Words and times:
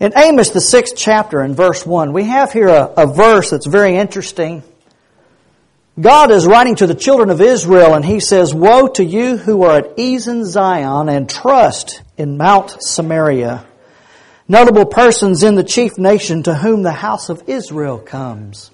In 0.00 0.12
Amos, 0.16 0.50
the 0.50 0.60
sixth 0.60 0.94
chapter, 0.96 1.42
in 1.42 1.56
verse 1.56 1.84
1, 1.84 2.12
we 2.12 2.24
have 2.24 2.52
here 2.52 2.68
a, 2.68 2.84
a, 2.96 3.06
verse 3.06 3.50
that's 3.50 3.66
very 3.66 3.96
interesting. 3.96 4.62
God 6.00 6.30
is 6.30 6.46
writing 6.46 6.76
to 6.76 6.86
the 6.86 6.94
children 6.94 7.30
of 7.30 7.40
Israel, 7.40 7.94
and 7.94 8.04
He 8.04 8.20
says, 8.20 8.54
Woe 8.54 8.86
to 8.88 9.04
you 9.04 9.36
who 9.36 9.64
are 9.64 9.78
at 9.78 9.94
ease 9.96 10.28
in 10.28 10.44
Zion 10.44 11.08
and 11.08 11.28
trust 11.28 12.02
in 12.16 12.36
Mount 12.36 12.76
Samaria, 12.80 13.66
notable 14.46 14.86
persons 14.86 15.42
in 15.42 15.56
the 15.56 15.64
chief 15.64 15.98
nation 15.98 16.44
to 16.44 16.54
whom 16.54 16.84
the 16.84 16.92
house 16.92 17.28
of 17.28 17.48
Israel 17.48 17.98
comes. 17.98 18.70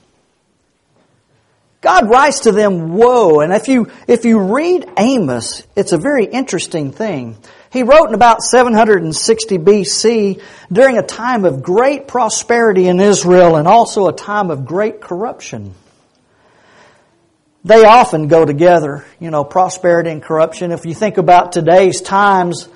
God 1.85 2.09
writes 2.09 2.41
to 2.41 2.53
them, 2.53 2.95
woe. 2.95 3.41
And 3.41 3.53
if 3.53 3.69
you, 3.69 3.91
if 4.09 4.25
you 4.25 4.39
read 4.39 4.91
Amos, 4.97 5.67
it's 5.77 5.93
a 5.93 5.99
very 5.99 6.25
interesting 6.25 6.93
thing. 6.93 7.37
He 7.71 7.83
wrote 7.83 8.09
in 8.09 8.15
about 8.15 8.43
760 8.43 9.59
BC 9.59 10.43
during 10.73 10.97
a 10.97 11.03
time 11.03 11.45
of 11.45 11.63
great 11.63 12.09
prosperity 12.09 12.87
in 12.87 13.01
Israel 13.01 13.57
and 13.57 13.69
also 13.69 14.09
a 14.09 14.15
time 14.15 14.51
of 14.51 14.65
great 14.65 15.03
corruption. 15.03 15.75
They 17.65 17.85
often 17.85 18.29
go 18.29 18.47
together, 18.47 19.05
you 19.21 19.31
know, 19.31 19.45
prosperity 19.45 20.09
and 20.09 20.23
corruption. 20.23 20.73
If 20.73 20.87
you 20.87 20.95
think 20.95 21.19
about 21.19 21.53
today's 21.53 22.01
times, 22.01 22.67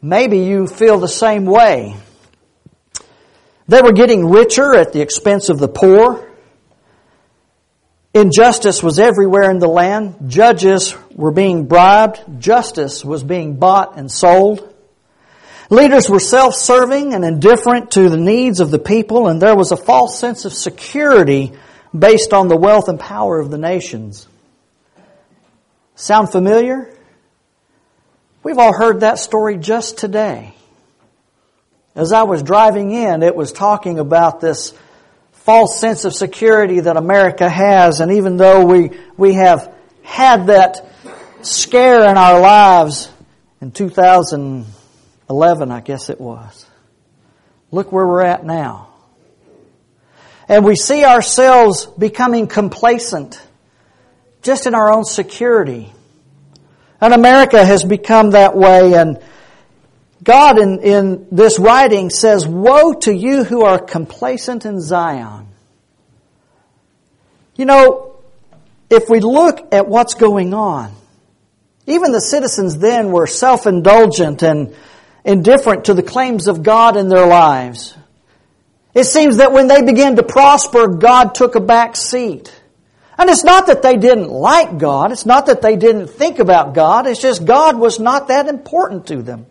maybe 0.00 0.38
you 0.38 0.68
feel 0.68 0.98
the 0.98 1.06
same 1.06 1.44
way. 1.44 1.96
They 3.68 3.82
were 3.82 3.92
getting 3.92 4.30
richer 4.30 4.74
at 4.74 4.94
the 4.94 5.02
expense 5.02 5.50
of 5.50 5.58
the 5.58 5.68
poor. 5.68 6.30
Injustice 8.14 8.80
was 8.80 9.00
everywhere 9.00 9.50
in 9.50 9.58
the 9.58 9.68
land. 9.68 10.30
Judges 10.30 10.96
were 11.10 11.32
being 11.32 11.66
bribed. 11.66 12.40
Justice 12.40 13.04
was 13.04 13.24
being 13.24 13.56
bought 13.56 13.98
and 13.98 14.10
sold. 14.10 14.72
Leaders 15.68 16.08
were 16.08 16.20
self-serving 16.20 17.12
and 17.12 17.24
indifferent 17.24 17.90
to 17.92 18.08
the 18.08 18.16
needs 18.16 18.60
of 18.60 18.70
the 18.70 18.78
people, 18.78 19.26
and 19.26 19.42
there 19.42 19.56
was 19.56 19.72
a 19.72 19.76
false 19.76 20.18
sense 20.18 20.44
of 20.44 20.52
security 20.52 21.52
based 21.96 22.32
on 22.32 22.46
the 22.46 22.56
wealth 22.56 22.88
and 22.88 23.00
power 23.00 23.40
of 23.40 23.50
the 23.50 23.58
nations. 23.58 24.28
Sound 25.96 26.30
familiar? 26.30 26.96
We've 28.44 28.58
all 28.58 28.74
heard 28.74 29.00
that 29.00 29.18
story 29.18 29.56
just 29.56 29.98
today. 29.98 30.54
As 31.96 32.12
I 32.12 32.24
was 32.24 32.42
driving 32.42 32.92
in, 32.92 33.22
it 33.22 33.34
was 33.34 33.50
talking 33.52 33.98
about 33.98 34.40
this 34.40 34.72
false 35.44 35.78
sense 35.78 36.06
of 36.06 36.14
security 36.14 36.80
that 36.80 36.96
America 36.96 37.50
has. 37.50 38.00
And 38.00 38.12
even 38.12 38.38
though 38.38 38.64
we, 38.64 38.90
we 39.18 39.34
have 39.34 39.74
had 40.02 40.46
that 40.46 40.88
scare 41.42 42.08
in 42.08 42.16
our 42.16 42.40
lives 42.40 43.10
in 43.60 43.70
2011, 43.70 45.70
I 45.70 45.80
guess 45.80 46.08
it 46.08 46.18
was, 46.18 46.64
look 47.70 47.92
where 47.92 48.06
we're 48.06 48.22
at 48.22 48.46
now. 48.46 48.88
And 50.48 50.64
we 50.64 50.76
see 50.76 51.04
ourselves 51.04 51.84
becoming 51.86 52.46
complacent 52.46 53.38
just 54.40 54.66
in 54.66 54.74
our 54.74 54.90
own 54.90 55.04
security. 55.04 55.92
And 57.02 57.12
America 57.12 57.62
has 57.62 57.84
become 57.84 58.30
that 58.30 58.56
way 58.56 58.94
and 58.94 59.22
God 60.24 60.58
in, 60.58 60.80
in 60.80 61.26
this 61.30 61.58
writing 61.58 62.08
says, 62.08 62.46
Woe 62.46 62.94
to 63.00 63.14
you 63.14 63.44
who 63.44 63.62
are 63.62 63.78
complacent 63.78 64.64
in 64.64 64.80
Zion. 64.80 65.48
You 67.56 67.66
know, 67.66 68.16
if 68.88 69.08
we 69.08 69.20
look 69.20 69.72
at 69.72 69.86
what's 69.86 70.14
going 70.14 70.54
on, 70.54 70.92
even 71.86 72.12
the 72.12 72.20
citizens 72.20 72.78
then 72.78 73.12
were 73.12 73.26
self-indulgent 73.26 74.42
and 74.42 74.74
indifferent 75.24 75.84
to 75.84 75.94
the 75.94 76.02
claims 76.02 76.48
of 76.48 76.62
God 76.62 76.96
in 76.96 77.08
their 77.08 77.26
lives. 77.26 77.94
It 78.94 79.04
seems 79.04 79.36
that 79.36 79.52
when 79.52 79.68
they 79.68 79.82
began 79.82 80.16
to 80.16 80.22
prosper, 80.22 80.88
God 80.88 81.34
took 81.34 81.54
a 81.54 81.60
back 81.60 81.96
seat. 81.96 82.54
And 83.18 83.28
it's 83.28 83.44
not 83.44 83.66
that 83.66 83.82
they 83.82 83.96
didn't 83.96 84.30
like 84.30 84.78
God. 84.78 85.12
It's 85.12 85.26
not 85.26 85.46
that 85.46 85.62
they 85.62 85.76
didn't 85.76 86.08
think 86.08 86.38
about 86.38 86.74
God. 86.74 87.06
It's 87.06 87.20
just 87.20 87.44
God 87.44 87.78
was 87.78 88.00
not 88.00 88.28
that 88.28 88.48
important 88.48 89.06
to 89.08 89.22
them. 89.22 89.46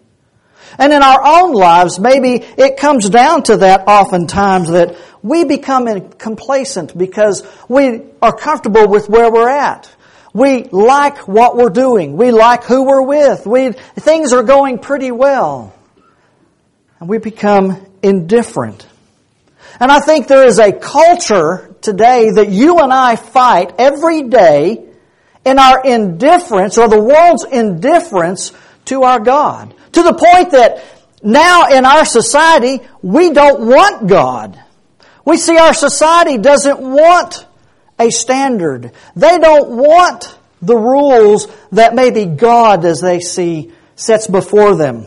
And 0.78 0.92
in 0.94 1.04
our 1.04 1.22
own 1.24 1.54
lives, 1.54 2.00
maybe 2.00 2.44
it 2.58 2.78
comes 2.78 3.10
down 3.10 3.44
to 3.44 3.58
that 3.58 3.88
oftentimes 3.88 4.70
that 4.70 4.98
we 5.22 5.46
become 5.46 6.10
complacent 6.12 6.98
because 6.98 7.48
we 7.70 8.02
are 8.22 8.36
comfortable 8.36 8.88
with 8.88 9.10
where 9.10 9.32
we're 9.32 9.50
at. 9.50 9.94
We 10.34 10.64
like 10.66 11.28
what 11.28 11.56
we're 11.56 11.70
doing. 11.70 12.18
We 12.18 12.32
like 12.32 12.64
who 12.64 12.86
we're 12.86 13.04
with. 13.04 13.46
We, 13.46 13.72
things 13.72 14.34
are 14.34 14.44
going 14.44 14.80
pretty 14.80 15.12
well. 15.12 15.74
And 17.00 17.08
we 17.08 17.20
become 17.20 17.86
indifferent. 18.02 18.88
And 19.80 19.92
I 19.92 20.00
think 20.00 20.28
there 20.28 20.46
is 20.46 20.60
a 20.60 20.72
culture 20.72 21.76
today 21.82 22.32
that 22.32 22.50
you 22.50 22.80
and 22.80 22.92
I 22.92 23.16
fight 23.16 23.74
every 23.78 24.24
day 24.24 24.86
in 25.46 25.60
our 25.60 25.84
indifference 25.84 26.78
or 26.78 26.88
the 26.88 27.02
world's 27.02 27.44
indifference 27.44 28.54
to 28.86 29.04
our 29.04 29.20
God. 29.20 29.74
To 29.94 30.04
the 30.04 30.14
point 30.14 30.52
that 30.52 30.84
now 31.24 31.68
in 31.68 31.86
our 31.86 32.06
society, 32.06 32.82
we 33.02 33.32
don't 33.32 33.68
want 33.68 34.08
God. 34.08 34.60
We 35.26 35.38
see 35.38 35.58
our 35.58 35.74
society 35.74 36.38
doesn't 36.38 36.80
want 36.80 37.46
a 37.98 38.10
standard. 38.10 38.92
They 39.16 39.40
don't 39.40 39.70
want 39.70 40.38
the 40.62 40.76
rules 40.76 41.48
that 41.72 41.96
maybe 41.96 42.26
God, 42.26 42.86
as 42.86 43.02
they 43.02 43.20
see, 43.20 43.72
sets 43.96 44.28
before 44.28 44.76
them. 44.76 45.06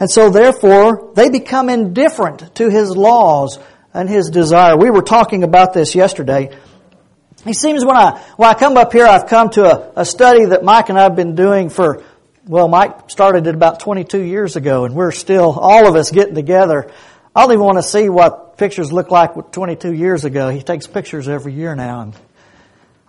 And 0.00 0.10
so 0.10 0.30
therefore, 0.30 1.12
they 1.14 1.30
become 1.30 1.68
indifferent 1.68 2.54
to 2.56 2.68
His 2.68 2.96
laws 2.96 3.58
and 3.92 4.08
His 4.08 4.30
desire. 4.30 4.76
We 4.76 4.90
were 4.90 5.02
talking 5.02 5.44
about 5.44 5.72
this 5.72 5.94
yesterday. 5.94 6.56
It 7.46 7.54
seems 7.54 7.84
when 7.84 7.96
I, 7.96 8.18
when 8.36 8.48
I 8.48 8.54
come 8.54 8.76
up 8.76 8.92
here, 8.92 9.06
I've 9.06 9.26
come 9.26 9.50
to 9.50 9.64
a, 9.64 10.00
a 10.00 10.04
study 10.04 10.46
that 10.46 10.64
Mike 10.64 10.88
and 10.88 10.98
I 10.98 11.02
have 11.02 11.14
been 11.16 11.34
doing 11.34 11.68
for 11.68 12.02
well, 12.46 12.68
Mike 12.68 13.10
started 13.10 13.46
it 13.46 13.54
about 13.54 13.80
22 13.80 14.20
years 14.20 14.56
ago, 14.56 14.84
and 14.84 14.94
we're 14.94 15.12
still, 15.12 15.58
all 15.58 15.86
of 15.88 15.96
us 15.96 16.10
getting 16.10 16.34
together. 16.34 16.90
I 17.34 17.42
don't 17.42 17.52
even 17.52 17.64
want 17.64 17.78
to 17.78 17.82
see 17.82 18.08
what 18.08 18.58
pictures 18.58 18.92
look 18.92 19.10
like 19.10 19.52
22 19.52 19.92
years 19.92 20.24
ago. 20.24 20.50
He 20.50 20.60
takes 20.60 20.86
pictures 20.86 21.26
every 21.26 21.54
year 21.54 21.74
now. 21.74 22.02
And 22.02 22.14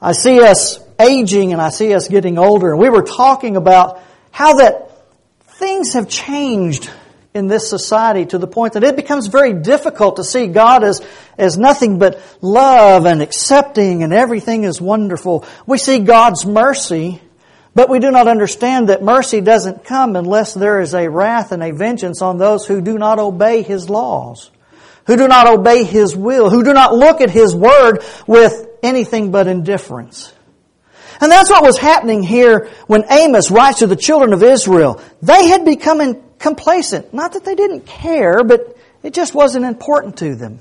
I 0.01 0.13
see 0.13 0.41
us 0.41 0.79
aging 1.00 1.51
and 1.51 1.62
I 1.62 1.69
see 1.69 1.94
us 1.94 2.07
getting 2.07 2.38
older. 2.38 2.72
And 2.72 2.79
we 2.79 2.90
were 2.90 3.03
talking 3.03 3.57
about 3.57 4.01
how 4.31 4.56
that 4.56 4.91
things 5.59 5.94
have 5.94 6.07
changed 6.07 6.90
in 7.34 7.47
this 7.47 7.69
society 7.69 8.25
to 8.28 8.38
the 8.38 8.47
point 8.47 8.73
that 8.73 8.84
it 8.85 8.96
becomes 8.96 9.28
very 9.28 9.53
difficult 9.53 10.16
to 10.16 10.23
see 10.23 10.47
God 10.47 10.85
as, 10.85 11.06
as 11.38 11.57
nothing 11.57 12.00
but 12.00 12.22
love 12.41 13.06
and 13.06 13.22
accepting 13.22 14.03
and 14.03 14.13
everything 14.13 14.63
is 14.63 14.79
wonderful. 14.79 15.46
We 15.67 15.78
see 15.78 16.00
God's 16.00 16.46
mercy 16.46 17.22
but 17.75 17.90
we 17.90 18.00
do 18.00 18.09
not 18.09 18.28
understand 18.28 18.90
that 18.90 19.03
mercy 19.03 19.41
doesn't 19.41 19.84
come 19.84 20.16
unless 20.16 20.53
there 20.53 20.80
is 20.80 20.96
a 20.96 21.09
wrath 21.09 21.52
and 21.52 21.62
a 21.62 21.74
vengeance 21.74 22.22
on 22.22 22.38
those 22.38 22.66
who 22.66 22.81
do 22.81 22.97
not 22.97 23.19
obey 23.19 23.62
His 23.62 23.90
laws, 23.90 24.50
who 25.06 25.18
do 25.18 25.28
not 25.28 25.47
obey 25.47 25.84
His 25.84 26.16
will, 26.16 26.50
who 26.50 26.64
do 26.64 26.74
not 26.74 26.96
look 26.96 27.22
at 27.22 27.30
His 27.30 27.53
word 27.53 28.03
with 28.25 28.68
anything 28.81 29.30
but 29.30 29.47
indifference. 29.47 30.34
And 31.22 31.31
that's 31.31 31.50
what 31.50 31.64
was 31.64 31.78
happening 31.78 32.24
here 32.24 32.69
when 32.88 33.03
Amos 33.09 33.52
writes 33.52 33.80
to 33.80 33.88
the 33.88 33.96
children 33.96 34.34
of 34.34 34.41
Israel. 34.41 35.02
They 35.22 35.47
had 35.47 35.66
become 35.66 36.22
complacent. 36.40 37.14
Not 37.14 37.34
that 37.34 37.46
they 37.46 37.56
didn't 37.56 37.85
care, 37.85 38.44
but 38.44 38.78
it 39.03 39.14
just 39.14 39.34
wasn't 39.34 39.66
important 39.66 40.18
to 40.18 40.35
them. 40.35 40.59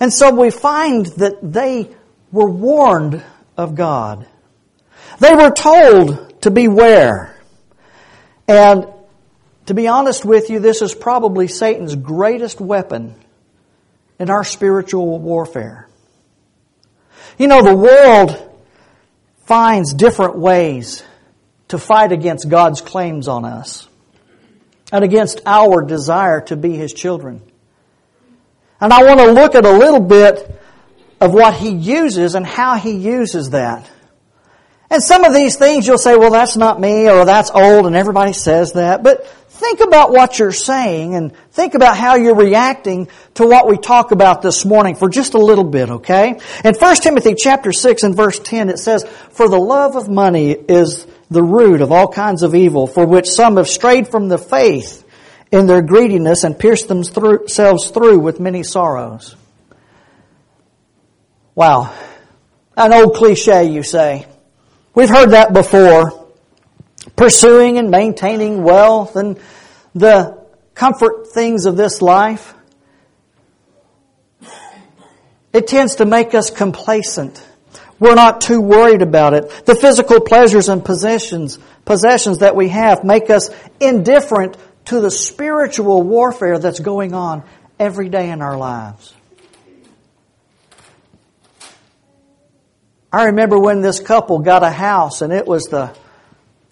And 0.00 0.12
so 0.12 0.34
we 0.34 0.50
find 0.50 1.06
that 1.06 1.38
they 1.42 1.90
were 2.32 2.48
warned 2.48 3.22
of 3.56 3.74
God. 3.74 4.26
They 5.20 5.34
were 5.34 5.50
told 5.50 6.42
to 6.42 6.50
beware. 6.50 7.36
And 8.46 8.86
to 9.66 9.74
be 9.74 9.88
honest 9.88 10.24
with 10.24 10.50
you, 10.50 10.58
this 10.60 10.82
is 10.82 10.94
probably 10.94 11.48
Satan's 11.48 11.94
greatest 11.94 12.60
weapon 12.60 13.14
in 14.18 14.30
our 14.30 14.44
spiritual 14.44 15.18
warfare. 15.18 15.88
You 17.38 17.48
know, 17.48 17.62
the 17.62 17.74
world 17.74 18.50
finds 19.44 19.94
different 19.94 20.36
ways 20.36 21.02
to 21.68 21.78
fight 21.78 22.12
against 22.12 22.48
God's 22.48 22.80
claims 22.80 23.26
on 23.28 23.44
us 23.44 23.88
and 24.92 25.02
against 25.02 25.40
our 25.46 25.82
desire 25.82 26.40
to 26.42 26.56
be 26.56 26.76
His 26.76 26.92
children. 26.92 27.40
And 28.80 28.92
I 28.92 29.02
want 29.04 29.20
to 29.20 29.32
look 29.32 29.54
at 29.54 29.64
a 29.64 29.72
little 29.72 30.00
bit 30.00 30.60
of 31.20 31.32
what 31.32 31.54
He 31.54 31.70
uses 31.70 32.34
and 32.34 32.46
how 32.46 32.76
He 32.76 32.92
uses 32.92 33.50
that. 33.50 33.90
And 34.94 35.02
some 35.02 35.24
of 35.24 35.34
these 35.34 35.56
things 35.56 35.88
you'll 35.88 35.98
say, 35.98 36.16
well, 36.16 36.30
that's 36.30 36.56
not 36.56 36.80
me, 36.80 37.10
or 37.10 37.24
that's 37.24 37.50
old, 37.50 37.86
and 37.86 37.96
everybody 37.96 38.32
says 38.32 38.74
that. 38.74 39.02
But 39.02 39.26
think 39.26 39.80
about 39.80 40.12
what 40.12 40.38
you're 40.38 40.52
saying, 40.52 41.16
and 41.16 41.36
think 41.50 41.74
about 41.74 41.96
how 41.96 42.14
you're 42.14 42.36
reacting 42.36 43.08
to 43.34 43.44
what 43.44 43.66
we 43.66 43.76
talk 43.76 44.12
about 44.12 44.40
this 44.40 44.64
morning 44.64 44.94
for 44.94 45.08
just 45.08 45.34
a 45.34 45.38
little 45.38 45.64
bit, 45.64 45.90
okay? 45.90 46.38
In 46.64 46.74
1 46.74 46.96
Timothy 46.98 47.34
chapter 47.34 47.72
6 47.72 48.04
and 48.04 48.14
verse 48.14 48.38
10, 48.38 48.68
it 48.68 48.78
says, 48.78 49.02
For 49.32 49.48
the 49.48 49.58
love 49.58 49.96
of 49.96 50.08
money 50.08 50.52
is 50.52 51.08
the 51.28 51.42
root 51.42 51.80
of 51.80 51.90
all 51.90 52.06
kinds 52.06 52.44
of 52.44 52.54
evil, 52.54 52.86
for 52.86 53.04
which 53.04 53.28
some 53.28 53.56
have 53.56 53.66
strayed 53.66 54.06
from 54.06 54.28
the 54.28 54.38
faith 54.38 55.04
in 55.50 55.66
their 55.66 55.82
greediness 55.82 56.44
and 56.44 56.56
pierced 56.56 56.86
themselves 56.86 57.90
through 57.90 58.20
with 58.20 58.38
many 58.38 58.62
sorrows. 58.62 59.34
Wow. 61.56 61.92
An 62.76 62.92
old 62.92 63.16
cliche, 63.16 63.64
you 63.64 63.82
say. 63.82 64.28
We've 64.94 65.08
heard 65.08 65.30
that 65.30 65.52
before. 65.52 66.28
Pursuing 67.16 67.78
and 67.78 67.90
maintaining 67.90 68.62
wealth 68.62 69.16
and 69.16 69.38
the 69.94 70.38
comfort 70.74 71.28
things 71.32 71.66
of 71.66 71.76
this 71.76 72.00
life. 72.00 72.54
It 75.52 75.68
tends 75.68 75.96
to 75.96 76.04
make 76.04 76.34
us 76.34 76.50
complacent. 76.50 77.44
We're 78.00 78.16
not 78.16 78.40
too 78.40 78.60
worried 78.60 79.02
about 79.02 79.34
it. 79.34 79.66
The 79.66 79.76
physical 79.76 80.20
pleasures 80.20 80.68
and 80.68 80.84
possessions, 80.84 81.58
possessions 81.84 82.38
that 82.38 82.56
we 82.56 82.68
have 82.68 83.04
make 83.04 83.30
us 83.30 83.50
indifferent 83.80 84.56
to 84.86 85.00
the 85.00 85.10
spiritual 85.10 86.02
warfare 86.02 86.58
that's 86.58 86.80
going 86.80 87.14
on 87.14 87.44
every 87.78 88.08
day 88.08 88.30
in 88.30 88.42
our 88.42 88.56
lives. 88.56 89.14
I 93.14 93.26
remember 93.26 93.56
when 93.56 93.80
this 93.80 94.00
couple 94.00 94.40
got 94.40 94.64
a 94.64 94.70
house 94.70 95.22
and 95.22 95.32
it 95.32 95.46
was 95.46 95.66
the, 95.66 95.96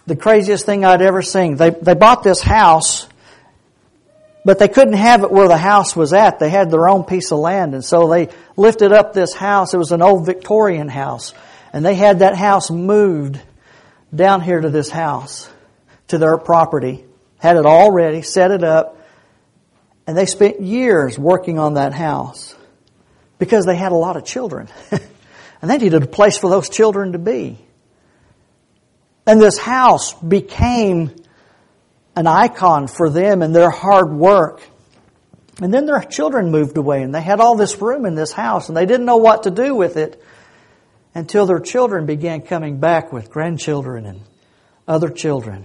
the 0.08 0.16
craziest 0.16 0.66
thing 0.66 0.84
I'd 0.84 1.00
ever 1.00 1.22
seen. 1.22 1.54
They, 1.54 1.70
they 1.70 1.94
bought 1.94 2.24
this 2.24 2.40
house, 2.40 3.06
but 4.44 4.58
they 4.58 4.66
couldn't 4.66 4.94
have 4.94 5.22
it 5.22 5.30
where 5.30 5.46
the 5.46 5.56
house 5.56 5.94
was 5.94 6.12
at. 6.12 6.40
They 6.40 6.50
had 6.50 6.68
their 6.68 6.88
own 6.88 7.04
piece 7.04 7.30
of 7.30 7.38
land 7.38 7.74
and 7.74 7.84
so 7.84 8.08
they 8.08 8.28
lifted 8.56 8.90
up 8.90 9.12
this 9.12 9.32
house. 9.34 9.72
It 9.72 9.76
was 9.76 9.92
an 9.92 10.02
old 10.02 10.26
Victorian 10.26 10.88
house 10.88 11.32
and 11.72 11.84
they 11.84 11.94
had 11.94 12.18
that 12.18 12.34
house 12.34 12.72
moved 12.72 13.40
down 14.12 14.40
here 14.40 14.60
to 14.60 14.68
this 14.68 14.90
house, 14.90 15.48
to 16.08 16.18
their 16.18 16.36
property. 16.38 17.04
Had 17.38 17.56
it 17.56 17.66
all 17.66 17.92
ready, 17.92 18.22
set 18.22 18.50
it 18.50 18.64
up, 18.64 18.98
and 20.08 20.18
they 20.18 20.26
spent 20.26 20.60
years 20.60 21.16
working 21.16 21.60
on 21.60 21.74
that 21.74 21.92
house 21.92 22.56
because 23.38 23.64
they 23.64 23.76
had 23.76 23.92
a 23.92 23.96
lot 23.96 24.16
of 24.16 24.24
children. 24.24 24.66
And 25.62 25.70
they 25.70 25.78
needed 25.78 26.02
a 26.02 26.06
place 26.06 26.36
for 26.36 26.50
those 26.50 26.68
children 26.68 27.12
to 27.12 27.18
be. 27.18 27.58
And 29.26 29.40
this 29.40 29.56
house 29.56 30.12
became 30.14 31.14
an 32.16 32.26
icon 32.26 32.88
for 32.88 33.08
them 33.08 33.40
and 33.40 33.54
their 33.54 33.70
hard 33.70 34.12
work. 34.12 34.60
And 35.60 35.72
then 35.72 35.86
their 35.86 36.00
children 36.00 36.50
moved 36.50 36.76
away 36.76 37.02
and 37.02 37.14
they 37.14 37.22
had 37.22 37.40
all 37.40 37.54
this 37.56 37.80
room 37.80 38.04
in 38.04 38.16
this 38.16 38.32
house 38.32 38.68
and 38.68 38.76
they 38.76 38.86
didn't 38.86 39.06
know 39.06 39.18
what 39.18 39.44
to 39.44 39.50
do 39.50 39.74
with 39.74 39.96
it 39.96 40.20
until 41.14 41.46
their 41.46 41.60
children 41.60 42.06
began 42.06 42.42
coming 42.42 42.80
back 42.80 43.12
with 43.12 43.30
grandchildren 43.30 44.06
and 44.06 44.20
other 44.88 45.08
children. 45.08 45.64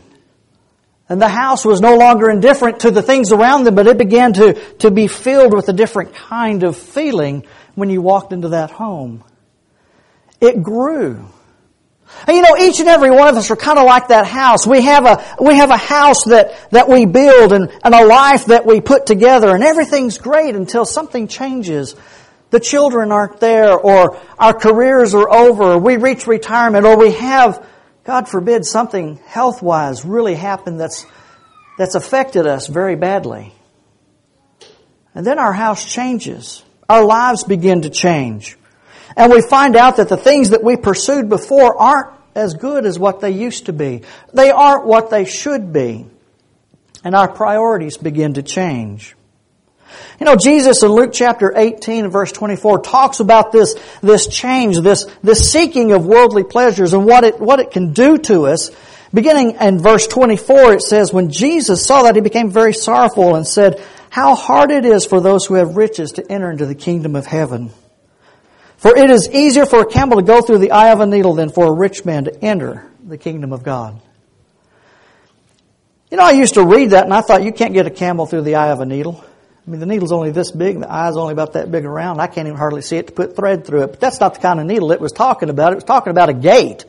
And 1.10 1.22
the 1.22 1.30
house 1.30 1.64
was 1.64 1.80
no 1.80 1.96
longer 1.96 2.30
indifferent 2.30 2.82
to 2.82 2.92
the 2.92 3.02
things 3.02 3.32
around 3.32 3.64
them, 3.64 3.76
but 3.76 3.88
it 3.88 3.98
began 3.98 4.34
to, 4.34 4.54
to 4.80 4.92
be 4.92 5.08
filled 5.08 5.54
with 5.54 5.70
a 5.70 5.74
different 5.74 6.14
kind 6.14 6.64
of 6.64 6.76
feeling 6.76 7.46
when 7.76 7.90
you 7.90 8.02
walked 8.02 8.34
into 8.34 8.50
that 8.50 8.72
home. 8.72 9.24
It 10.40 10.62
grew. 10.62 11.28
And 12.26 12.38
you 12.38 12.42
know, 12.42 12.58
each 12.58 12.80
and 12.80 12.88
every 12.88 13.12
one 13.12 13.28
of 13.28 13.36
us 13.36 13.52
are 13.52 13.56
kind 13.56 13.78
of 13.78 13.86
like 13.86 14.08
that 14.10 14.26
house. 14.26 14.66
We 14.66 14.82
have 14.82 15.06
a, 15.06 15.36
we 15.42 15.56
have 15.56 15.72
a 15.72 15.78
house 15.78 16.24
that, 16.26 16.72
that 16.72 16.88
we 16.88 17.06
build 17.06 17.52
and, 17.52 17.72
and 17.84 17.94
a 17.94 18.06
life 18.06 18.46
that 18.46 18.66
we 18.66 18.82
put 18.82 19.06
together 19.06 19.54
and 19.54 19.64
everything's 19.64 20.18
great 20.18 20.56
until 20.56 20.86
something 20.86 21.28
changes. 21.28 21.96
The 22.50 22.60
children 22.60 23.12
aren't 23.12 23.40
there 23.40 23.78
or 23.78 24.20
our 24.40 24.54
careers 24.54 25.14
are 25.14 25.30
over 25.30 25.64
or 25.74 25.80
we 25.80 25.98
reach 25.98 26.28
retirement 26.28 26.86
or 26.86 26.98
we 26.98 27.12
have, 27.12 27.66
God 28.06 28.30
forbid, 28.30 28.66
something 28.66 29.18
health-wise 29.26 30.06
really 30.06 30.36
happen 30.36 30.78
that's, 30.78 31.06
that's 31.78 31.96
affected 31.96 32.48
us 32.48 32.68
very 32.68 32.96
badly. 32.96 33.54
And 35.14 35.26
then 35.26 35.40
our 35.40 35.54
house 35.54 35.92
changes. 35.92 36.64
Our 36.90 37.04
lives 37.04 37.44
begin 37.44 37.82
to 37.82 37.90
change. 37.90 38.58
And 39.16 39.32
we 39.32 39.42
find 39.42 39.76
out 39.76 39.98
that 39.98 40.10
the 40.10 40.18
things 40.18 40.50
that 40.50 40.64
we 40.64 40.78
pursued 40.78 41.30
before 41.30 41.78
aren't 41.78 42.18
as 42.36 42.54
good 42.54 42.86
as 42.86 43.00
what 43.00 43.20
they 43.20 43.32
used 43.32 43.66
to 43.66 43.74
be. 43.74 44.04
They 44.34 44.52
aren't 44.52 44.86
what 44.86 45.10
they 45.10 45.26
should 45.26 45.74
be. 45.74 46.06
And 47.04 47.16
our 47.16 47.28
priorities 47.32 47.98
begin 47.98 48.36
to 48.36 48.44
change. 48.44 49.16
You 50.20 50.26
know, 50.26 50.36
Jesus 50.36 50.84
in 50.84 50.92
Luke 50.92 51.12
chapter 51.14 51.54
18 51.56 52.06
and 52.06 52.14
verse 52.14 52.32
24 52.32 52.82
talks 52.82 53.20
about 53.20 53.52
this, 53.52 53.76
this 54.02 54.28
change, 54.28 54.80
this, 54.80 55.06
this 55.24 55.52
seeking 55.52 55.92
of 55.92 56.06
worldly 56.06 56.44
pleasures 56.44 56.94
and 56.94 57.06
what 57.06 57.24
it, 57.24 57.40
what 57.40 57.60
it 57.60 57.72
can 57.72 57.94
do 57.94 58.18
to 58.18 58.48
us. 58.48 58.72
Beginning 59.14 59.56
in 59.62 59.80
verse 59.80 60.06
24, 60.08 60.74
it 60.74 60.82
says, 60.82 61.14
When 61.14 61.30
Jesus 61.30 61.86
saw 61.86 62.04
that, 62.04 62.16
he 62.16 62.22
became 62.22 62.50
very 62.50 62.74
sorrowful 62.74 63.36
and 63.36 63.48
said, 63.48 63.82
How 64.10 64.36
hard 64.36 64.72
it 64.72 64.86
is 64.86 65.06
for 65.06 65.22
those 65.22 65.46
who 65.46 65.54
have 65.54 65.78
riches 65.78 66.14
to 66.14 66.32
enter 66.32 66.52
into 66.52 66.66
the 66.66 66.76
kingdom 66.76 67.16
of 67.16 67.26
heaven. 67.26 67.72
For 68.78 68.96
it 68.96 69.10
is 69.10 69.30
easier 69.32 69.66
for 69.66 69.82
a 69.82 69.86
camel 69.86 70.18
to 70.18 70.24
go 70.24 70.42
through 70.42 70.60
the 70.60 70.72
eye 70.72 70.92
of 70.92 71.00
a 71.00 71.06
needle 71.06 71.34
than 71.34 71.50
for 71.50 71.66
a 71.66 71.72
rich 71.72 72.06
man 72.06 72.26
to 72.26 72.44
enter 72.44 72.90
the 73.04 73.18
kingdom 73.18 73.52
of 73.52 73.64
God. 73.64 74.00
You 76.12 76.18
know, 76.18 76.24
I 76.24 76.32
used 76.32 76.54
to 76.54 76.64
read 76.64 76.92
that 76.92 77.04
and 77.04 77.14
I 77.14 77.22
thought 77.22 77.44
you 77.44 77.52
can't 77.52 77.74
get 77.74 77.86
a 77.86 77.90
camel 77.90 78.28
through 78.28 78.44
the 78.44 78.56
eye 78.56 78.70
of 78.70 78.80
a 78.80 78.86
needle. 78.86 79.24
I 79.68 79.70
mean, 79.70 79.82
the 79.82 79.86
needle's 79.86 80.14
only 80.14 80.32
this 80.32 80.52
big, 80.52 80.80
the 80.80 80.92
eye's 80.92 81.18
only 81.18 81.34
about 81.34 81.54
that 81.54 81.70
big 81.70 81.84
around. 81.84 82.22
I 82.22 82.28
can't 82.28 82.48
even 82.48 82.58
hardly 82.58 82.82
see 82.82 82.96
it 82.96 83.08
to 83.08 83.14
put 83.14 83.36
thread 83.36 83.66
through 83.66 83.84
it. 83.84 83.88
But 83.88 84.00
that's 84.00 84.20
not 84.20 84.36
the 84.36 84.40
kind 84.40 84.62
of 84.62 84.66
needle 84.66 84.94
it 84.94 85.02
was 85.02 85.12
talking 85.12 85.50
about. 85.50 85.74
It 85.74 85.76
was 85.76 85.84
talking 85.84 86.12
about 86.12 86.30
a 86.30 86.34
gate. 86.34 86.86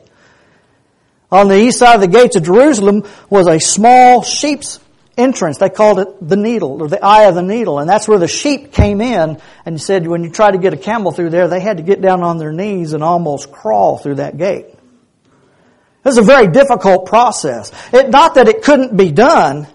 On 1.31 1.49
the 1.49 1.59
east 1.59 1.79
side 1.79 1.95
of 1.95 2.01
the 2.01 2.07
gates 2.07 2.37
of 2.37 2.43
Jerusalem 2.43 3.03
was 3.29 3.47
a 3.47 3.59
small 3.59 4.23
sheep's 4.23 4.79
entrance. 5.19 5.57
They 5.57 5.69
called 5.69 5.99
it 5.99 6.07
the 6.21 6.35
needle 6.35 6.81
or 6.81 6.87
the 6.87 7.03
eye 7.03 7.23
of 7.23 7.35
the 7.35 7.41
needle. 7.41 7.79
And 7.79 7.89
that's 7.89 8.07
where 8.07 8.19
the 8.19 8.27
sheep 8.27 8.71
came 8.71 9.01
in 9.01 9.39
and 9.65 9.81
said 9.81 10.07
when 10.07 10.23
you 10.23 10.31
try 10.31 10.51
to 10.51 10.57
get 10.57 10.73
a 10.73 10.77
camel 10.77 11.11
through 11.11 11.29
there, 11.29 11.47
they 11.47 11.59
had 11.59 11.77
to 11.77 11.83
get 11.83 12.01
down 12.01 12.23
on 12.23 12.37
their 12.37 12.51
knees 12.51 12.93
and 12.93 13.03
almost 13.03 13.51
crawl 13.51 13.97
through 13.97 14.15
that 14.15 14.37
gate. 14.37 14.65
It 14.65 16.05
was 16.05 16.17
a 16.17 16.23
very 16.23 16.47
difficult 16.47 17.05
process. 17.05 17.71
It, 17.93 18.09
not 18.09 18.35
that 18.35 18.47
it 18.47 18.63
couldn't 18.63 18.95
be 18.95 19.11
done, 19.11 19.67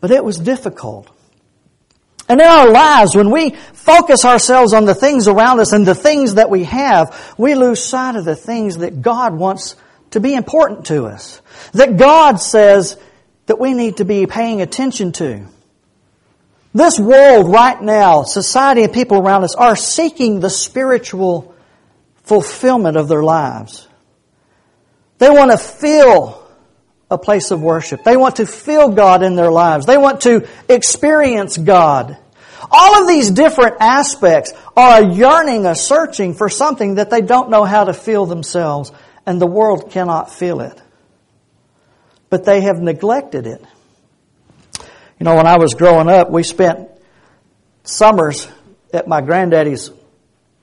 but 0.00 0.10
it 0.10 0.22
was 0.22 0.38
difficult. 0.38 1.08
And 2.28 2.40
in 2.40 2.46
our 2.46 2.70
lives, 2.70 3.16
when 3.16 3.30
we 3.30 3.50
focus 3.50 4.24
ourselves 4.24 4.74
on 4.74 4.84
the 4.84 4.94
things 4.94 5.28
around 5.28 5.60
us 5.60 5.72
and 5.72 5.86
the 5.86 5.94
things 5.94 6.34
that 6.34 6.50
we 6.50 6.64
have, 6.64 7.34
we 7.36 7.54
lose 7.54 7.84
sight 7.84 8.16
of 8.16 8.24
the 8.24 8.36
things 8.36 8.78
that 8.78 9.02
God 9.02 9.34
wants 9.34 9.76
to 10.12 10.20
be 10.20 10.34
important 10.34 10.86
to 10.86 11.06
us. 11.06 11.40
That 11.72 11.96
God 11.96 12.36
says 12.36 12.98
that 13.52 13.60
we 13.60 13.74
need 13.74 13.98
to 13.98 14.06
be 14.06 14.26
paying 14.26 14.62
attention 14.62 15.12
to. 15.12 15.46
This 16.72 16.98
world 16.98 17.52
right 17.52 17.78
now, 17.82 18.22
society 18.22 18.82
and 18.82 18.90
people 18.90 19.18
around 19.18 19.44
us 19.44 19.54
are 19.54 19.76
seeking 19.76 20.40
the 20.40 20.48
spiritual 20.48 21.54
fulfillment 22.22 22.96
of 22.96 23.08
their 23.08 23.22
lives. 23.22 23.86
They 25.18 25.28
want 25.28 25.50
to 25.50 25.58
feel 25.58 26.42
a 27.10 27.18
place 27.18 27.50
of 27.50 27.60
worship. 27.60 28.04
They 28.04 28.16
want 28.16 28.36
to 28.36 28.46
feel 28.46 28.88
God 28.88 29.22
in 29.22 29.34
their 29.34 29.52
lives. 29.52 29.84
They 29.84 29.98
want 29.98 30.22
to 30.22 30.48
experience 30.66 31.58
God. 31.58 32.16
All 32.70 33.02
of 33.02 33.06
these 33.06 33.28
different 33.28 33.76
aspects 33.80 34.54
are 34.74 35.02
a 35.02 35.12
yearning, 35.12 35.66
a 35.66 35.74
searching 35.74 36.32
for 36.32 36.48
something 36.48 36.94
that 36.94 37.10
they 37.10 37.20
don't 37.20 37.50
know 37.50 37.64
how 37.64 37.84
to 37.84 37.92
feel 37.92 38.24
themselves, 38.24 38.92
and 39.26 39.38
the 39.38 39.46
world 39.46 39.90
cannot 39.90 40.30
feel 40.30 40.62
it 40.62 40.80
but 42.32 42.46
they 42.46 42.62
have 42.62 42.80
neglected 42.80 43.46
it. 43.46 43.62
You 45.20 45.24
know, 45.24 45.36
when 45.36 45.46
I 45.46 45.58
was 45.58 45.74
growing 45.74 46.08
up, 46.08 46.30
we 46.30 46.44
spent 46.44 46.88
summers 47.84 48.48
at 48.90 49.06
my 49.06 49.20
granddaddy's, 49.20 49.90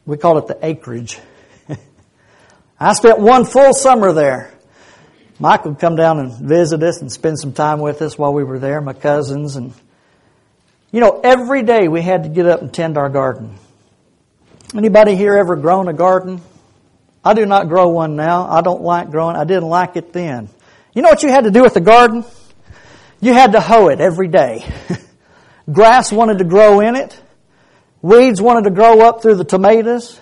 we 0.04 0.18
call 0.18 0.40
it 0.40 0.48
the 0.48 0.58
acreage. 0.66 1.20
I 2.80 2.94
spent 2.94 3.20
one 3.20 3.46
full 3.46 3.72
summer 3.76 4.14
there. 4.14 4.52
Mike 5.38 5.64
would 5.66 5.78
come 5.78 5.96
down 5.96 6.18
and 6.18 6.34
visit 6.34 6.82
us 6.82 7.02
and 7.02 7.12
spend 7.12 7.38
some 7.38 7.54
time 7.54 7.82
with 7.82 8.02
us 8.02 8.18
while 8.18 8.34
we 8.34 8.44
were 8.44 8.58
there, 8.58 8.82
my 8.82 8.94
cousins. 8.94 9.56
And, 9.56 9.72
you 10.92 11.02
know, 11.02 11.22
every 11.24 11.62
day 11.62 11.88
we 11.88 12.02
had 12.02 12.24
to 12.24 12.30
get 12.30 12.48
up 12.48 12.64
and 12.64 12.74
tend 12.74 12.98
our 12.98 13.10
garden. 13.10 13.60
Anybody 14.74 15.16
here 15.16 15.38
ever 15.38 15.56
grown 15.56 15.88
a 15.88 15.94
garden? 15.94 16.42
I 17.24 17.36
do 17.36 17.46
not 17.46 17.70
grow 17.70 17.90
one 17.90 18.16
now. 18.16 18.50
I 18.50 18.62
don't 18.62 18.82
like 18.82 19.12
growing. 19.12 19.36
I 19.36 19.44
didn't 19.44 19.70
like 19.70 19.98
it 19.98 20.14
then. 20.14 20.50
You 20.94 21.04
know 21.04 21.10
what 21.10 21.22
you 21.22 21.30
had 21.30 21.44
to 21.44 21.52
do 21.52 21.62
with 21.62 21.76
the 21.76 21.82
garden? 21.82 22.26
You 23.22 23.34
had 23.34 23.52
to 23.52 23.62
hoe 23.62 23.90
it 23.90 24.00
every 24.00 24.28
day. 24.28 24.66
Grass 25.72 26.12
wanted 26.12 26.40
to 26.40 26.46
grow 26.46 26.80
in 26.80 26.96
it. 26.96 27.20
Weeds 28.02 28.42
wanted 28.42 28.64
to 28.64 28.72
grow 28.72 29.02
up 29.02 29.22
through 29.22 29.36
the 29.36 29.44
tomatoes. 29.44 30.20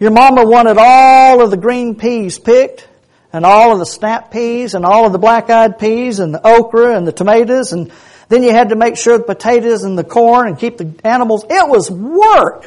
Your 0.00 0.10
mama 0.10 0.44
wanted 0.44 0.76
all 0.78 1.42
of 1.42 1.50
the 1.50 1.56
green 1.56 1.94
peas 1.94 2.38
picked 2.38 2.88
and 3.32 3.44
all 3.44 3.72
of 3.72 3.78
the 3.78 3.86
snap 3.86 4.32
peas 4.32 4.74
and 4.74 4.84
all 4.84 5.06
of 5.06 5.12
the 5.12 5.18
black-eyed 5.18 5.78
peas 5.78 6.18
and 6.18 6.34
the 6.34 6.44
okra 6.44 6.96
and 6.96 7.06
the 7.06 7.12
tomatoes 7.12 7.72
and 7.72 7.92
then 8.28 8.42
you 8.42 8.50
had 8.50 8.70
to 8.70 8.76
make 8.76 8.96
sure 8.96 9.18
the 9.18 9.24
potatoes 9.24 9.84
and 9.84 9.98
the 9.98 10.04
corn 10.04 10.48
and 10.48 10.58
keep 10.58 10.78
the 10.78 10.94
animals. 11.04 11.44
It 11.48 11.68
was 11.68 11.90
work 11.90 12.66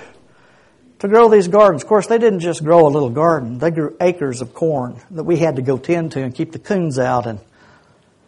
to 1.01 1.08
grow 1.08 1.29
these 1.29 1.48
gardens. 1.48 1.81
Of 1.81 1.89
course, 1.89 2.05
they 2.05 2.20
didn't 2.20 2.41
just 2.41 2.63
grow 2.63 2.86
a 2.86 2.89
little 2.89 3.10
garden. 3.10 3.58
They 3.58 3.72
grew 3.72 3.98
acres 4.00 4.41
of 4.41 4.53
corn 4.53 5.01
that 5.10 5.24
we 5.24 5.36
had 5.36 5.55
to 5.55 5.63
go 5.63 5.79
tend 5.79 6.12
to 6.12 6.22
and 6.22 6.34
keep 6.34 6.51
the 6.51 6.60
coons 6.60 7.00
out. 7.00 7.25
And 7.25 7.39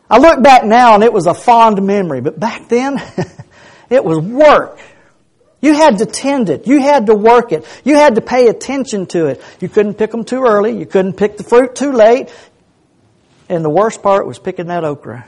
I 0.09 0.17
look 0.17 0.41
back 0.41 0.65
now 0.65 0.95
and 0.95 1.03
it 1.03 1.13
was 1.13 1.27
a 1.27 1.35
fond 1.35 1.81
memory, 1.85 2.21
but 2.21 2.39
back 2.39 2.69
then, 2.69 2.99
it 3.91 4.03
was 4.03 4.17
work. 4.17 4.79
You 5.61 5.75
had 5.75 5.99
to 5.99 6.07
tend 6.07 6.49
it. 6.49 6.65
You 6.65 6.81
had 6.81 7.05
to 7.05 7.15
work 7.15 7.51
it. 7.51 7.63
You 7.85 7.95
had 7.95 8.15
to 8.15 8.21
pay 8.21 8.47
attention 8.47 9.05
to 9.07 9.27
it. 9.27 9.41
You 9.59 9.69
couldn't 9.69 9.93
pick 9.93 10.09
them 10.09 10.25
too 10.25 10.43
early. 10.43 10.75
You 10.75 10.87
couldn't 10.87 11.13
pick 11.13 11.37
the 11.37 11.43
fruit 11.43 11.75
too 11.75 11.91
late. 11.91 12.33
And 13.49 13.63
the 13.63 13.69
worst 13.69 14.01
part 14.01 14.25
was 14.25 14.39
picking 14.39 14.67
that 14.67 14.83
okra. 14.83 15.27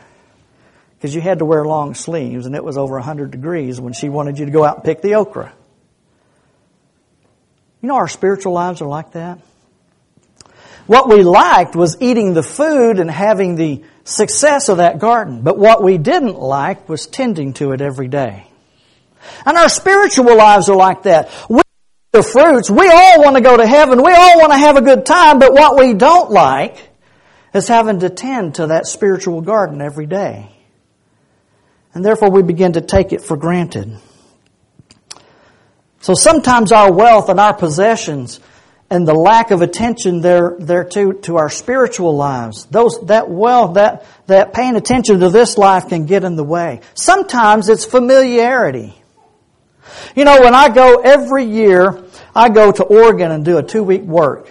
Because 0.98 1.14
you 1.14 1.22
had 1.22 1.40
to 1.40 1.46
wear 1.46 1.64
long 1.64 1.94
sleeves 1.94 2.48
and 2.48 2.56
it 2.56 2.64
was 2.64 2.76
over 2.76 2.96
100 2.96 3.30
degrees 3.30 3.80
when 3.80 3.94
she 3.94 4.10
wanted 4.10 4.40
you 4.40 4.46
to 4.46 4.52
go 4.52 4.66
out 4.66 4.78
and 4.78 4.84
pick 4.84 5.04
the 5.04 5.14
okra. 5.14 5.54
You 7.86 7.90
know, 7.90 7.98
our 7.98 8.08
spiritual 8.08 8.54
lives 8.54 8.82
are 8.82 8.88
like 8.88 9.12
that. 9.12 9.38
What 10.88 11.08
we 11.08 11.22
liked 11.22 11.76
was 11.76 11.98
eating 12.00 12.34
the 12.34 12.42
food 12.42 12.98
and 12.98 13.12
having 13.12 13.58
the 13.58 13.84
success 14.04 14.70
of 14.70 14.78
that 14.78 14.98
garden. 14.98 15.44
But 15.44 15.60
what 15.60 15.84
we 15.84 16.00
didn't 16.00 16.40
like 16.40 16.90
was 16.90 17.06
tending 17.06 17.54
to 17.54 17.74
it 17.74 17.82
every 17.82 18.08
day. 18.08 18.48
And 19.46 19.56
our 19.56 19.70
spiritual 19.70 20.36
lives 20.36 20.68
are 20.68 20.76
like 20.76 21.04
that. 21.04 21.30
We 21.48 21.62
the 22.12 22.24
fruits. 22.24 22.72
We 22.72 22.90
all 22.90 23.24
want 23.24 23.36
to 23.36 23.44
go 23.44 23.56
to 23.56 23.68
heaven. 23.68 24.02
We 24.02 24.14
all 24.14 24.40
want 24.40 24.52
to 24.52 24.58
have 24.58 24.78
a 24.78 24.82
good 24.82 25.06
time. 25.06 25.38
But 25.38 25.54
what 25.54 25.78
we 25.78 25.94
don't 25.94 26.32
like 26.32 26.90
is 27.54 27.68
having 27.68 28.00
to 28.00 28.10
tend 28.10 28.56
to 28.56 28.66
that 28.66 28.88
spiritual 28.88 29.42
garden 29.42 29.80
every 29.80 30.08
day. 30.08 30.50
And 31.94 32.04
therefore 32.04 32.32
we 32.32 32.42
begin 32.42 32.74
to 32.74 32.82
take 32.82 33.14
it 33.14 33.22
for 33.22 33.38
granted. 33.38 33.96
So 36.06 36.14
sometimes 36.14 36.72
our 36.72 36.94
wealth 36.94 37.30
and 37.30 37.40
our 37.40 37.56
possessions 37.56 38.40
and 38.92 39.08
the 39.08 39.16
lack 39.16 39.50
of 39.50 39.64
attention 39.64 40.22
there, 40.22 40.56
there 40.60 40.84
to, 40.84 41.14
to 41.24 41.38
our 41.38 41.50
spiritual 41.50 42.16
lives, 42.16 42.66
those, 42.66 43.04
that 43.08 43.28
wealth, 43.28 43.74
that, 43.74 44.06
that 44.28 44.54
paying 44.54 44.76
attention 44.76 45.22
to 45.22 45.30
this 45.30 45.58
life 45.58 45.90
can 45.90 46.06
get 46.06 46.24
in 46.24 46.36
the 46.36 46.44
way. 46.44 46.82
Sometimes 46.94 47.70
it's 47.70 47.86
familiarity. 47.86 48.94
You 50.16 50.26
know, 50.26 50.42
when 50.42 50.54
I 50.54 50.70
go 50.70 51.02
every 51.02 51.46
year, 51.46 52.04
I 52.36 52.50
go 52.50 52.72
to 52.72 52.84
Oregon 52.84 53.32
and 53.32 53.44
do 53.44 53.58
a 53.58 53.64
two 53.64 53.84
week 53.84 54.04
work. 54.04 54.48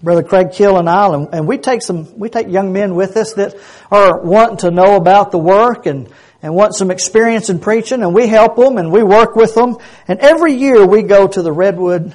Brother 0.00 0.22
Craig 0.22 0.52
Kill 0.52 0.78
and 0.78 0.88
I, 0.88 1.12
and, 1.12 1.28
and 1.32 1.48
we 1.48 1.58
take 1.58 1.82
some, 1.82 2.16
we 2.16 2.28
take 2.28 2.46
young 2.46 2.72
men 2.72 2.94
with 2.94 3.16
us 3.16 3.32
that 3.32 3.56
are 3.90 4.20
wanting 4.20 4.58
to 4.58 4.70
know 4.70 4.94
about 4.94 5.32
the 5.32 5.38
work 5.38 5.86
and, 5.86 6.08
and 6.42 6.54
want 6.54 6.74
some 6.74 6.90
experience 6.90 7.50
in 7.50 7.58
preaching, 7.58 8.02
and 8.02 8.14
we 8.14 8.26
help 8.26 8.56
them 8.56 8.78
and 8.78 8.90
we 8.90 9.02
work 9.02 9.36
with 9.36 9.54
them. 9.54 9.76
And 10.08 10.20
every 10.20 10.54
year 10.54 10.86
we 10.86 11.02
go 11.02 11.28
to 11.28 11.42
the 11.42 11.52
Redwood, 11.52 12.14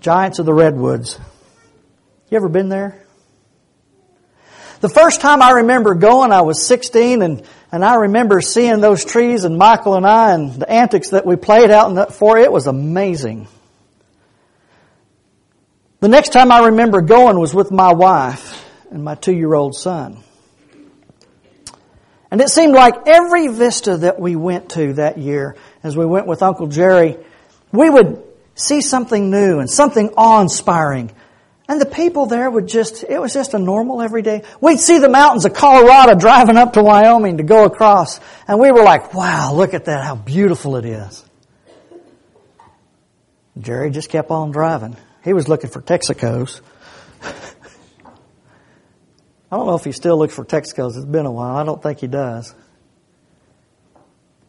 Giants 0.00 0.38
of 0.38 0.46
the 0.46 0.54
Redwoods. 0.54 1.18
You 2.30 2.36
ever 2.36 2.48
been 2.48 2.68
there? 2.68 3.02
The 4.80 4.88
first 4.88 5.20
time 5.20 5.42
I 5.42 5.52
remember 5.52 5.94
going, 5.94 6.32
I 6.32 6.42
was 6.42 6.66
16 6.66 7.22
and, 7.22 7.42
and 7.72 7.84
I 7.84 7.94
remember 7.94 8.40
seeing 8.40 8.80
those 8.80 9.04
trees 9.04 9.44
and 9.44 9.56
Michael 9.56 9.94
and 9.94 10.06
I 10.06 10.32
and 10.32 10.52
the 10.52 10.70
antics 10.70 11.10
that 11.10 11.24
we 11.24 11.36
played 11.36 11.70
out 11.70 11.90
in 11.90 12.12
for 12.12 12.38
it 12.38 12.52
was 12.52 12.66
amazing. 12.66 13.48
The 16.00 16.08
next 16.08 16.32
time 16.32 16.52
I 16.52 16.66
remember 16.66 17.00
going 17.00 17.38
was 17.40 17.54
with 17.54 17.70
my 17.70 17.94
wife 17.94 18.64
and 18.90 19.02
my 19.02 19.14
two 19.14 19.34
year 19.34 19.54
old 19.54 19.74
son. 19.74 20.22
And 22.30 22.40
it 22.40 22.48
seemed 22.48 22.74
like 22.74 23.06
every 23.06 23.48
vista 23.48 23.98
that 23.98 24.18
we 24.18 24.34
went 24.36 24.70
to 24.70 24.94
that 24.94 25.18
year, 25.18 25.56
as 25.82 25.96
we 25.96 26.04
went 26.04 26.26
with 26.26 26.42
Uncle 26.42 26.66
Jerry, 26.66 27.16
we 27.72 27.88
would 27.88 28.22
see 28.54 28.80
something 28.80 29.30
new 29.30 29.60
and 29.60 29.70
something 29.70 30.10
awe-inspiring. 30.16 31.12
And 31.68 31.80
the 31.80 31.86
people 31.86 32.26
there 32.26 32.48
would 32.48 32.68
just, 32.68 33.04
it 33.04 33.20
was 33.20 33.32
just 33.32 33.54
a 33.54 33.58
normal 33.58 34.00
everyday. 34.00 34.42
We'd 34.60 34.78
see 34.78 34.98
the 34.98 35.08
mountains 35.08 35.44
of 35.44 35.54
Colorado 35.54 36.14
driving 36.14 36.56
up 36.56 36.74
to 36.74 36.82
Wyoming 36.82 37.38
to 37.38 37.42
go 37.42 37.64
across. 37.64 38.20
And 38.46 38.60
we 38.60 38.70
were 38.70 38.82
like, 38.82 39.14
wow, 39.14 39.52
look 39.52 39.74
at 39.74 39.86
that, 39.86 40.04
how 40.04 40.14
beautiful 40.14 40.76
it 40.76 40.84
is. 40.84 41.24
Jerry 43.58 43.90
just 43.90 44.10
kept 44.10 44.30
on 44.30 44.52
driving. 44.52 44.96
He 45.24 45.32
was 45.32 45.48
looking 45.48 45.70
for 45.70 45.80
Texacos. 45.80 46.60
I 49.50 49.56
don't 49.56 49.66
know 49.66 49.76
if 49.76 49.84
he 49.84 49.92
still 49.92 50.18
looks 50.18 50.34
for 50.34 50.44
Texacos. 50.44 50.96
It's 50.96 51.04
been 51.04 51.26
a 51.26 51.30
while. 51.30 51.56
I 51.56 51.64
don't 51.64 51.82
think 51.82 52.00
he 52.00 52.08
does. 52.08 52.54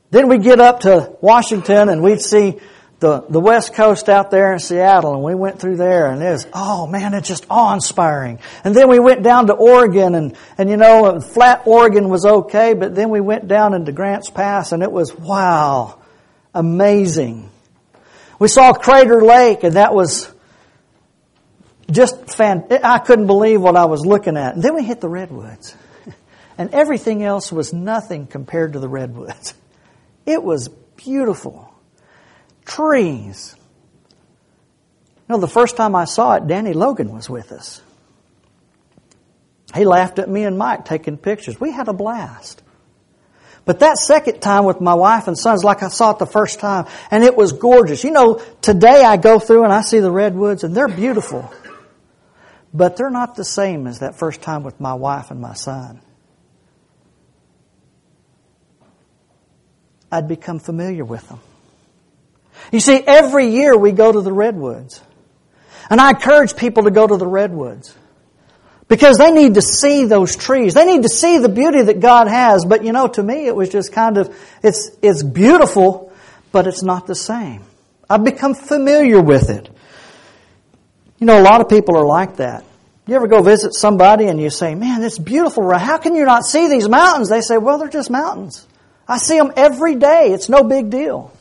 Then 0.09 0.27
we 0.27 0.37
get 0.37 0.59
up 0.59 0.81
to 0.81 1.15
Washington 1.21 1.89
and 1.89 2.01
we'd 2.01 2.21
see 2.21 2.59
the, 2.99 3.21
the 3.29 3.39
west 3.39 3.75
coast 3.75 4.09
out 4.09 4.31
there 4.31 4.53
in 4.53 4.59
Seattle 4.59 5.13
and 5.13 5.23
we 5.23 5.35
went 5.35 5.59
through 5.59 5.75
there 5.75 6.09
and 6.09 6.23
it 6.23 6.31
was, 6.31 6.47
oh 6.53 6.87
man, 6.87 7.13
it's 7.13 7.27
just 7.27 7.45
awe-inspiring. 7.49 8.39
And 8.63 8.73
then 8.73 8.89
we 8.89 8.99
went 8.99 9.21
down 9.21 9.47
to 9.47 9.53
Oregon 9.53 10.15
and, 10.15 10.35
and 10.57 10.69
you 10.69 10.77
know, 10.77 11.19
flat 11.19 11.63
Oregon 11.65 12.09
was 12.09 12.25
okay, 12.25 12.73
but 12.73 12.95
then 12.95 13.09
we 13.09 13.21
went 13.21 13.47
down 13.47 13.75
into 13.75 13.91
Grants 13.91 14.31
Pass 14.31 14.71
and 14.71 14.81
it 14.81 14.91
was, 14.91 15.13
wow, 15.13 16.01
amazing. 16.55 17.51
We 18.39 18.47
saw 18.47 18.73
Crater 18.73 19.21
Lake 19.21 19.63
and 19.63 19.75
that 19.75 19.93
was 19.93 20.33
just 21.89 22.29
fan, 22.29 22.67
I 22.83 22.99
couldn't 22.99 23.27
believe 23.27 23.61
what 23.61 23.75
I 23.75 23.85
was 23.85 24.05
looking 24.05 24.37
at. 24.37 24.55
And 24.55 24.63
then 24.63 24.75
we 24.75 24.83
hit 24.83 25.01
the 25.01 25.09
redwoods. 25.09 25.75
And 26.59 26.73
everything 26.73 27.23
else 27.23 27.51
was 27.51 27.71
nothing 27.71 28.25
compared 28.25 28.73
to 28.73 28.79
the 28.79 28.89
redwoods. 28.89 29.53
It 30.25 30.43
was 30.43 30.67
beautiful. 30.97 31.73
Trees. 32.65 33.55
You 35.29 35.35
know, 35.35 35.39
the 35.39 35.47
first 35.47 35.77
time 35.77 35.95
I 35.95 36.03
saw 36.03 36.33
it, 36.33 36.47
Danny 36.47 36.73
Logan 36.73 37.13
was 37.13 37.29
with 37.29 37.53
us. 37.53 37.81
He 39.73 39.85
laughed 39.85 40.19
at 40.19 40.29
me 40.29 40.43
and 40.43 40.57
Mike 40.57 40.83
taking 40.83 41.17
pictures. 41.17 41.59
We 41.61 41.71
had 41.71 41.87
a 41.87 41.93
blast. 41.93 42.61
But 43.65 43.79
that 43.79 43.97
second 43.97 44.39
time 44.39 44.63
with 44.63 44.79
my 44.79 44.93
wife 44.93 45.27
and 45.27 45.37
sons, 45.37 45.63
like 45.63 45.83
I 45.83 45.89
saw 45.89 46.11
it 46.11 46.19
the 46.19 46.25
first 46.25 46.59
time, 46.59 46.85
and 47.11 47.23
it 47.23 47.35
was 47.35 47.51
gorgeous. 47.51 48.05
You 48.05 48.11
know, 48.11 48.41
today 48.61 49.03
I 49.03 49.17
go 49.17 49.39
through 49.39 49.65
and 49.65 49.73
I 49.73 49.81
see 49.81 49.99
the 49.99 50.11
redwoods 50.11 50.63
and 50.63 50.73
they're 50.73 50.87
beautiful. 50.87 51.51
But 52.73 52.97
they're 52.97 53.09
not 53.09 53.35
the 53.35 53.45
same 53.45 53.87
as 53.87 53.99
that 53.99 54.19
first 54.19 54.41
time 54.41 54.63
with 54.63 54.79
my 54.79 54.93
wife 54.93 55.31
and 55.31 55.39
my 55.39 55.53
son. 55.53 56.01
I'd 60.11 60.27
become 60.27 60.59
familiar 60.59 61.03
with 61.03 61.27
them. 61.27 61.39
You 62.71 62.79
see, 62.79 63.01
every 63.05 63.49
year 63.49 63.77
we 63.77 63.91
go 63.91 64.11
to 64.11 64.21
the 64.21 64.31
redwoods. 64.31 65.01
And 65.89 66.01
I 66.01 66.09
encourage 66.09 66.55
people 66.55 66.83
to 66.83 66.91
go 66.91 67.07
to 67.07 67.17
the 67.17 67.27
redwoods. 67.27 67.95
Because 68.87 69.17
they 69.17 69.31
need 69.31 69.55
to 69.55 69.61
see 69.61 70.05
those 70.05 70.35
trees. 70.35 70.73
They 70.73 70.85
need 70.85 71.03
to 71.03 71.09
see 71.09 71.39
the 71.39 71.49
beauty 71.49 71.81
that 71.83 71.99
God 71.99 72.27
has. 72.27 72.65
But 72.65 72.83
you 72.85 72.93
know, 72.93 73.07
to 73.07 73.23
me 73.23 73.47
it 73.47 73.55
was 73.55 73.69
just 73.69 73.91
kind 73.91 74.17
of, 74.17 74.35
it's, 74.63 74.91
it's 75.01 75.23
beautiful, 75.23 76.13
but 76.51 76.67
it's 76.67 76.83
not 76.83 77.05
the 77.05 77.15
same. 77.15 77.63
I've 78.09 78.23
become 78.23 78.53
familiar 78.55 79.21
with 79.21 79.49
it. 79.49 79.69
You 81.19 81.25
know, 81.27 81.39
a 81.39 81.43
lot 81.43 81.61
of 81.61 81.69
people 81.69 81.97
are 81.97 82.05
like 82.05 82.37
that. 82.37 82.63
You 83.05 83.15
ever 83.15 83.27
go 83.27 83.41
visit 83.41 83.73
somebody 83.73 84.25
and 84.25 84.39
you 84.39 84.49
say, 84.49 84.75
man, 84.75 85.01
it's 85.01 85.17
beautiful. 85.17 85.71
How 85.77 85.97
can 85.97 86.15
you 86.15 86.25
not 86.25 86.43
see 86.43 86.67
these 86.67 86.89
mountains? 86.89 87.29
They 87.29 87.41
say, 87.41 87.57
well, 87.57 87.77
they're 87.77 87.87
just 87.87 88.09
mountains. 88.09 88.67
I 89.07 89.17
see 89.17 89.37
them 89.37 89.53
every 89.55 89.95
day. 89.95 90.33
It's 90.33 90.49
no 90.49 90.63
big 90.63 90.89
deal 90.89 91.31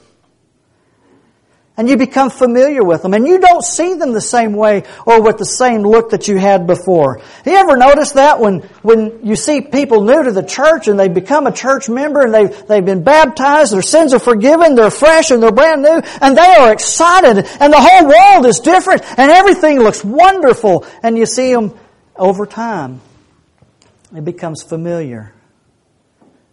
and 1.76 1.88
you 1.88 1.96
become 1.96 2.30
familiar 2.30 2.82
with 2.82 3.02
them 3.02 3.12
and 3.12 3.26
you 3.26 3.38
don't 3.38 3.62
see 3.62 3.94
them 3.94 4.12
the 4.12 4.20
same 4.20 4.54
way 4.54 4.84
or 5.04 5.22
with 5.22 5.36
the 5.36 5.44
same 5.44 5.82
look 5.82 6.10
that 6.10 6.26
you 6.26 6.38
had 6.38 6.66
before. 6.66 7.20
You 7.44 7.52
ever 7.52 7.76
notice 7.76 8.12
that 8.12 8.40
when, 8.40 8.60
when 8.82 9.26
you 9.26 9.36
see 9.36 9.60
people 9.60 10.02
new 10.02 10.24
to 10.24 10.32
the 10.32 10.42
church 10.42 10.88
and 10.88 10.98
they 10.98 11.08
become 11.08 11.46
a 11.46 11.52
church 11.52 11.88
member 11.88 12.22
and 12.22 12.32
they've, 12.32 12.66
they've 12.66 12.84
been 12.84 13.02
baptized, 13.02 13.72
their 13.72 13.82
sins 13.82 14.14
are 14.14 14.18
forgiven, 14.18 14.74
they're 14.74 14.90
fresh 14.90 15.30
and 15.30 15.42
they're 15.42 15.52
brand 15.52 15.82
new 15.82 16.00
and 16.20 16.36
they 16.36 16.54
are 16.56 16.72
excited 16.72 17.46
and 17.60 17.72
the 17.72 17.80
whole 17.80 18.08
world 18.08 18.46
is 18.46 18.60
different 18.60 19.02
and 19.18 19.30
everything 19.30 19.78
looks 19.78 20.02
wonderful 20.04 20.86
and 21.02 21.18
you 21.18 21.26
see 21.26 21.52
them 21.52 21.78
over 22.16 22.46
time. 22.46 23.00
It 24.14 24.24
becomes 24.24 24.62
familiar. 24.62 25.34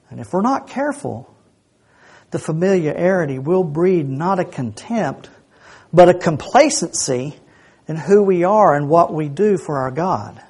And 0.09 0.19
if 0.19 0.33
we're 0.33 0.41
not 0.41 0.67
careful, 0.67 1.32
the 2.33 2.39
familiarity 2.39 3.39
will 3.39 3.63
breed 3.63 4.09
not 4.09 4.39
a 4.39 4.43
contempt, 4.43 5.29
but 5.93 6.09
a 6.09 6.13
complacency 6.15 7.35
in 7.87 7.95
who 7.95 8.23
we 8.23 8.43
are 8.43 8.75
and 8.75 8.89
what 8.89 9.13
we 9.13 9.29
do 9.29 9.57
for 9.57 9.77
our 9.77 9.91
God. 9.91 10.41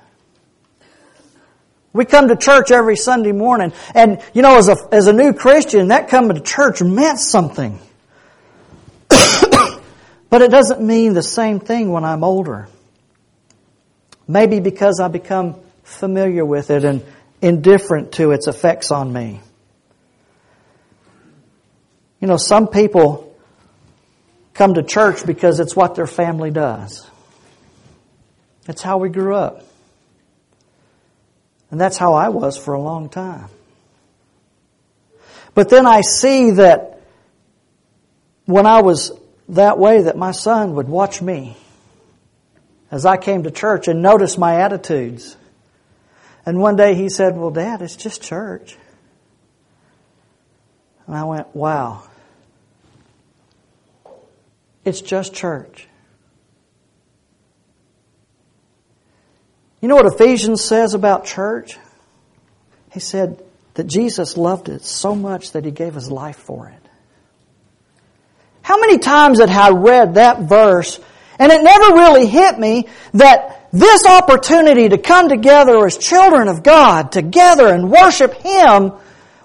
We 1.91 2.05
come 2.05 2.29
to 2.29 2.37
church 2.37 2.71
every 2.71 2.95
Sunday 2.95 3.33
morning, 3.33 3.73
and 3.93 4.21
you 4.33 4.41
know, 4.41 4.57
as 4.57 4.69
a, 4.69 4.77
as 4.93 5.07
a 5.07 5.13
new 5.13 5.33
Christian, 5.33 5.89
that 5.89 6.07
coming 6.07 6.37
to 6.37 6.41
church 6.41 6.81
meant 6.81 7.19
something. 7.19 7.77
but 9.09 10.41
it 10.41 10.49
doesn't 10.49 10.81
mean 10.81 11.13
the 11.13 11.21
same 11.21 11.59
thing 11.59 11.91
when 11.91 12.05
I'm 12.05 12.23
older. 12.23 12.69
Maybe 14.25 14.61
because 14.61 15.01
I 15.01 15.09
become 15.09 15.57
familiar 15.83 16.45
with 16.45 16.71
it 16.71 16.85
and 16.85 17.03
indifferent 17.41 18.13
to 18.13 18.31
its 18.31 18.47
effects 18.47 18.89
on 18.89 19.11
me. 19.11 19.41
You 22.23 22.27
know, 22.27 22.37
some 22.37 22.69
people 22.69 23.35
come 24.53 24.75
to 24.75 24.81
church 24.81 25.25
because 25.25 25.59
it's 25.59 25.75
what 25.75 25.95
their 25.95 26.07
family 26.07 26.51
does. 26.51 27.05
That's 28.63 28.81
how 28.81 28.97
we 28.97 29.09
grew 29.09 29.35
up. 29.35 29.65
And 31.69 31.81
that's 31.81 31.97
how 31.97 32.13
I 32.13 32.29
was 32.29 32.57
for 32.57 32.75
a 32.75 32.81
long 32.81 33.09
time. 33.09 33.49
But 35.53 35.67
then 35.67 35.85
I 35.85 35.99
see 35.99 36.51
that 36.51 37.01
when 38.45 38.65
I 38.67 38.83
was 38.83 39.11
that 39.49 39.77
way 39.77 40.03
that 40.03 40.15
my 40.15 40.31
son 40.31 40.75
would 40.75 40.87
watch 40.87 41.21
me 41.21 41.57
as 42.89 43.05
I 43.05 43.17
came 43.17 43.43
to 43.43 43.51
church 43.51 43.89
and 43.89 44.01
notice 44.01 44.37
my 44.37 44.61
attitudes. 44.61 45.35
And 46.45 46.61
one 46.61 46.77
day 46.77 46.95
he 46.95 47.09
said, 47.09 47.35
Well, 47.35 47.51
Dad, 47.51 47.81
it's 47.81 47.97
just 47.97 48.21
church. 48.21 48.77
And 51.05 51.17
I 51.17 51.25
went, 51.25 51.53
Wow. 51.53 52.03
It's 54.85 55.01
just 55.01 55.33
church. 55.33 55.87
You 59.81 59.89
know 59.89 59.95
what 59.95 60.13
Ephesians 60.13 60.63
says 60.63 60.93
about 60.93 61.25
church? 61.25 61.77
He 62.91 62.99
said 62.99 63.43
that 63.73 63.87
Jesus 63.87 64.37
loved 64.37 64.69
it 64.69 64.83
so 64.83 65.15
much 65.15 65.51
that 65.51 65.65
he 65.65 65.71
gave 65.71 65.93
his 65.93 66.09
life 66.09 66.37
for 66.37 66.69
it. 66.69 66.89
How 68.61 68.79
many 68.79 68.97
times 68.97 69.39
had 69.39 69.49
I 69.49 69.71
read 69.71 70.15
that 70.15 70.41
verse 70.41 70.99
and 71.39 71.51
it 71.51 71.63
never 71.63 71.95
really 71.95 72.27
hit 72.27 72.57
me 72.57 72.87
that 73.13 73.67
this 73.73 74.05
opportunity 74.05 74.89
to 74.89 74.97
come 74.97 75.29
together 75.29 75.85
as 75.85 75.97
children 75.97 76.47
of 76.47 76.63
God, 76.63 77.11
together 77.11 77.67
and 77.67 77.91
worship 77.91 78.33
Him, 78.35 78.93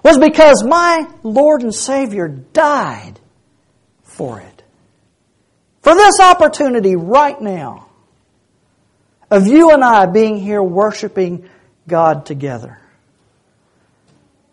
was 0.03 0.17
because 0.19 0.63
my 0.63 1.09
Lord 1.23 1.63
and 1.63 1.73
Savior 1.73 2.27
died 2.27 3.19
for 4.03 4.39
it. 4.39 4.48
For 5.89 5.95
this 5.95 6.19
opportunity 6.19 6.95
right 6.95 7.41
now 7.41 7.87
of 9.31 9.47
you 9.47 9.71
and 9.71 9.83
I 9.83 10.05
being 10.05 10.37
here 10.37 10.61
worshiping 10.61 11.49
God 11.87 12.27
together. 12.27 12.77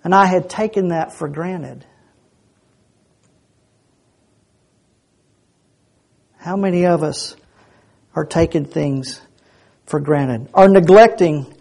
And 0.02 0.14
I 0.14 0.24
had 0.24 0.48
taken 0.48 0.88
that 0.88 1.12
for 1.12 1.28
granted. 1.28 1.84
How 6.38 6.56
many 6.56 6.86
of 6.86 7.02
us 7.02 7.36
are 8.14 8.24
taking 8.24 8.64
things 8.64 9.20
for 9.84 10.00
granted, 10.00 10.48
are 10.54 10.70
neglecting 10.70 11.54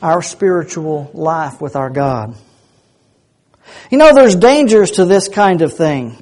our 0.00 0.22
spiritual 0.22 1.10
life 1.12 1.60
with 1.60 1.76
our 1.76 1.90
God? 1.90 2.34
You 3.90 3.98
know, 3.98 4.14
there's 4.14 4.36
dangers 4.36 4.92
to 4.92 5.04
this 5.04 5.28
kind 5.28 5.60
of 5.60 5.74
thing. 5.74 6.16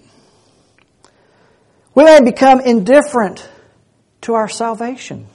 We 1.96 2.04
may 2.04 2.20
become 2.20 2.60
indifferent 2.60 3.48
to 4.20 4.34
our 4.34 4.48
salvation. 4.48 5.26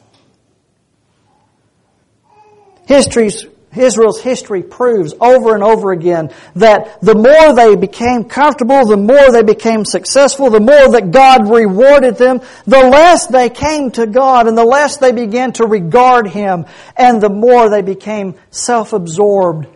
History's 2.87 3.45
Israel's 3.75 4.19
history 4.19 4.63
proves 4.63 5.13
over 5.21 5.55
and 5.55 5.63
over 5.63 5.91
again 5.91 6.31
that 6.55 6.99
the 7.01 7.15
more 7.15 7.55
they 7.55 7.75
became 7.75 8.25
comfortable, 8.25 8.85
the 8.85 8.97
more 8.97 9.31
they 9.31 9.43
became 9.43 9.85
successful, 9.85 10.49
the 10.49 10.59
more 10.59 10.91
that 10.91 11.11
God 11.11 11.49
rewarded 11.49 12.17
them, 12.17 12.41
the 12.65 12.89
less 12.89 13.27
they 13.27 13.49
came 13.49 13.89
to 13.91 14.05
God 14.07 14.47
and 14.47 14.57
the 14.57 14.65
less 14.65 14.97
they 14.97 15.13
began 15.13 15.53
to 15.53 15.65
regard 15.65 16.27
Him 16.27 16.65
and 16.97 17.21
the 17.21 17.29
more 17.29 17.69
they 17.69 17.81
became 17.81 18.35
self-absorbed 18.49 19.67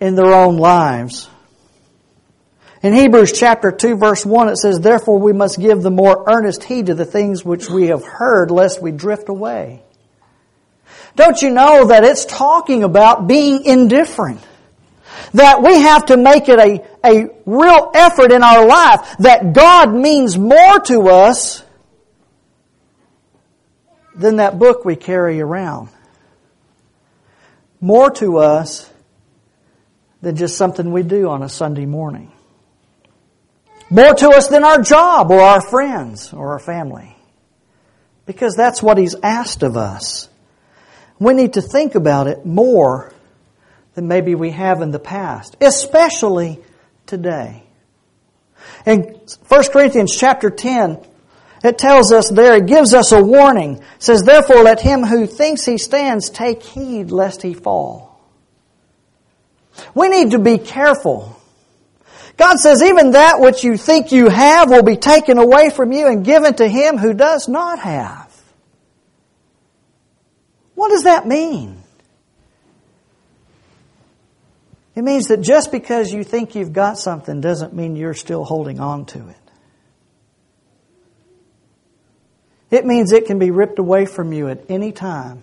in 0.00 0.16
their 0.16 0.34
own 0.34 0.56
lives. 0.56 1.30
In 2.82 2.92
Hebrews 2.92 3.32
chapter 3.32 3.72
2 3.72 3.96
verse 3.96 4.26
1 4.26 4.48
it 4.48 4.56
says, 4.56 4.80
Therefore 4.80 5.18
we 5.18 5.32
must 5.32 5.58
give 5.58 5.82
the 5.82 5.90
more 5.90 6.24
earnest 6.26 6.64
heed 6.64 6.86
to 6.86 6.94
the 6.94 7.04
things 7.04 7.44
which 7.44 7.68
we 7.68 7.86
have 7.88 8.04
heard 8.04 8.50
lest 8.50 8.82
we 8.82 8.92
drift 8.92 9.28
away. 9.28 9.82
Don't 11.14 11.40
you 11.40 11.50
know 11.50 11.86
that 11.86 12.04
it's 12.04 12.26
talking 12.26 12.84
about 12.84 13.26
being 13.26 13.64
indifferent? 13.64 14.40
That 15.32 15.62
we 15.62 15.80
have 15.80 16.06
to 16.06 16.16
make 16.16 16.48
it 16.48 16.58
a, 16.58 16.84
a 17.04 17.30
real 17.46 17.90
effort 17.94 18.32
in 18.32 18.42
our 18.42 18.66
life 18.66 19.16
that 19.20 19.54
God 19.54 19.94
means 19.94 20.36
more 20.36 20.78
to 20.80 21.08
us 21.08 21.64
than 24.14 24.36
that 24.36 24.58
book 24.58 24.84
we 24.84 24.94
carry 24.94 25.40
around. 25.40 25.88
More 27.80 28.10
to 28.12 28.38
us 28.38 28.90
than 30.20 30.36
just 30.36 30.56
something 30.56 30.92
we 30.92 31.02
do 31.02 31.28
on 31.28 31.42
a 31.42 31.48
Sunday 31.48 31.86
morning. 31.86 32.32
More 33.88 34.14
to 34.14 34.30
us 34.30 34.48
than 34.48 34.64
our 34.64 34.82
job 34.82 35.30
or 35.30 35.40
our 35.40 35.60
friends 35.60 36.32
or 36.32 36.52
our 36.52 36.58
family. 36.58 37.16
Because 38.24 38.56
that's 38.56 38.82
what 38.82 38.98
He's 38.98 39.14
asked 39.22 39.62
of 39.62 39.76
us. 39.76 40.28
We 41.18 41.34
need 41.34 41.54
to 41.54 41.62
think 41.62 41.94
about 41.94 42.26
it 42.26 42.44
more 42.44 43.12
than 43.94 44.08
maybe 44.08 44.34
we 44.34 44.50
have 44.50 44.82
in 44.82 44.90
the 44.90 44.98
past, 44.98 45.56
especially 45.60 46.60
today. 47.06 47.62
In 48.84 49.20
1 49.48 49.64
Corinthians 49.72 50.16
chapter 50.16 50.50
10, 50.50 50.98
it 51.64 51.78
tells 51.78 52.12
us 52.12 52.30
there, 52.30 52.56
it 52.56 52.66
gives 52.66 52.92
us 52.92 53.12
a 53.12 53.22
warning. 53.22 53.76
It 53.76 53.82
says, 53.98 54.22
Therefore 54.22 54.62
let 54.62 54.80
him 54.80 55.02
who 55.02 55.26
thinks 55.26 55.64
he 55.64 55.78
stands 55.78 56.28
take 56.28 56.62
heed 56.62 57.10
lest 57.10 57.42
he 57.42 57.54
fall. 57.54 58.20
We 59.94 60.08
need 60.08 60.32
to 60.32 60.38
be 60.38 60.58
careful. 60.58 61.35
God 62.36 62.58
says, 62.58 62.82
even 62.82 63.12
that 63.12 63.40
which 63.40 63.64
you 63.64 63.76
think 63.76 64.12
you 64.12 64.28
have 64.28 64.68
will 64.68 64.82
be 64.82 64.96
taken 64.96 65.38
away 65.38 65.70
from 65.70 65.92
you 65.92 66.06
and 66.06 66.24
given 66.24 66.54
to 66.54 66.68
him 66.68 66.98
who 66.98 67.14
does 67.14 67.48
not 67.48 67.78
have. 67.78 68.26
What 70.74 70.90
does 70.90 71.04
that 71.04 71.26
mean? 71.26 71.82
It 74.94 75.02
means 75.02 75.28
that 75.28 75.40
just 75.40 75.72
because 75.72 76.12
you 76.12 76.24
think 76.24 76.54
you've 76.54 76.72
got 76.72 76.98
something 76.98 77.40
doesn't 77.40 77.74
mean 77.74 77.96
you're 77.96 78.14
still 78.14 78.44
holding 78.44 78.80
on 78.80 79.06
to 79.06 79.28
it. 79.28 79.36
It 82.70 82.84
means 82.84 83.12
it 83.12 83.26
can 83.26 83.38
be 83.38 83.50
ripped 83.50 83.78
away 83.78 84.06
from 84.06 84.32
you 84.32 84.48
at 84.48 84.70
any 84.70 84.92
time. 84.92 85.42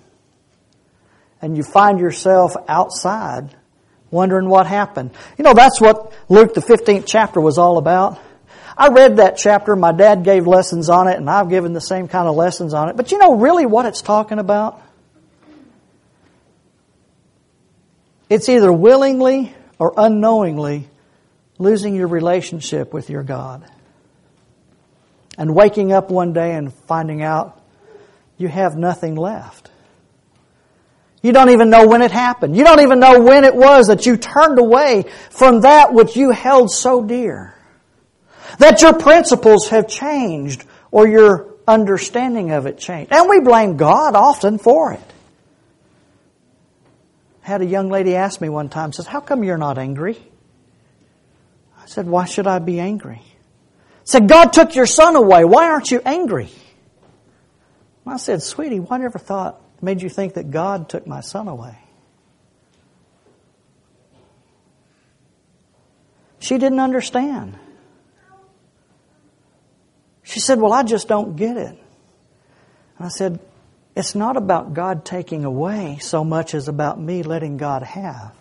And 1.42 1.58
you 1.58 1.64
find 1.64 2.00
yourself 2.00 2.56
outside 2.68 3.56
wondering 4.14 4.48
what 4.48 4.68
happened. 4.68 5.12
You 5.38 5.44
know, 5.44 5.54
that's 5.54 5.82
what 5.82 6.14
Luke 6.30 6.54
the 6.54 6.62
15th 6.62 7.06
chapter 7.06 7.42
was 7.42 7.58
all 7.58 7.78
about. 7.78 8.22
I 8.78 8.90
read 8.90 9.18
that 9.18 9.38
chapter, 9.38 9.76
my 9.76 9.92
dad 9.92 10.24
gave 10.24 10.48
lessons 10.48 10.90
on 10.90 11.08
it, 11.08 11.18
and 11.18 11.30
I've 11.30 11.50
given 11.50 11.74
the 11.74 11.82
same 11.82 12.08
kind 12.08 12.28
of 12.28 12.36
lessons 12.36 12.74
on 12.74 12.90
it. 12.90 12.96
But 12.96 13.12
you 13.12 13.18
know 13.18 13.36
really 13.36 13.66
what 13.66 13.86
it's 13.86 14.02
talking 14.02 14.40
about? 14.40 14.82
It's 18.30 18.50
either 18.50 18.72
willingly 18.72 19.54
or 19.78 19.94
unknowingly 19.98 20.88
losing 21.58 21.96
your 21.96 22.08
relationship 22.08 22.94
with 22.94 23.10
your 23.10 23.24
God. 23.24 23.64
And 25.38 25.56
waking 25.56 25.92
up 25.92 26.12
one 26.12 26.34
day 26.34 26.54
and 26.54 26.72
finding 26.72 27.24
out 27.24 27.60
you 28.38 28.48
have 28.48 28.76
nothing 28.76 29.16
left. 29.16 29.72
You 31.24 31.32
don't 31.32 31.50
even 31.50 31.72
know 31.72 31.88
when 31.88 32.04
it 32.04 32.12
happened. 32.12 32.56
You 32.56 32.64
don't 32.64 32.82
even 32.82 33.00
know 33.00 33.22
when 33.22 33.44
it 33.44 33.56
was 33.56 33.88
that 33.88 34.06
you 34.06 34.18
turned 34.18 34.60
away 34.60 35.06
from 35.32 35.62
that 35.62 35.92
which 35.92 36.16
you 36.16 36.30
held 36.30 36.70
so 36.70 37.04
dear. 37.04 37.56
That 38.60 38.84
your 38.84 38.94
principles 38.94 39.70
have 39.70 39.88
changed 39.88 40.64
or 40.92 41.08
your 41.08 41.56
understanding 41.68 42.52
of 42.52 42.68
it 42.68 42.78
changed. 42.78 43.12
And 43.12 43.28
we 43.28 43.40
blame 43.40 43.78
God 43.78 44.16
often 44.16 44.60
for 44.60 44.94
it 44.94 45.14
had 47.44 47.62
a 47.62 47.66
young 47.66 47.90
lady 47.90 48.16
ask 48.16 48.42
me 48.42 48.50
one 48.50 48.70
time, 48.70 48.94
says, 48.94 49.06
How 49.06 49.20
come 49.20 49.44
you're 49.44 49.58
not 49.58 49.78
angry? 49.78 50.18
I 51.78 51.86
said, 51.86 52.08
Why 52.08 52.26
should 52.26 52.48
I 52.48 52.60
be 52.60 52.80
angry? 52.80 53.22
said, 54.06 54.28
God 54.28 54.52
took 54.52 54.76
your 54.76 54.86
son 54.86 55.16
away. 55.16 55.46
Why 55.46 55.70
aren't 55.70 55.92
you 55.92 56.02
angry? 56.04 56.50
I 58.06 58.18
said, 58.18 58.42
Sweetie, 58.42 58.80
whatever 58.80 59.20
thought 59.20 59.62
made 59.84 60.02
you 60.02 60.10
think 60.10 60.36
that 60.36 60.50
God 60.50 60.90
took 60.90 61.06
my 61.06 61.22
son 61.22 61.48
away? 61.48 61.78
She 66.40 66.58
didn't 66.58 66.80
understand. 66.80 67.58
She 70.24 70.40
said, 70.40 70.60
Well, 70.60 70.74
I 70.74 70.84
just 70.84 71.08
don't 71.08 71.36
get 71.36 71.58
it. 71.58 71.78
And 72.98 73.06
I 73.06 73.10
said, 73.10 73.40
it's 73.96 74.16
not 74.16 74.38
about 74.38 74.74
God 74.74 75.06
taking 75.06 75.46
away 75.46 75.98
so 76.02 76.24
much 76.24 76.56
as 76.56 76.68
about 76.68 77.00
me 77.00 77.24
letting 77.24 77.58
God 77.58 77.84
have. 77.84 78.34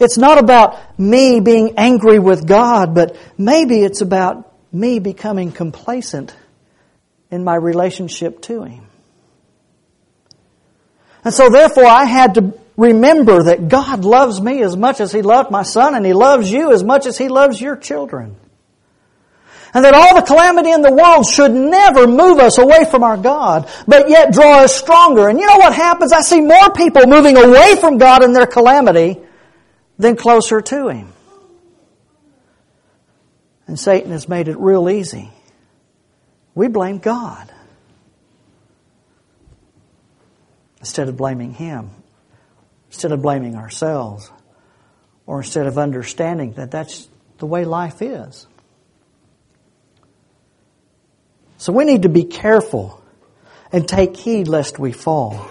It's 0.00 0.18
not 0.18 0.38
about 0.38 0.98
me 0.98 1.40
being 1.40 1.74
angry 1.78 2.18
with 2.18 2.46
God, 2.46 2.94
but 2.94 3.16
maybe 3.38 3.82
it's 3.82 4.00
about 4.00 4.52
me 4.72 4.98
becoming 4.98 5.52
complacent 5.52 6.34
in 7.30 7.44
my 7.44 7.54
relationship 7.54 8.42
to 8.42 8.64
Him. 8.64 8.86
And 11.26 11.34
so 11.34 11.50
therefore 11.50 11.86
I 11.86 12.04
had 12.04 12.34
to 12.34 12.54
remember 12.76 13.42
that 13.42 13.66
God 13.66 14.04
loves 14.04 14.40
me 14.40 14.62
as 14.62 14.76
much 14.76 15.00
as 15.00 15.10
He 15.10 15.22
loved 15.22 15.50
my 15.50 15.64
son 15.64 15.96
and 15.96 16.06
He 16.06 16.12
loves 16.12 16.48
you 16.48 16.70
as 16.70 16.84
much 16.84 17.04
as 17.04 17.18
He 17.18 17.26
loves 17.26 17.60
your 17.60 17.74
children 17.74 18.36
and 19.74 19.84
that 19.84 19.92
all 19.92 20.14
the 20.14 20.22
calamity 20.22 20.70
in 20.70 20.82
the 20.82 20.92
world 20.92 21.26
should 21.26 21.52
never 21.52 22.06
move 22.06 22.38
us 22.38 22.58
away 22.58 22.86
from 22.90 23.02
our 23.02 23.16
God, 23.16 23.68
but 23.86 24.08
yet 24.08 24.32
draw 24.32 24.60
us 24.60 24.74
stronger. 24.74 25.28
And 25.28 25.38
you 25.38 25.46
know 25.46 25.56
what 25.56 25.74
happens? 25.74 26.12
I 26.12 26.22
see 26.22 26.40
more 26.40 26.70
people 26.70 27.06
moving 27.06 27.36
away 27.36 27.76
from 27.76 27.98
God 27.98 28.22
in 28.22 28.32
their 28.32 28.46
calamity 28.46 29.18
than 29.98 30.16
closer 30.16 30.62
to 30.62 30.88
Him. 30.88 31.12
And 33.66 33.78
Satan 33.78 34.12
has 34.12 34.28
made 34.28 34.48
it 34.48 34.56
real 34.58 34.88
easy 34.88 35.30
we 36.54 36.68
blame 36.68 36.98
God 36.98 37.52
instead 40.86 41.08
of 41.08 41.16
blaming 41.16 41.52
Him, 41.52 41.90
instead 42.90 43.10
of 43.10 43.20
blaming 43.20 43.56
ourselves, 43.56 44.30
or 45.26 45.38
instead 45.38 45.66
of 45.66 45.78
understanding 45.78 46.52
that 46.52 46.70
that's 46.70 47.08
the 47.38 47.46
way 47.46 47.64
life 47.64 48.00
is. 48.00 48.46
So 51.58 51.72
we 51.72 51.84
need 51.84 52.02
to 52.02 52.08
be 52.08 52.22
careful 52.22 53.02
and 53.72 53.88
take 53.88 54.16
heed 54.16 54.46
lest 54.46 54.78
we 54.78 54.92
fall. 54.92 55.50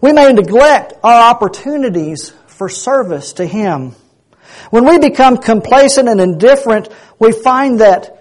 We 0.00 0.12
may 0.12 0.32
neglect 0.32 0.94
our 1.04 1.30
opportunities 1.30 2.32
for 2.48 2.68
service 2.68 3.34
to 3.34 3.46
Him. 3.46 3.94
When 4.70 4.84
we 4.84 4.98
become 4.98 5.36
complacent 5.36 6.08
and 6.08 6.20
indifferent, 6.20 6.88
we 7.20 7.30
find 7.30 7.78
that 7.78 8.20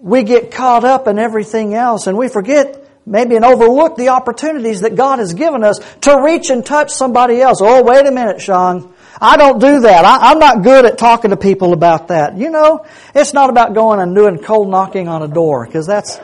we 0.00 0.24
get 0.24 0.50
caught 0.50 0.82
up 0.82 1.06
in 1.06 1.20
everything 1.20 1.72
else 1.74 2.08
and 2.08 2.18
we 2.18 2.26
forget 2.26 2.85
maybe 3.06 3.36
and 3.36 3.44
overlook 3.44 3.96
the 3.96 4.08
opportunities 4.08 4.80
that 4.80 4.96
God 4.96 5.20
has 5.20 5.32
given 5.32 5.62
us 5.62 5.78
to 6.02 6.20
reach 6.20 6.50
and 6.50 6.66
touch 6.66 6.90
somebody 6.90 7.40
else. 7.40 7.60
Oh, 7.62 7.82
wait 7.84 8.04
a 8.04 8.10
minute, 8.10 8.42
Shawn. 8.42 8.92
I 9.20 9.36
don't 9.36 9.60
do 9.60 9.80
that. 9.80 10.04
I, 10.04 10.32
am 10.32 10.38
not 10.38 10.62
good 10.62 10.84
at 10.84 10.98
talking 10.98 11.30
to 11.30 11.36
people 11.36 11.72
about 11.72 12.08
that. 12.08 12.36
You 12.36 12.50
know, 12.50 12.84
it's 13.14 13.32
not 13.32 13.48
about 13.48 13.72
going 13.72 14.00
and 14.00 14.14
doing 14.14 14.38
cold 14.38 14.68
knocking 14.68 15.08
on 15.08 15.22
a 15.22 15.28
door 15.28 15.64
because 15.64 15.86
that's, 15.86 16.20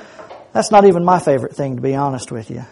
that's 0.52 0.70
not 0.70 0.84
even 0.84 1.04
my 1.04 1.18
favorite 1.18 1.56
thing 1.56 1.76
to 1.76 1.82
be 1.82 1.94
honest 1.94 2.30
with 2.30 2.50
you. 2.50 2.64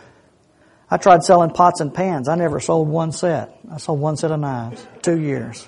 I 0.91 0.97
tried 0.97 1.23
selling 1.23 1.51
pots 1.51 1.81
and 1.81 1.95
pans. 1.95 2.29
I 2.29 2.35
never 2.35 2.59
sold 2.59 2.89
one 2.89 3.13
set. 3.13 3.57
I 3.73 3.79
sold 3.79 4.01
one 4.01 4.17
set 4.17 4.33
of 4.33 4.41
knives. 4.41 4.85
Two 5.03 5.19
years. 5.19 5.67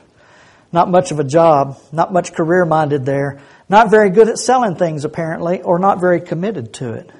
Not 0.72 0.90
much 0.90 1.12
of 1.12 1.20
a 1.20 1.24
job. 1.24 1.78
Not 1.92 2.12
much 2.12 2.33
career 2.33 2.64
minded 2.64 3.07
there. 3.07 3.40
Not 3.68 3.90
very 3.90 4.11
good 4.11 4.28
at 4.28 4.38
selling 4.38 4.74
things 4.74 5.05
apparently 5.05 5.62
or 5.62 5.78
not 5.78 6.00
very 6.00 6.20
committed 6.20 6.74
to 6.74 6.94
it. 6.94 7.11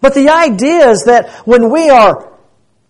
But 0.00 0.14
the 0.14 0.30
idea 0.30 0.90
is 0.90 1.04
that 1.04 1.30
when 1.46 1.70
we 1.70 1.88
are 1.90 2.32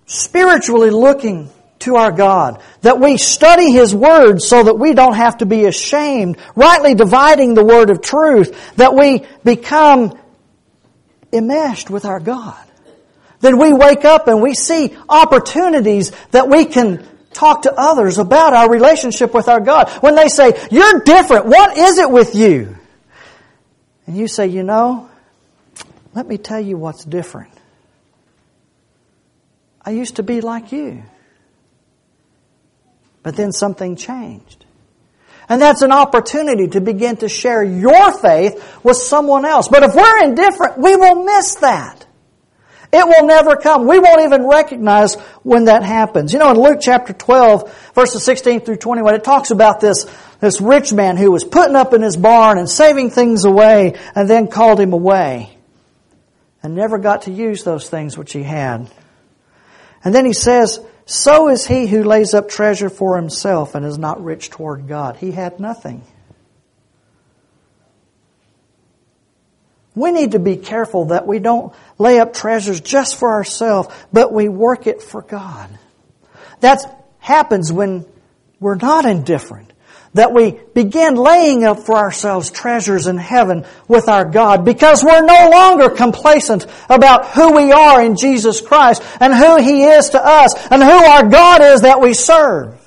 spiritually 0.06 0.90
looking 0.90 1.50
to 1.80 1.96
our 1.96 2.12
God, 2.12 2.62
that 2.82 3.00
we 3.00 3.16
study 3.16 3.70
His 3.70 3.94
Word 3.94 4.40
so 4.40 4.62
that 4.64 4.78
we 4.78 4.92
don't 4.92 5.14
have 5.14 5.38
to 5.38 5.46
be 5.46 5.64
ashamed, 5.66 6.38
rightly 6.54 6.94
dividing 6.94 7.54
the 7.54 7.64
Word 7.64 7.90
of 7.90 8.00
truth, 8.00 8.76
that 8.76 8.94
we 8.94 9.24
become 9.44 10.18
enmeshed 11.32 11.90
with 11.90 12.04
our 12.04 12.20
God. 12.20 12.56
Then 13.40 13.58
we 13.58 13.72
wake 13.72 14.04
up 14.04 14.28
and 14.28 14.40
we 14.40 14.54
see 14.54 14.96
opportunities 15.08 16.12
that 16.30 16.48
we 16.48 16.64
can 16.64 17.06
talk 17.32 17.62
to 17.62 17.74
others 17.76 18.18
about 18.18 18.54
our 18.54 18.70
relationship 18.70 19.34
with 19.34 19.48
our 19.48 19.60
God. 19.60 19.90
When 20.00 20.14
they 20.14 20.28
say, 20.28 20.58
you're 20.70 21.00
different, 21.00 21.46
what 21.46 21.76
is 21.76 21.98
it 21.98 22.10
with 22.10 22.34
you? 22.34 22.76
And 24.06 24.16
you 24.16 24.26
say, 24.26 24.46
you 24.46 24.62
know, 24.62 25.10
let 26.16 26.26
me 26.26 26.38
tell 26.38 26.58
you 26.58 26.78
what's 26.78 27.04
different. 27.04 27.52
I 29.82 29.90
used 29.90 30.16
to 30.16 30.22
be 30.22 30.40
like 30.40 30.72
you. 30.72 31.02
But 33.22 33.36
then 33.36 33.52
something 33.52 33.96
changed. 33.96 34.64
And 35.46 35.60
that's 35.60 35.82
an 35.82 35.92
opportunity 35.92 36.68
to 36.68 36.80
begin 36.80 37.18
to 37.18 37.28
share 37.28 37.62
your 37.62 38.12
faith 38.18 38.80
with 38.82 38.96
someone 38.96 39.44
else. 39.44 39.68
But 39.68 39.82
if 39.82 39.94
we're 39.94 40.24
indifferent, 40.24 40.78
we 40.78 40.96
will 40.96 41.22
miss 41.22 41.56
that. 41.56 42.06
It 42.94 43.06
will 43.06 43.26
never 43.26 43.56
come. 43.56 43.86
We 43.86 43.98
won't 43.98 44.22
even 44.22 44.48
recognize 44.48 45.16
when 45.42 45.66
that 45.66 45.82
happens. 45.82 46.32
You 46.32 46.38
know, 46.38 46.50
in 46.50 46.56
Luke 46.58 46.78
chapter 46.80 47.12
12, 47.12 47.92
verses 47.94 48.24
16 48.24 48.60
through 48.60 48.76
21, 48.78 49.16
it 49.16 49.22
talks 49.22 49.50
about 49.50 49.80
this, 49.80 50.06
this 50.40 50.62
rich 50.62 50.94
man 50.94 51.18
who 51.18 51.30
was 51.30 51.44
putting 51.44 51.76
up 51.76 51.92
in 51.92 52.00
his 52.00 52.16
barn 52.16 52.56
and 52.56 52.70
saving 52.70 53.10
things 53.10 53.44
away 53.44 53.98
and 54.14 54.30
then 54.30 54.48
called 54.48 54.80
him 54.80 54.94
away 54.94 55.55
and 56.66 56.74
never 56.74 56.98
got 56.98 57.22
to 57.22 57.30
use 57.30 57.62
those 57.62 57.88
things 57.88 58.18
which 58.18 58.32
he 58.32 58.42
had. 58.42 58.90
And 60.02 60.12
then 60.12 60.24
he 60.24 60.32
says, 60.32 60.80
so 61.04 61.48
is 61.48 61.64
he 61.64 61.86
who 61.86 62.02
lays 62.02 62.34
up 62.34 62.48
treasure 62.48 62.90
for 62.90 63.14
himself 63.14 63.76
and 63.76 63.86
is 63.86 63.98
not 63.98 64.24
rich 64.24 64.50
toward 64.50 64.88
God. 64.88 65.16
He 65.16 65.30
had 65.30 65.60
nothing. 65.60 66.02
We 69.94 70.10
need 70.10 70.32
to 70.32 70.40
be 70.40 70.56
careful 70.56 71.06
that 71.06 71.28
we 71.28 71.38
don't 71.38 71.72
lay 71.98 72.18
up 72.18 72.34
treasures 72.34 72.80
just 72.80 73.14
for 73.14 73.30
ourselves, 73.30 73.88
but 74.12 74.32
we 74.32 74.48
work 74.48 74.88
it 74.88 75.00
for 75.00 75.22
God. 75.22 75.70
That 76.58 76.80
happens 77.20 77.72
when 77.72 78.04
we're 78.58 78.74
not 78.74 79.06
indifferent 79.06 79.72
that 80.16 80.32
we 80.32 80.58
begin 80.74 81.14
laying 81.14 81.64
up 81.64 81.80
for 81.80 81.94
ourselves 81.94 82.50
treasures 82.50 83.06
in 83.06 83.18
heaven 83.18 83.64
with 83.86 84.08
our 84.08 84.24
God 84.24 84.64
because 84.64 85.04
we're 85.04 85.24
no 85.24 85.50
longer 85.50 85.90
complacent 85.90 86.66
about 86.88 87.26
who 87.28 87.54
we 87.54 87.70
are 87.70 88.02
in 88.02 88.16
Jesus 88.16 88.60
Christ 88.60 89.02
and 89.20 89.34
who 89.34 89.56
He 89.56 89.84
is 89.84 90.10
to 90.10 90.20
us 90.22 90.54
and 90.70 90.82
who 90.82 90.88
our 90.88 91.28
God 91.28 91.62
is 91.62 91.82
that 91.82 92.00
we 92.00 92.14
serve. 92.14 92.80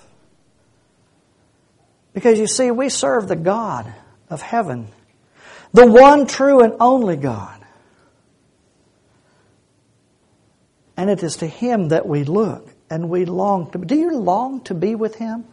Because 2.14 2.40
you 2.40 2.48
see, 2.48 2.72
we 2.72 2.90
serve 2.90 3.28
the 3.28 3.36
God 3.36 3.94
of 4.30 4.42
heaven, 4.42 4.88
the 5.72 5.86
one 5.86 6.26
true 6.26 6.62
and 6.62 6.74
only 6.80 7.16
God. 7.16 7.64
And 10.98 11.12
it 11.12 11.22
is 11.22 11.38
to 11.38 11.48
Him 11.48 11.90
that 11.90 12.08
we 12.08 12.24
look 12.24 12.68
and 12.90 13.08
we 13.08 13.26
long 13.26 13.70
to. 13.72 13.78
Do 13.78 13.96
you 13.96 14.18
long 14.18 14.62
to 14.64 14.74
be 14.74 14.96
with 14.96 15.16
Him? 15.16 15.46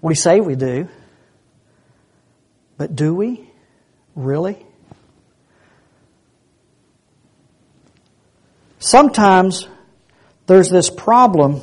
We 0.00 0.14
say 0.14 0.40
we 0.40 0.54
do. 0.54 0.88
But 2.76 2.94
do 2.94 3.14
we? 3.14 3.48
Really? 4.14 4.64
Sometimes 8.78 9.66
there's 10.46 10.70
this 10.70 10.90
problem 10.90 11.60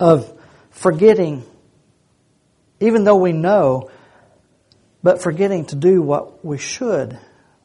of 0.00 0.32
forgetting, 0.70 1.44
even 2.80 3.04
though 3.04 3.16
we 3.16 3.32
know, 3.32 3.90
but 5.02 5.22
forgetting 5.22 5.66
to 5.66 5.76
do 5.76 6.02
what 6.02 6.44
we 6.44 6.58
should, 6.58 7.18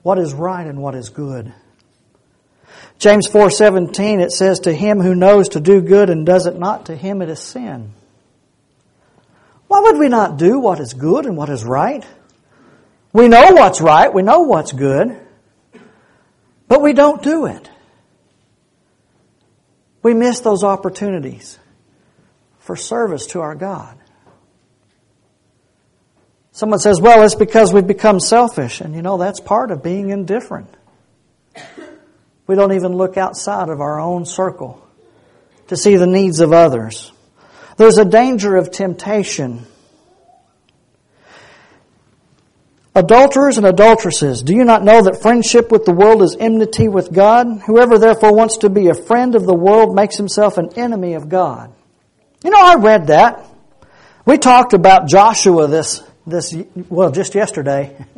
what 0.04 0.20
is 0.20 0.34
right 0.34 0.68
and 0.68 0.82
what 0.82 0.96
is 0.96 1.10
good. 1.10 1.54
James 3.00 3.28
4:17 3.28 4.22
it 4.22 4.32
says 4.32 4.62
to 4.62 4.74
him 4.74 5.02
who 5.02 5.16
knows 5.16 5.50
to 5.50 5.60
do 5.60 5.82
good 5.82 6.10
and 6.10 6.26
does 6.26 6.46
it 6.46 6.58
not 6.58 6.86
to 6.86 6.96
him 6.96 7.22
it 7.22 7.30
is 7.30 7.40
sin. 7.40 7.94
Why 9.74 9.80
would 9.80 9.98
we 9.98 10.08
not 10.08 10.38
do 10.38 10.60
what 10.60 10.80
is 10.80 10.94
good 10.94 11.26
and 11.26 11.36
what 11.36 11.50
is 11.50 11.64
right? 11.64 12.06
We 13.12 13.28
know 13.28 13.54
what's 13.54 13.82
right, 13.82 14.14
we 14.14 14.22
know 14.22 14.42
what's 14.42 14.72
good, 14.72 15.20
but 16.68 16.84
we 16.84 16.94
don't 16.94 17.24
do 17.24 17.48
it. 17.48 17.72
We 20.04 20.14
miss 20.14 20.42
those 20.42 20.64
opportunities 20.64 21.58
for 22.60 22.76
service 22.76 23.26
to 23.28 23.42
our 23.42 23.56
God. 23.56 23.98
Someone 26.52 26.78
says, 26.78 27.02
well, 27.02 27.24
it's 27.24 27.34
because 27.34 27.74
we've 27.74 27.88
become 27.88 28.20
selfish. 28.20 28.80
And 28.80 28.94
you 28.94 29.02
know, 29.02 29.18
that's 29.18 29.40
part 29.40 29.72
of 29.72 29.82
being 29.82 30.12
indifferent. 30.12 30.70
We 32.46 32.54
don't 32.54 32.74
even 32.74 32.94
look 32.94 33.18
outside 33.18 33.70
of 33.70 33.82
our 33.82 34.00
own 34.00 34.28
circle 34.28 34.88
to 35.70 35.76
see 35.76 35.96
the 35.96 36.06
needs 36.06 36.42
of 36.42 36.54
others. 36.54 37.12
There's 37.84 37.98
a 37.98 38.06
danger 38.06 38.56
of 38.56 38.72
temptation. 38.72 39.66
Adulterers 42.96 43.58
and 43.58 43.66
adulteresses, 43.66 44.42
do 44.42 44.56
you 44.56 44.64
not 44.64 44.86
know 44.86 45.02
that 45.02 45.22
friendship 45.22 45.70
with 45.70 45.84
the 45.84 45.92
world 45.92 46.22
is 46.22 46.38
enmity 46.40 46.88
with 46.88 47.12
God? 47.12 47.46
Whoever 47.66 47.98
therefore 47.98 48.34
wants 48.34 48.60
to 48.60 48.70
be 48.70 48.88
a 48.88 48.94
friend 48.94 49.36
of 49.36 49.46
the 49.46 49.54
world 49.54 49.94
makes 49.94 50.16
himself 50.16 50.58
an 50.58 50.70
enemy 50.78 51.16
of 51.16 51.28
God. 51.28 51.74
You 52.42 52.52
know, 52.52 52.62
I 52.62 52.76
read 52.76 53.08
that. 53.08 53.46
We 54.26 54.38
talked 54.38 54.74
about 54.74 55.10
Joshua 55.10 55.68
this, 55.68 56.02
this, 56.26 56.56
well, 56.88 57.12
just 57.12 57.36
yesterday. 57.36 57.98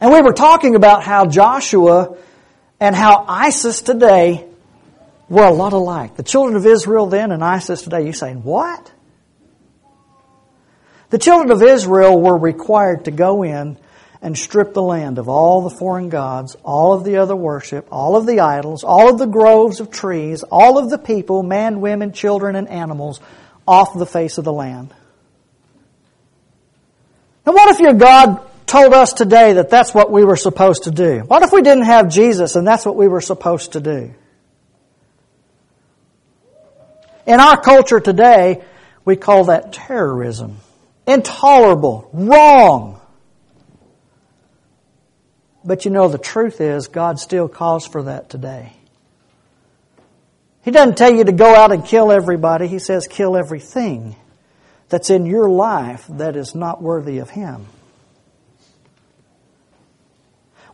And 0.00 0.12
we 0.12 0.20
were 0.20 0.32
talking 0.32 0.76
about 0.76 1.02
how 1.02 1.26
Joshua 1.26 2.16
and 2.78 2.94
how 2.94 3.24
ISIS 3.26 3.80
today 3.80 4.46
were 5.28 5.44
a 5.44 5.52
lot 5.52 5.72
alike. 5.72 6.16
The 6.16 6.22
children 6.22 6.56
of 6.56 6.66
Israel 6.66 7.06
then 7.06 7.32
and 7.32 7.42
ISIS 7.42 7.82
today, 7.82 8.06
you 8.06 8.12
saying, 8.12 8.42
what? 8.42 8.92
The 11.10 11.18
children 11.18 11.50
of 11.50 11.62
Israel 11.62 12.20
were 12.20 12.36
required 12.36 13.04
to 13.04 13.10
go 13.10 13.42
in 13.42 13.78
and 14.20 14.36
strip 14.36 14.72
the 14.72 14.82
land 14.82 15.18
of 15.18 15.28
all 15.28 15.62
the 15.62 15.70
foreign 15.70 16.08
gods, 16.08 16.56
all 16.64 16.94
of 16.94 17.04
the 17.04 17.18
other 17.18 17.36
worship, 17.36 17.86
all 17.92 18.16
of 18.16 18.26
the 18.26 18.40
idols, 18.40 18.82
all 18.82 19.10
of 19.10 19.18
the 19.18 19.26
groves 19.26 19.80
of 19.80 19.90
trees, 19.90 20.42
all 20.44 20.78
of 20.78 20.88
the 20.88 20.98
people, 20.98 21.42
men, 21.42 21.80
women, 21.80 22.12
children, 22.12 22.56
and 22.56 22.68
animals 22.68 23.20
off 23.68 23.96
the 23.98 24.06
face 24.06 24.38
of 24.38 24.44
the 24.44 24.52
land. 24.52 24.94
Now 27.46 27.52
what 27.52 27.68
if 27.74 27.80
your 27.80 27.92
God 27.92 28.40
told 28.66 28.94
us 28.94 29.12
today 29.12 29.52
that 29.54 29.68
that's 29.68 29.92
what 29.94 30.10
we 30.10 30.24
were 30.24 30.36
supposed 30.36 30.84
to 30.84 30.90
do? 30.90 31.18
What 31.20 31.42
if 31.42 31.52
we 31.52 31.62
didn't 31.62 31.84
have 31.84 32.08
Jesus 32.08 32.56
and 32.56 32.66
that's 32.66 32.86
what 32.86 32.96
we 32.96 33.08
were 33.08 33.20
supposed 33.20 33.72
to 33.72 33.80
do? 33.80 34.14
In 37.26 37.40
our 37.40 37.60
culture 37.60 38.00
today, 38.00 38.62
we 39.04 39.16
call 39.16 39.44
that 39.44 39.72
terrorism. 39.72 40.58
intolerable, 41.06 42.08
wrong. 42.14 42.98
But 45.64 45.84
you 45.84 45.90
know, 45.90 46.08
the 46.08 46.18
truth 46.18 46.60
is, 46.60 46.88
God 46.88 47.18
still 47.18 47.48
calls 47.48 47.86
for 47.86 48.04
that 48.04 48.30
today. 48.30 48.72
He 50.62 50.70
doesn't 50.70 50.96
tell 50.96 51.14
you 51.14 51.24
to 51.24 51.32
go 51.32 51.54
out 51.54 51.72
and 51.72 51.84
kill 51.84 52.10
everybody. 52.10 52.68
He 52.68 52.78
says 52.78 53.06
kill 53.06 53.36
everything 53.36 54.16
that's 54.88 55.10
in 55.10 55.26
your 55.26 55.48
life 55.48 56.06
that 56.08 56.36
is 56.36 56.54
not 56.54 56.80
worthy 56.80 57.18
of 57.18 57.30
Him. 57.30 57.66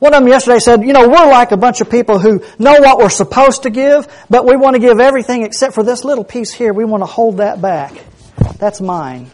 One 0.00 0.14
of 0.14 0.22
them 0.22 0.28
yesterday 0.28 0.58
said, 0.58 0.82
you 0.82 0.94
know, 0.94 1.08
we're 1.08 1.30
like 1.30 1.52
a 1.52 1.58
bunch 1.58 1.82
of 1.82 1.90
people 1.90 2.18
who 2.18 2.42
know 2.58 2.80
what 2.80 2.98
we're 2.98 3.10
supposed 3.10 3.64
to 3.64 3.70
give, 3.70 4.08
but 4.30 4.46
we 4.46 4.56
want 4.56 4.74
to 4.74 4.80
give 4.80 4.98
everything 4.98 5.42
except 5.44 5.74
for 5.74 5.82
this 5.82 6.04
little 6.04 6.24
piece 6.24 6.52
here. 6.52 6.72
We 6.72 6.86
want 6.86 7.02
to 7.02 7.06
hold 7.06 7.36
that 7.36 7.60
back. 7.60 7.92
That's 8.56 8.80
mine. 8.80 9.30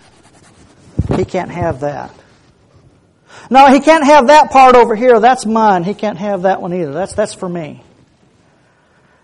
He 1.15 1.25
can't 1.25 1.53
have 1.53 1.81
that. 1.81 2.13
No, 3.49 3.69
he 3.69 3.79
can't 3.79 4.05
have 4.05 4.27
that 4.27 4.51
part 4.51 4.75
over 4.75 4.97
here. 4.97 5.21
That's 5.21 5.47
mine. 5.47 5.85
He 5.85 5.95
can't 5.95 6.19
have 6.19 6.43
that 6.43 6.61
one 6.61 6.75
either. 6.75 6.93
That's, 6.93 7.15
that's 7.15 7.35
for 7.35 7.49
me. 7.49 7.85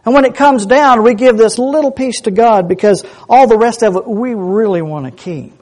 And 0.05 0.14
when 0.14 0.24
it 0.24 0.37
comes 0.37 0.64
down, 0.64 1.02
we 1.02 1.14
give 1.14 1.37
this 1.37 1.59
little 1.59 1.90
piece 1.90 2.22
to 2.22 2.31
God 2.31 2.68
because 2.68 3.05
all 3.28 3.48
the 3.48 3.59
rest 3.59 3.83
of 3.83 3.96
it 3.96 4.07
we 4.07 4.35
really 4.35 4.83
want 4.83 5.07
to 5.07 5.11
keep. 5.11 5.61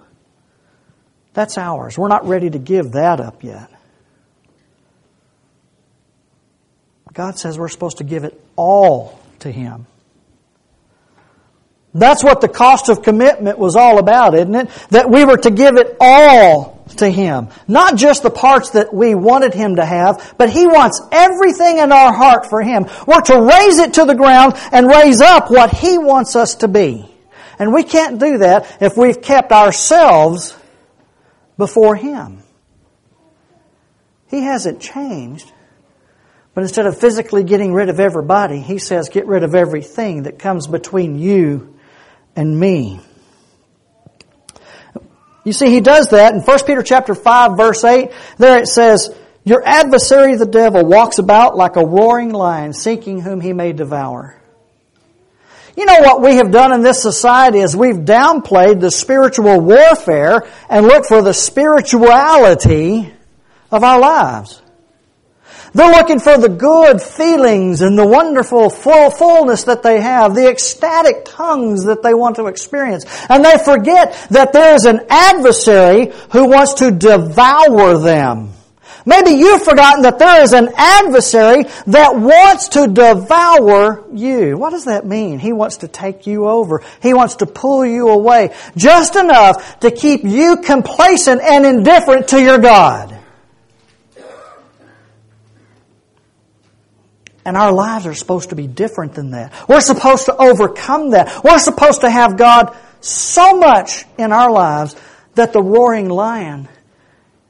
That's 1.33 1.57
ours. 1.57 1.97
We're 1.97 2.09
not 2.09 2.27
ready 2.27 2.51
to 2.51 2.59
give 2.59 2.93
that 2.93 3.21
up 3.21 3.43
yet. 3.43 3.71
God 7.13 7.39
says 7.39 7.59
we're 7.59 7.69
supposed 7.69 7.99
to 7.99 8.05
give 8.05 8.25
it 8.25 8.41
all 8.57 9.21
to 9.41 9.51
Him. 9.51 9.87
That's 11.93 12.23
what 12.23 12.41
the 12.41 12.49
cost 12.49 12.89
of 12.89 13.03
commitment 13.03 13.59
was 13.59 13.75
all 13.75 13.99
about, 13.99 14.35
isn't 14.35 14.55
it? 14.55 14.69
That 14.91 15.11
we 15.11 15.25
were 15.25 15.39
to 15.39 15.51
give 15.51 15.77
it 15.77 15.97
all 16.01 16.85
to 16.99 17.09
Him. 17.09 17.49
Not 17.67 17.97
just 17.97 18.23
the 18.23 18.31
parts 18.31 18.71
that 18.71 18.95
we 18.95 19.15
wanted 19.17 19.55
Him 19.55 19.77
to 19.77 19.85
have, 19.85 20.35
but 20.39 20.51
He 20.51 20.67
wants 20.67 21.01
everything 21.11 21.79
in 21.79 21.91
our 21.91 22.13
heart 22.13 22.47
for 22.49 22.63
Him. 22.63 22.87
We're 23.07 23.21
to 23.23 23.41
raze 23.41 23.79
it 23.79 23.95
to 23.95 24.05
the 24.05 24.15
ground 24.15 24.55
and 24.71 24.87
raise 24.87 25.21
up 25.21 25.51
what 25.51 25.71
He 25.71 25.99
wants 25.99 26.37
us 26.37 26.57
to 26.57 26.69
be. 26.69 27.07
And 27.59 27.75
we 27.75 27.83
can't 27.83 28.21
do 28.21 28.39
that 28.39 28.79
if 28.81 28.97
we've 28.97 29.21
kept 29.21 29.51
ourselves 29.51 30.57
before 31.59 31.97
Him. 31.97 32.45
He 34.29 34.43
hasn't 34.43 34.81
changed. 34.81 35.53
But 36.61 36.65
instead 36.65 36.85
of 36.85 36.99
physically 36.99 37.43
getting 37.43 37.73
rid 37.73 37.89
of 37.89 38.01
everybody, 38.01 38.61
he 38.61 38.77
says, 38.77 39.09
get 39.09 39.27
rid 39.27 39.45
of 39.45 39.55
everything 39.55 40.25
that 40.25 40.39
comes 40.39 40.67
between 40.67 41.19
you 41.19 41.75
and 42.37 42.61
me. 42.61 43.01
You 45.43 45.55
see, 45.55 45.71
he 45.71 45.81
does 45.81 46.11
that 46.11 46.35
in 46.35 46.43
1 46.43 46.59
Peter 46.67 46.83
chapter 46.83 47.15
5 47.15 47.57
verse 47.57 47.83
8. 47.83 48.11
There 48.37 48.59
it 48.59 48.67
says, 48.67 49.09
your 49.43 49.67
adversary 49.67 50.37
the 50.37 50.45
devil 50.45 50.85
walks 50.85 51.17
about 51.19 51.57
like 51.57 51.77
a 51.77 51.87
roaring 51.87 52.29
lion 52.31 52.75
seeking 52.75 53.23
whom 53.23 53.41
he 53.41 53.55
may 53.55 53.73
devour. 53.73 54.39
You 55.79 55.87
know 55.87 56.01
what 56.01 56.21
we 56.21 56.35
have 56.35 56.51
done 56.51 56.75
in 56.75 56.83
this 56.83 57.01
society 57.01 57.61
is 57.61 57.75
we've 57.75 57.97
downplayed 57.97 58.81
the 58.81 58.91
spiritual 58.91 59.61
warfare 59.63 60.47
and 60.69 60.87
looked 60.87 61.07
for 61.07 61.23
the 61.23 61.33
spirituality 61.33 63.11
of 63.71 63.83
our 63.83 63.99
lives. 63.99 64.61
They're 65.73 65.93
looking 65.93 66.19
for 66.19 66.37
the 66.37 66.49
good 66.49 67.01
feelings 67.01 67.81
and 67.81 67.97
the 67.97 68.07
wonderful 68.07 68.71
full 68.71 69.11
fullness 69.11 69.65
that 69.65 69.83
they 69.83 70.01
have, 70.01 70.35
the 70.35 70.49
ecstatic 70.49 71.25
tongues 71.25 71.85
that 71.85 72.03
they 72.03 72.15
want 72.15 72.37
to 72.37 72.47
experience. 72.47 73.05
And 73.29 73.45
they 73.45 73.59
forget 73.59 74.13
that 74.31 74.53
there 74.53 74.75
is 74.75 74.85
an 74.85 75.01
adversary 75.09 76.13
who 76.33 76.49
wants 76.49 76.75
to 76.75 76.91
devour 76.91 77.99
them. 77.99 78.53
Maybe 79.07 79.31
you've 79.31 79.63
forgotten 79.63 80.03
that 80.03 80.19
there 80.19 80.43
is 80.43 80.53
an 80.53 80.71
adversary 80.77 81.65
that 81.87 82.17
wants 82.17 82.69
to 82.71 82.87
devour 82.87 84.05
you. 84.13 84.59
What 84.59 84.71
does 84.71 84.85
that 84.85 85.07
mean? 85.07 85.39
He 85.39 85.53
wants 85.53 85.79
to 85.79 85.89
take 85.89 86.27
you 86.27 86.47
over. 86.47 86.83
He 87.01 87.15
wants 87.15 87.37
to 87.37 87.47
pull 87.47 87.87
you 87.87 88.09
away 88.09 88.55
just 88.77 89.17
enough 89.17 89.81
to 89.81 89.91
keep 89.91 90.25
you 90.25 90.59
complacent 90.59 91.41
and 91.41 91.65
indifferent 91.65 92.29
to 92.29 92.43
your 92.43 92.59
God. 92.59 93.20
And 97.51 97.57
our 97.57 97.73
lives 97.73 98.07
are 98.07 98.15
supposed 98.15 98.51
to 98.51 98.55
be 98.55 98.69
different 98.69 99.15
than 99.15 99.33
that. 99.33 99.69
We're 99.69 99.81
supposed 99.81 100.27
to 100.27 100.37
overcome 100.37 101.11
that. 101.11 101.43
We're 101.43 101.59
supposed 101.59 102.03
to 102.03 102.09
have 102.09 102.37
God 102.37 102.77
so 103.01 103.57
much 103.57 104.05
in 104.17 104.31
our 104.31 104.53
lives 104.53 104.95
that 105.35 105.53
the 105.53 105.61
roaring 105.61 106.09
lion 106.09 106.69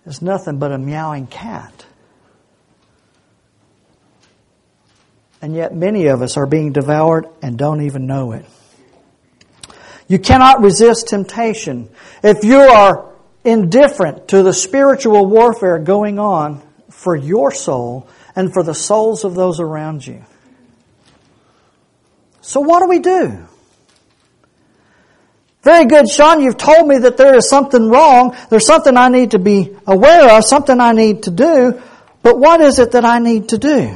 is 0.06 0.22
nothing 0.22 0.58
but 0.58 0.72
a 0.72 0.78
meowing 0.78 1.26
cat. 1.26 1.84
And 5.42 5.54
yet 5.54 5.74
many 5.74 6.06
of 6.06 6.22
us 6.22 6.38
are 6.38 6.46
being 6.46 6.72
devoured 6.72 7.26
and 7.42 7.58
don't 7.58 7.82
even 7.82 8.06
know 8.06 8.32
it. 8.32 8.46
You 10.08 10.18
cannot 10.18 10.62
resist 10.62 11.08
temptation. 11.08 11.90
If 12.22 12.42
you 12.42 12.56
are 12.56 13.12
indifferent 13.44 14.28
to 14.28 14.42
the 14.42 14.54
spiritual 14.54 15.26
warfare 15.26 15.78
going 15.78 16.18
on 16.18 16.62
for 16.88 17.14
your 17.14 17.50
soul, 17.50 18.08
and 18.36 18.52
for 18.52 18.62
the 18.62 18.74
souls 18.74 19.24
of 19.24 19.34
those 19.34 19.60
around 19.60 20.06
you. 20.06 20.24
So 22.40 22.60
what 22.60 22.80
do 22.80 22.88
we 22.88 22.98
do? 22.98 23.46
Very 25.62 25.84
good, 25.84 26.08
Shawn. 26.08 26.40
You've 26.40 26.56
told 26.56 26.88
me 26.88 26.98
that 26.98 27.16
there 27.16 27.34
is 27.34 27.48
something 27.48 27.90
wrong. 27.90 28.36
There's 28.48 28.66
something 28.66 28.96
I 28.96 29.08
need 29.08 29.32
to 29.32 29.38
be 29.38 29.76
aware 29.86 30.36
of, 30.36 30.44
something 30.44 30.80
I 30.80 30.92
need 30.92 31.24
to 31.24 31.30
do. 31.30 31.80
But 32.22 32.38
what 32.38 32.60
is 32.60 32.78
it 32.78 32.92
that 32.92 33.04
I 33.04 33.18
need 33.18 33.50
to 33.50 33.58
do? 33.58 33.94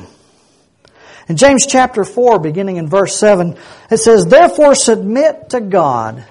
In 1.26 1.36
James 1.36 1.66
chapter 1.66 2.04
4, 2.04 2.38
beginning 2.38 2.76
in 2.76 2.88
verse 2.88 3.18
7, 3.18 3.56
it 3.90 3.96
says, 3.96 4.26
Therefore 4.26 4.74
submit 4.74 5.50
to 5.50 5.60
God. 5.60 6.24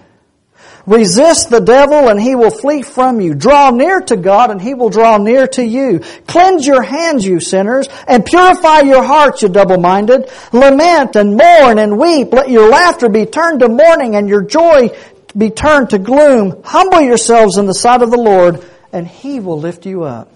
Resist 0.86 1.50
the 1.50 1.62
devil 1.62 2.10
and 2.10 2.20
he 2.22 2.36
will 2.36 2.50
flee 2.50 2.82
from 2.82 3.22
you. 3.22 3.34
Draw 3.34 3.72
near 3.72 4.02
to 4.02 4.18
God 4.18 4.52
and 4.52 4.62
he 4.62 4.74
will 4.74 4.90
draw 4.90 5.18
near 5.18 5.48
to 5.48 5.64
you. 5.64 6.00
Cleanse 6.28 6.68
your 6.68 6.84
hands, 6.84 7.26
you 7.26 7.40
sinners, 7.40 7.88
and 8.06 8.26
purify 8.26 8.82
your 8.82 9.02
hearts, 9.02 9.42
you 9.44 9.50
double-minded. 9.50 10.30
Lament 10.52 11.16
and 11.16 11.38
mourn 11.38 11.80
and 11.80 11.98
weep. 11.98 12.34
Let 12.34 12.50
your 12.50 12.70
laughter 12.70 13.08
be 13.08 13.26
turned 13.26 13.62
to 13.62 13.70
mourning 13.70 14.16
and 14.16 14.28
your 14.28 14.42
joy 14.42 14.90
be 15.38 15.50
turned 15.52 15.92
to 15.92 16.00
gloom. 16.00 16.62
Humble 16.66 17.02
yourselves 17.02 17.58
in 17.58 17.66
the 17.66 17.74
sight 17.74 18.02
of 18.02 18.12
the 18.12 18.18
Lord 18.18 18.66
and 18.92 19.08
he 19.08 19.40
will 19.40 19.60
lift 19.60 19.86
you 19.86 20.04
up. 20.04 20.32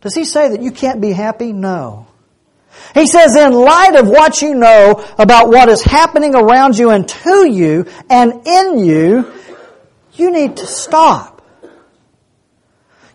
Does 0.00 0.14
he 0.14 0.24
say 0.24 0.48
that 0.48 0.62
you 0.62 0.70
can't 0.70 1.02
be 1.02 1.12
happy? 1.12 1.52
No. 1.52 2.06
He 2.94 3.06
says, 3.06 3.36
in 3.36 3.52
light 3.52 3.96
of 3.96 4.08
what 4.08 4.40
you 4.40 4.54
know 4.54 5.04
about 5.18 5.48
what 5.48 5.68
is 5.68 5.82
happening 5.82 6.34
around 6.34 6.78
you 6.78 6.90
and 6.90 7.06
to 7.08 7.46
you 7.50 7.86
and 8.08 8.46
in 8.46 8.78
you, 8.78 9.32
you 10.16 10.30
need 10.30 10.58
to 10.58 10.66
stop. 10.66 11.42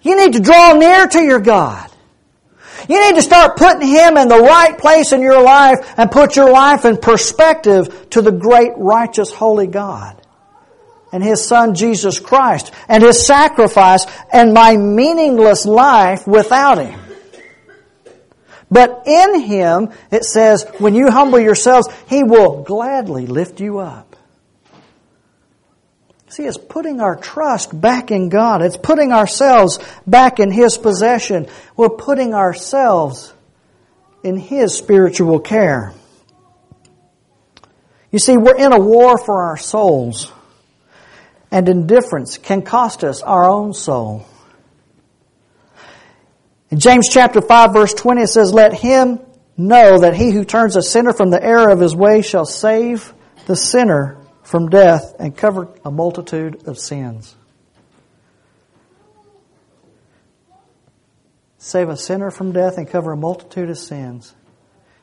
You 0.01 0.15
need 0.15 0.33
to 0.33 0.39
draw 0.39 0.73
near 0.73 1.07
to 1.07 1.21
your 1.21 1.39
God. 1.39 1.89
You 2.89 2.99
need 3.05 3.15
to 3.15 3.21
start 3.21 3.57
putting 3.57 3.87
Him 3.87 4.17
in 4.17 4.27
the 4.27 4.39
right 4.39 4.77
place 4.77 5.11
in 5.11 5.21
your 5.21 5.41
life 5.41 5.93
and 5.97 6.09
put 6.09 6.35
your 6.35 6.51
life 6.51 6.85
in 6.85 6.97
perspective 6.97 8.09
to 8.11 8.21
the 8.21 8.31
great, 8.31 8.71
righteous, 8.75 9.31
holy 9.31 9.67
God 9.67 10.21
and 11.11 11.23
His 11.23 11.45
Son 11.45 11.75
Jesus 11.75 12.19
Christ 12.19 12.71
and 12.87 13.03
His 13.03 13.25
sacrifice 13.25 14.05
and 14.31 14.53
my 14.53 14.77
meaningless 14.77 15.65
life 15.65 16.25
without 16.25 16.77
Him. 16.77 16.99
But 18.69 19.03
in 19.05 19.41
Him, 19.41 19.89
it 20.11 20.23
says, 20.23 20.65
when 20.77 20.95
you 20.95 21.11
humble 21.11 21.39
yourselves, 21.39 21.89
He 22.07 22.23
will 22.23 22.63
gladly 22.63 23.27
lift 23.27 23.59
you 23.59 23.79
up. 23.79 24.10
See, 26.31 26.43
it's 26.43 26.57
putting 26.57 27.01
our 27.01 27.17
trust 27.17 27.79
back 27.79 28.09
in 28.09 28.29
God. 28.29 28.61
It's 28.61 28.77
putting 28.77 29.11
ourselves 29.11 29.79
back 30.07 30.39
in 30.39 30.49
His 30.49 30.77
possession. 30.77 31.47
We're 31.75 31.89
putting 31.89 32.33
ourselves 32.33 33.33
in 34.23 34.37
His 34.37 34.73
spiritual 34.73 35.41
care. 35.41 35.93
You 38.11 38.19
see, 38.19 38.37
we're 38.37 38.55
in 38.55 38.71
a 38.71 38.79
war 38.79 39.17
for 39.17 39.41
our 39.41 39.57
souls. 39.57 40.31
And 41.51 41.67
indifference 41.67 42.37
can 42.37 42.61
cost 42.61 43.03
us 43.03 43.21
our 43.21 43.49
own 43.49 43.73
soul. 43.73 44.25
In 46.69 46.79
James 46.79 47.09
chapter 47.11 47.41
5 47.41 47.73
verse 47.73 47.93
20 47.93 48.21
it 48.21 48.27
says, 48.27 48.53
Let 48.53 48.73
him 48.73 49.19
know 49.57 49.99
that 49.99 50.15
he 50.15 50.31
who 50.31 50.45
turns 50.45 50.77
a 50.77 50.81
sinner 50.81 51.11
from 51.11 51.29
the 51.29 51.43
error 51.43 51.69
of 51.71 51.81
his 51.81 51.93
way 51.93 52.21
shall 52.21 52.45
save 52.45 53.13
the 53.47 53.57
sinner 53.57 54.20
from 54.51 54.67
death 54.67 55.15
and 55.17 55.35
covered 55.35 55.69
a 55.85 55.89
multitude 55.89 56.67
of 56.67 56.77
sins. 56.77 57.37
Save 61.57 61.87
a 61.87 61.95
sinner 61.95 62.31
from 62.31 62.51
death 62.51 62.77
and 62.77 62.85
cover 62.85 63.13
a 63.13 63.17
multitude 63.17 63.69
of 63.69 63.77
sins. 63.77 64.35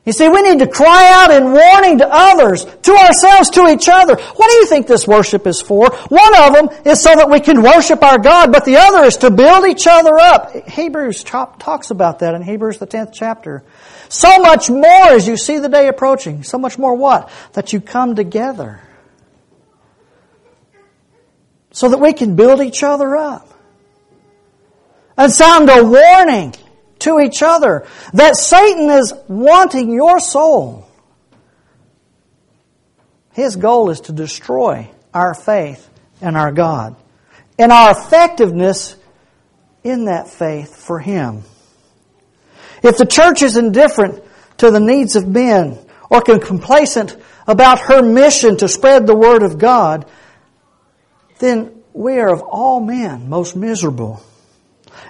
You 0.05 0.13
see, 0.13 0.29
we 0.29 0.43
need 0.43 0.59
to 0.59 0.67
cry 0.67 1.09
out 1.13 1.31
in 1.31 1.51
warning 1.51 1.97
to 1.97 2.07
others, 2.07 2.63
to 2.63 2.91
ourselves, 2.91 3.49
to 3.51 3.67
each 3.69 3.89
other. 3.89 4.15
What 4.17 4.49
do 4.51 4.55
you 4.57 4.67
think 4.67 4.85
this 4.85 5.07
worship 5.07 5.47
is 5.47 5.59
for? 5.59 5.89
One 6.09 6.37
of 6.37 6.53
them 6.53 6.69
is 6.85 7.01
so 7.01 7.15
that 7.15 7.31
we 7.31 7.39
can 7.39 7.63
worship 7.63 8.03
our 8.03 8.19
God, 8.19 8.51
but 8.51 8.65
the 8.65 8.77
other 8.77 9.03
is 9.03 9.17
to 9.17 9.31
build 9.31 9.65
each 9.65 9.87
other 9.87 10.15
up. 10.19 10.69
Hebrews 10.69 11.23
talks 11.23 11.89
about 11.89 12.19
that 12.19 12.35
in 12.35 12.43
Hebrews 12.43 12.77
the 12.77 12.85
10th 12.85 13.13
chapter. 13.13 13.63
So 14.09 14.37
much 14.41 14.69
more 14.69 15.07
as 15.09 15.27
you 15.27 15.37
see 15.37 15.57
the 15.57 15.69
day 15.69 15.87
approaching. 15.87 16.43
So 16.43 16.59
much 16.59 16.77
more 16.77 16.93
what? 16.93 17.31
That 17.53 17.73
you 17.73 17.81
come 17.81 18.15
together. 18.15 18.81
So 21.79 21.87
that 21.87 22.01
we 22.01 22.11
can 22.11 22.35
build 22.35 22.59
each 22.59 22.83
other 22.83 23.15
up. 23.15 23.47
And 25.15 25.31
sound 25.31 25.69
a 25.69 25.81
warning 25.81 26.53
to 26.99 27.21
each 27.21 27.41
other 27.41 27.87
that 28.11 28.35
Satan 28.35 28.89
is 28.89 29.13
wanting 29.29 29.93
your 29.93 30.19
soul. 30.19 30.85
His 33.31 33.55
goal 33.55 33.91
is 33.91 34.01
to 34.01 34.11
destroy 34.11 34.89
our 35.13 35.33
faith 35.33 35.89
and 36.19 36.35
our 36.35 36.51
God 36.51 36.97
and 37.57 37.71
our 37.71 37.91
effectiveness 37.91 38.97
in 39.81 40.03
that 40.03 40.27
faith 40.27 40.75
for 40.75 40.99
Him. 40.99 41.43
If 42.83 42.97
the 42.97 43.05
church 43.05 43.41
is 43.41 43.55
indifferent 43.55 44.21
to 44.57 44.69
the 44.69 44.81
needs 44.81 45.15
of 45.15 45.29
men 45.29 45.79
or 46.09 46.19
complacent 46.19 47.15
about 47.47 47.79
her 47.83 48.01
mission 48.01 48.57
to 48.57 48.67
spread 48.67 49.07
the 49.07 49.15
Word 49.15 49.43
of 49.43 49.57
God, 49.57 50.05
then 51.39 51.81
we 51.93 52.19
are 52.19 52.31
of 52.31 52.41
all 52.41 52.79
men 52.79 53.29
most 53.29 53.55
miserable. 53.55 54.21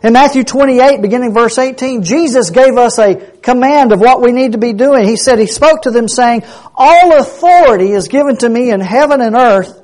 In 0.02 0.14
Matthew 0.14 0.44
28, 0.44 1.02
beginning 1.02 1.34
verse 1.34 1.58
18, 1.58 2.04
Jesus 2.04 2.52
gave 2.52 2.78
us 2.78 2.98
a 3.00 3.16
command 3.16 3.92
of 3.92 4.00
what 4.00 4.22
we 4.22 4.32
need 4.32 4.54
to 4.54 4.58
be 4.58 4.72
doing. 4.72 5.06
He 5.06 5.18
said, 5.18 5.40
He 5.40 5.48
spoke 5.48 5.82
to 5.84 5.92
them 5.92 6.08
saying, 6.08 6.44
All 6.74 7.18
authority 7.18 7.92
is 7.92 8.08
given 8.08 8.38
to 8.38 8.50
me 8.50 8.72
in 8.72 8.80
heaven 8.80 9.20
and 9.20 9.36
earth. 9.36 9.76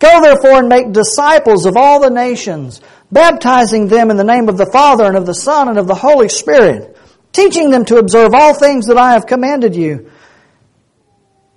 Go 0.00 0.20
therefore 0.20 0.58
and 0.58 0.68
make 0.68 0.92
disciples 0.92 1.64
of 1.64 1.76
all 1.76 2.00
the 2.00 2.10
nations, 2.10 2.80
baptizing 3.12 3.86
them 3.86 4.10
in 4.10 4.16
the 4.16 4.24
name 4.24 4.48
of 4.48 4.56
the 4.56 4.70
Father 4.72 5.04
and 5.04 5.16
of 5.16 5.26
the 5.26 5.34
Son 5.34 5.68
and 5.68 5.78
of 5.78 5.86
the 5.86 5.94
Holy 5.94 6.28
Spirit, 6.28 6.96
teaching 7.30 7.70
them 7.70 7.84
to 7.84 7.98
observe 7.98 8.34
all 8.34 8.54
things 8.54 8.86
that 8.86 8.98
I 8.98 9.12
have 9.12 9.26
commanded 9.26 9.76
you. 9.76 10.10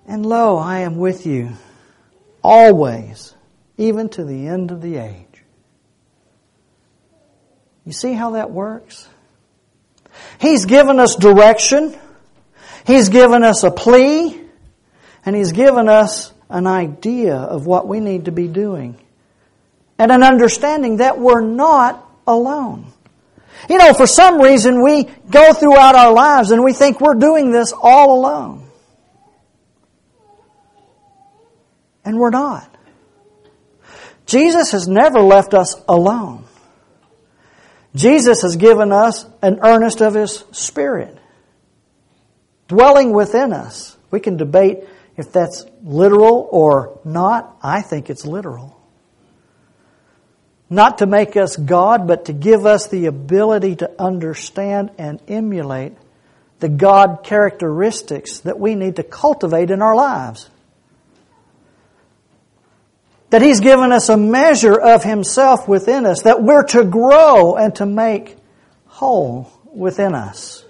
And 0.08 0.24
lo, 0.24 0.58
I 0.58 0.82
am 0.82 0.98
with 0.98 1.26
you 1.26 1.54
always, 2.43 3.35
even 3.78 4.10
to 4.10 4.24
the 4.24 4.48
end 4.48 4.72
of 4.72 4.82
the 4.82 4.98
age. 4.98 5.44
You 7.86 7.92
see 7.92 8.14
how 8.14 8.32
that 8.32 8.50
works? 8.50 9.08
He's 10.40 10.66
given 10.66 11.00
us 11.00 11.16
direction. 11.16 11.96
He's 12.88 13.10
given 13.10 13.44
us 13.44 13.64
a 13.64 13.72
plea. 13.72 14.42
And 15.26 15.36
He's 15.36 15.52
given 15.52 15.90
us 15.90 16.34
an 16.50 16.68
idea 16.68 17.36
of 17.36 17.66
what 17.66 17.88
we 17.88 18.00
need 18.00 18.26
to 18.26 18.32
be 18.32 18.48
doing. 18.48 19.00
And 19.98 20.12
an 20.12 20.24
understanding 20.24 20.98
that 20.98 21.20
we're 21.20 21.42
not 21.42 22.06
alone. 22.28 22.92
You 23.70 23.78
know, 23.78 23.94
for 23.94 24.08
some 24.08 24.42
reason 24.42 24.84
we 24.84 25.06
go 25.30 25.54
throughout 25.54 25.96
our 25.96 26.12
lives 26.12 26.52
and 26.52 26.64
we 26.64 26.74
think 26.74 27.00
we're 27.02 27.16
doing 27.16 27.52
this 27.52 27.74
all 27.74 28.20
alone. 28.20 28.68
And 32.04 32.20
we're 32.20 32.30
not. 32.30 32.75
Jesus 34.26 34.72
has 34.72 34.88
never 34.88 35.20
left 35.20 35.54
us 35.54 35.76
alone. 35.88 36.46
Jesus 37.96 38.42
has 38.42 38.56
given 38.56 38.92
us 38.92 39.26
an 39.42 39.60
earnest 39.62 40.02
of 40.02 40.16
His 40.16 40.44
Spirit 40.52 41.18
dwelling 42.68 43.14
within 43.14 43.54
us. 43.54 43.96
We 44.12 44.20
can 44.20 44.38
debate 44.38 44.84
if 45.18 45.32
that's 45.32 45.66
literal 45.84 46.48
or 46.52 47.00
not. 47.06 47.58
I 47.62 47.82
think 47.82 48.10
it's 48.10 48.26
literal. 48.26 48.76
Not 50.70 50.98
to 50.98 51.06
make 51.06 51.38
us 51.38 51.56
God, 51.56 52.08
but 52.08 52.26
to 52.26 52.34
give 52.34 52.66
us 52.66 52.88
the 52.88 53.06
ability 53.06 53.78
to 53.78 53.92
understand 54.02 54.92
and 54.98 55.22
emulate 55.28 55.94
the 56.60 56.70
God 56.70 57.20
characteristics 57.24 58.40
that 58.40 58.60
we 58.60 58.76
need 58.76 58.96
to 58.96 59.04
cultivate 59.04 59.70
in 59.70 59.82
our 59.82 59.96
lives 59.96 60.50
that 63.30 63.42
He's 63.42 63.60
given 63.60 63.92
us 63.92 64.10
a 64.10 64.18
measure 64.18 64.80
of 64.80 65.04
Himself 65.04 65.68
within 65.68 66.06
us, 66.06 66.24
that 66.24 66.42
we're 66.44 66.66
to 66.68 66.84
grow 66.84 67.56
and 67.56 67.76
to 67.76 67.86
make 67.86 68.38
whole 68.86 69.52
within 69.74 70.16
us. 70.16 70.64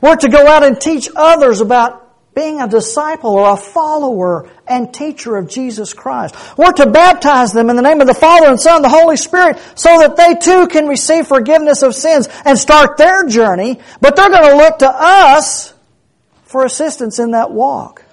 We're 0.00 0.16
to 0.16 0.28
go 0.28 0.46
out 0.46 0.62
and 0.62 0.80
teach 0.80 1.08
others 1.14 1.60
about 1.60 2.10
being 2.34 2.60
a 2.60 2.68
disciple 2.68 3.32
or 3.32 3.54
a 3.54 3.56
follower 3.56 4.48
and 4.66 4.94
teacher 4.94 5.36
of 5.36 5.48
Jesus 5.48 5.92
Christ. 5.92 6.34
We're 6.56 6.72
to 6.72 6.88
baptize 6.88 7.52
them 7.52 7.70
in 7.70 7.76
the 7.76 7.82
name 7.82 8.00
of 8.00 8.06
the 8.06 8.14
Father 8.14 8.46
and 8.46 8.58
Son 8.58 8.76
and 8.76 8.84
the 8.84 8.88
Holy 8.88 9.16
Spirit 9.16 9.58
so 9.74 9.98
that 9.98 10.16
they 10.16 10.36
too 10.36 10.68
can 10.68 10.86
receive 10.86 11.26
forgiveness 11.26 11.82
of 11.82 11.94
sins 11.94 12.28
and 12.44 12.56
start 12.56 12.96
their 12.96 13.26
journey, 13.26 13.80
but 14.00 14.14
they're 14.14 14.30
going 14.30 14.50
to 14.50 14.56
look 14.56 14.78
to 14.78 14.88
us 14.88 15.74
for 16.44 16.64
assistance 16.64 17.18
in 17.18 17.32
that 17.32 17.50
walk. 17.50 18.04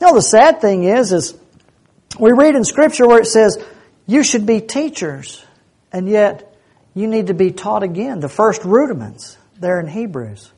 You 0.00 0.06
know, 0.06 0.14
the 0.14 0.22
sad 0.22 0.60
thing 0.60 0.84
is, 0.84 1.12
is 1.12 1.39
we 2.18 2.32
read 2.32 2.54
in 2.54 2.64
Scripture 2.64 3.06
where 3.06 3.20
it 3.20 3.26
says, 3.26 3.62
you 4.06 4.24
should 4.24 4.46
be 4.46 4.60
teachers, 4.60 5.44
and 5.92 6.08
yet 6.08 6.56
you 6.94 7.06
need 7.06 7.28
to 7.28 7.34
be 7.34 7.52
taught 7.52 7.82
again, 7.82 8.20
the 8.20 8.28
first 8.28 8.64
rudiments 8.64 9.36
there 9.58 9.78
in 9.78 9.86
Hebrews. 9.86 10.52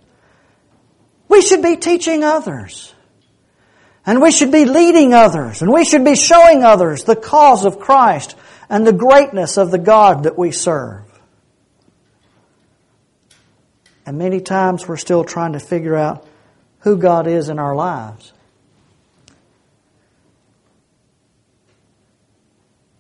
We 1.29 1.43
should 1.43 1.63
be 1.63 1.77
teaching 1.77 2.25
others. 2.25 2.95
And 4.05 4.21
we 4.21 4.33
should 4.33 4.51
be 4.51 4.65
leading 4.65 5.15
others. 5.15 5.63
And 5.63 5.73
we 5.73 5.85
should 5.85 6.05
be 6.05 6.17
showing 6.17 6.65
others 6.65 7.05
the 7.05 7.17
cause 7.17 7.65
of 7.65 7.79
Christ 7.79 8.37
and 8.69 8.87
the 8.87 8.93
greatness 8.93 9.57
of 9.57 9.71
the 9.71 9.79
God 9.79 10.25
that 10.25 10.37
we 10.37 10.51
serve. 10.51 11.05
And 14.05 14.19
many 14.19 14.41
times 14.41 14.89
we're 14.89 14.97
still 14.97 15.25
trying 15.25 15.53
to 15.53 15.61
figure 15.61 15.95
out 15.95 16.27
who 16.81 16.97
God 16.97 17.27
is 17.29 17.49
in 17.49 17.59
our 17.59 17.75
lives. 17.75 18.33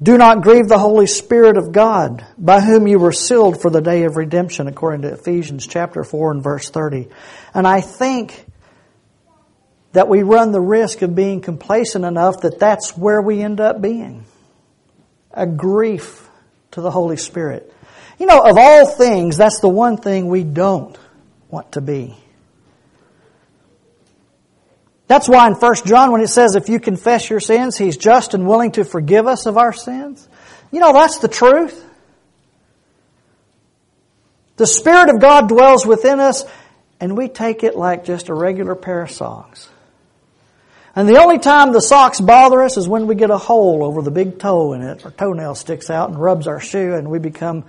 Do 0.02 0.18
not 0.18 0.42
grieve 0.42 0.68
the 0.68 0.78
Holy 0.78 1.06
Spirit 1.06 1.56
of 1.56 1.70
God, 1.70 2.26
by 2.36 2.60
whom 2.60 2.88
you 2.88 2.98
were 2.98 3.12
sealed 3.12 3.60
for 3.60 3.70
the 3.70 3.80
day 3.80 4.02
of 4.02 4.16
redemption, 4.16 4.66
according 4.66 5.02
to 5.02 5.12
Ephesians 5.12 5.66
chapter 5.66 6.02
4 6.02 6.32
and 6.32 6.42
verse 6.42 6.70
30. 6.70 7.08
And 7.54 7.68
I 7.68 7.82
think 7.82 8.46
that 9.92 10.08
we 10.08 10.22
run 10.22 10.50
the 10.50 10.60
risk 10.60 11.02
of 11.02 11.14
being 11.14 11.40
complacent 11.40 12.04
enough 12.04 12.40
that 12.40 12.58
that's 12.58 12.96
where 12.96 13.22
we 13.22 13.42
end 13.42 13.60
up 13.60 13.80
being. 13.80 14.24
A 15.30 15.46
grief 15.46 16.28
to 16.72 16.80
the 16.80 16.90
Holy 16.90 17.16
Spirit. 17.16 17.72
You 18.18 18.26
know, 18.26 18.40
of 18.40 18.56
all 18.58 18.86
things, 18.86 19.36
that's 19.36 19.60
the 19.60 19.68
one 19.68 19.98
thing 19.98 20.28
we 20.28 20.42
don't 20.42 20.98
want 21.48 21.72
to 21.72 21.80
be. 21.80 22.16
That's 25.12 25.28
why 25.28 25.46
in 25.46 25.52
1 25.52 25.74
John 25.84 26.10
when 26.10 26.22
it 26.22 26.28
says 26.28 26.54
if 26.54 26.70
you 26.70 26.80
confess 26.80 27.28
your 27.28 27.38
sins, 27.38 27.76
He's 27.76 27.98
just 27.98 28.32
and 28.32 28.46
willing 28.46 28.72
to 28.72 28.84
forgive 28.86 29.26
us 29.26 29.44
of 29.44 29.58
our 29.58 29.74
sins. 29.74 30.26
You 30.70 30.80
know, 30.80 30.94
that's 30.94 31.18
the 31.18 31.28
truth. 31.28 31.84
The 34.56 34.66
Spirit 34.66 35.10
of 35.10 35.20
God 35.20 35.50
dwells 35.50 35.84
within 35.84 36.18
us 36.18 36.44
and 36.98 37.14
we 37.14 37.28
take 37.28 37.62
it 37.62 37.76
like 37.76 38.06
just 38.06 38.30
a 38.30 38.34
regular 38.34 38.74
pair 38.74 39.02
of 39.02 39.10
socks. 39.10 39.68
And 40.96 41.06
the 41.06 41.20
only 41.20 41.38
time 41.38 41.74
the 41.74 41.82
socks 41.82 42.18
bother 42.18 42.62
us 42.62 42.78
is 42.78 42.88
when 42.88 43.06
we 43.06 43.14
get 43.14 43.28
a 43.28 43.36
hole 43.36 43.84
over 43.84 44.00
the 44.00 44.10
big 44.10 44.38
toe 44.38 44.72
in 44.72 44.80
it. 44.80 45.04
Our 45.04 45.10
toenail 45.10 45.56
sticks 45.56 45.90
out 45.90 46.08
and 46.08 46.18
rubs 46.18 46.46
our 46.46 46.58
shoe 46.58 46.94
and 46.94 47.10
we 47.10 47.18
become 47.18 47.66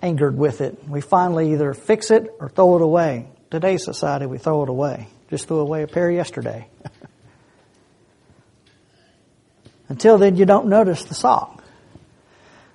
angered 0.00 0.38
with 0.38 0.60
it. 0.60 0.88
We 0.88 1.00
finally 1.00 1.54
either 1.54 1.74
fix 1.74 2.12
it 2.12 2.32
or 2.38 2.48
throw 2.48 2.76
it 2.76 2.82
away. 2.82 3.26
Today's 3.50 3.84
society, 3.84 4.26
we 4.26 4.38
throw 4.38 4.62
it 4.62 4.68
away. 4.68 5.08
Just 5.30 5.48
threw 5.48 5.58
away 5.58 5.82
a 5.82 5.86
pair 5.86 6.10
yesterday. 6.10 6.68
until 9.88 10.18
then, 10.18 10.36
you 10.36 10.46
don't 10.46 10.66
notice 10.66 11.04
the 11.04 11.14
sock. 11.14 11.64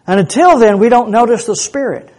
And 0.06 0.20
until 0.20 0.58
then, 0.58 0.80
we 0.80 0.90
don't 0.90 1.12
notice 1.12 1.46
the 1.46 1.56
Spirit. 1.56 2.10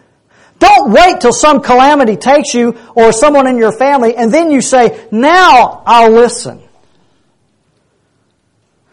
Don't 0.59 0.93
wait 0.93 1.21
till 1.21 1.33
some 1.33 1.61
calamity 1.61 2.17
takes 2.17 2.55
you 2.55 2.79
or 2.95 3.13
someone 3.13 3.49
in 3.49 3.57
your 3.57 3.73
family 3.73 4.15
and 4.15 4.33
then 4.33 4.53
you 4.53 4.61
say, 4.61 5.09
now 5.11 5.83
I'll 5.85 6.13
listen. 6.13 6.63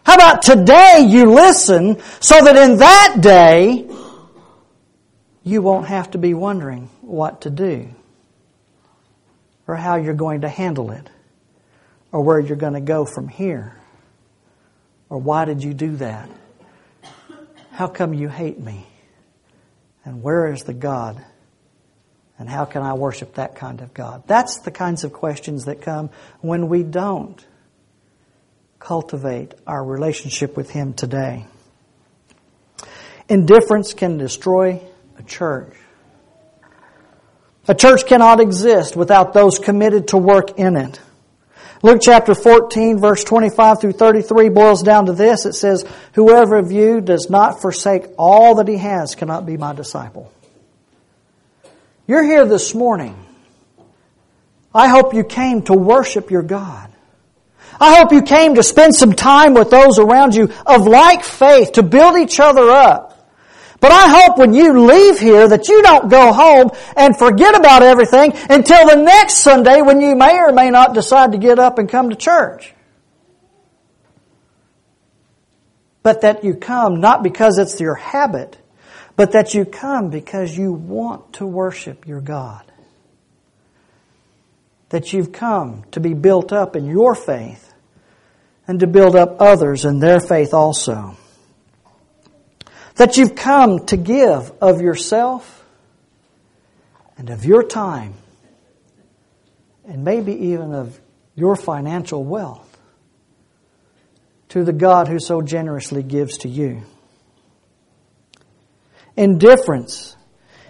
How 0.04 0.16
about 0.16 0.42
today 0.42 1.06
you 1.06 1.32
listen 1.32 2.00
so 2.18 2.42
that 2.42 2.56
in 2.56 2.78
that 2.78 3.18
day 3.20 3.88
you 5.44 5.62
won't 5.62 5.86
have 5.86 6.10
to 6.10 6.18
be 6.18 6.34
wondering 6.34 6.90
what 7.02 7.42
to 7.42 7.50
do 7.50 7.88
or 9.68 9.76
how 9.76 9.94
you're 9.94 10.14
going 10.14 10.40
to 10.40 10.48
handle 10.48 10.90
it 10.90 11.08
or 12.12 12.22
where 12.22 12.38
you're 12.40 12.56
going 12.56 12.74
to 12.74 12.80
go 12.80 13.04
from 13.04 13.28
here. 13.28 13.76
Or 15.08 15.18
why 15.18 15.44
did 15.44 15.62
you 15.62 15.74
do 15.74 15.96
that? 15.96 16.28
How 17.72 17.86
come 17.86 18.14
you 18.14 18.28
hate 18.28 18.58
me? 18.58 18.86
And 20.04 20.22
where 20.22 20.52
is 20.52 20.62
the 20.62 20.74
God 20.74 21.24
And 22.40 22.48
how 22.48 22.64
can 22.64 22.80
I 22.80 22.94
worship 22.94 23.34
that 23.34 23.54
kind 23.54 23.82
of 23.82 23.92
God? 23.92 24.22
That's 24.26 24.60
the 24.60 24.70
kinds 24.70 25.04
of 25.04 25.12
questions 25.12 25.66
that 25.66 25.82
come 25.82 26.08
when 26.40 26.68
we 26.68 26.82
don't 26.82 27.44
cultivate 28.78 29.52
our 29.66 29.84
relationship 29.84 30.56
with 30.56 30.70
Him 30.70 30.94
today. 30.94 31.44
Indifference 33.28 33.92
can 33.92 34.16
destroy 34.16 34.80
a 35.18 35.22
church. 35.22 35.76
A 37.68 37.74
church 37.74 38.06
cannot 38.06 38.40
exist 38.40 38.96
without 38.96 39.34
those 39.34 39.58
committed 39.58 40.08
to 40.08 40.16
work 40.16 40.58
in 40.58 40.76
it. 40.76 40.98
Luke 41.82 42.00
chapter 42.02 42.34
14 42.34 42.98
verse 42.98 43.24
25 43.24 43.80
through 43.80 43.92
33 43.92 44.50
boils 44.50 44.82
down 44.82 45.06
to 45.06 45.12
this. 45.12 45.46
It 45.46 45.54
says, 45.54 45.84
Whoever 46.14 46.56
of 46.56 46.72
you 46.72 47.00
does 47.00 47.30
not 47.30 47.62
forsake 47.62 48.04
all 48.18 48.56
that 48.56 48.68
he 48.68 48.76
has 48.76 49.14
cannot 49.14 49.46
be 49.46 49.56
my 49.56 49.72
disciple. 49.72 50.30
You're 52.06 52.24
here 52.24 52.44
this 52.44 52.74
morning. 52.74 53.16
I 54.74 54.88
hope 54.88 55.14
you 55.14 55.24
came 55.24 55.62
to 55.62 55.72
worship 55.72 56.30
your 56.30 56.42
God. 56.42 56.90
I 57.80 57.96
hope 57.96 58.12
you 58.12 58.22
came 58.22 58.56
to 58.56 58.62
spend 58.62 58.94
some 58.94 59.14
time 59.14 59.54
with 59.54 59.70
those 59.70 59.98
around 59.98 60.34
you 60.34 60.52
of 60.66 60.86
like 60.86 61.24
faith 61.24 61.72
to 61.72 61.82
build 61.82 62.18
each 62.18 62.38
other 62.38 62.68
up. 62.68 63.09
But 63.80 63.92
I 63.92 64.08
hope 64.08 64.36
when 64.36 64.52
you 64.52 64.78
leave 64.78 65.18
here 65.18 65.48
that 65.48 65.68
you 65.68 65.82
don't 65.82 66.10
go 66.10 66.32
home 66.32 66.70
and 66.96 67.16
forget 67.16 67.58
about 67.58 67.82
everything 67.82 68.32
until 68.50 68.86
the 68.86 69.02
next 69.02 69.38
Sunday 69.38 69.80
when 69.80 70.02
you 70.02 70.14
may 70.14 70.38
or 70.38 70.52
may 70.52 70.70
not 70.70 70.92
decide 70.92 71.32
to 71.32 71.38
get 71.38 71.58
up 71.58 71.78
and 71.78 71.88
come 71.88 72.10
to 72.10 72.16
church. 72.16 72.74
But 76.02 76.20
that 76.20 76.44
you 76.44 76.54
come 76.54 77.00
not 77.00 77.22
because 77.22 77.58
it's 77.58 77.80
your 77.80 77.94
habit, 77.94 78.58
but 79.16 79.32
that 79.32 79.54
you 79.54 79.64
come 79.64 80.10
because 80.10 80.56
you 80.56 80.72
want 80.72 81.34
to 81.34 81.46
worship 81.46 82.06
your 82.06 82.20
God. 82.20 82.64
That 84.90 85.12
you've 85.12 85.32
come 85.32 85.84
to 85.92 86.00
be 86.00 86.12
built 86.12 86.52
up 86.52 86.76
in 86.76 86.86
your 86.86 87.14
faith 87.14 87.72
and 88.66 88.80
to 88.80 88.86
build 88.86 89.16
up 89.16 89.36
others 89.40 89.84
in 89.84 90.00
their 90.00 90.20
faith 90.20 90.52
also. 90.52 91.16
That 93.00 93.16
you've 93.16 93.34
come 93.34 93.86
to 93.86 93.96
give 93.96 94.52
of 94.60 94.82
yourself 94.82 95.64
and 97.16 97.30
of 97.30 97.46
your 97.46 97.62
time 97.62 98.12
and 99.86 100.04
maybe 100.04 100.34
even 100.34 100.74
of 100.74 101.00
your 101.34 101.56
financial 101.56 102.22
wealth 102.22 102.78
to 104.50 104.64
the 104.64 104.74
God 104.74 105.08
who 105.08 105.18
so 105.18 105.40
generously 105.40 106.02
gives 106.02 106.36
to 106.40 106.50
you. 106.50 106.82
Indifference 109.16 110.14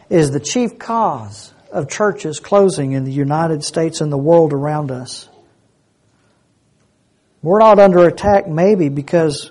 is 0.08 0.30
the 0.30 0.38
chief 0.38 0.78
cause 0.78 1.52
of 1.72 1.90
churches 1.90 2.38
closing 2.38 2.92
in 2.92 3.02
the 3.02 3.10
United 3.10 3.64
States 3.64 4.00
and 4.00 4.12
the 4.12 4.16
world 4.16 4.52
around 4.52 4.92
us. 4.92 5.28
We're 7.42 7.58
not 7.58 7.80
under 7.80 8.06
attack 8.06 8.46
maybe 8.46 8.88
because 8.88 9.50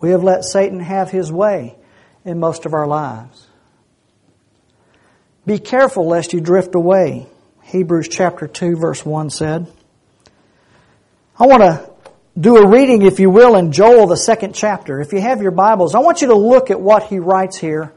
we 0.00 0.10
have 0.10 0.24
let 0.24 0.42
Satan 0.42 0.80
have 0.80 1.08
his 1.08 1.30
way 1.30 1.76
in 2.26 2.40
most 2.40 2.66
of 2.66 2.74
our 2.74 2.86
lives. 2.86 3.46
Be 5.46 5.58
careful 5.60 6.08
lest 6.08 6.32
you 6.32 6.40
drift 6.40 6.74
away. 6.74 7.26
Hebrews 7.62 8.08
chapter 8.08 8.48
2 8.48 8.76
verse 8.76 9.06
1 9.06 9.30
said. 9.30 9.72
I 11.38 11.46
want 11.46 11.62
to 11.62 11.90
do 12.38 12.56
a 12.56 12.66
reading, 12.66 13.02
if 13.02 13.20
you 13.20 13.30
will, 13.30 13.56
in 13.56 13.70
Joel, 13.72 14.08
the 14.08 14.16
second 14.16 14.54
chapter. 14.54 15.00
If 15.00 15.12
you 15.12 15.20
have 15.20 15.40
your 15.40 15.52
Bibles, 15.52 15.94
I 15.94 16.00
want 16.00 16.20
you 16.20 16.28
to 16.28 16.34
look 16.34 16.70
at 16.70 16.80
what 16.80 17.04
he 17.04 17.18
writes 17.18 17.56
here, 17.56 17.92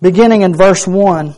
beginning 0.00 0.42
in 0.42 0.54
verse 0.54 0.86
1. 0.86 1.28
It 1.28 1.36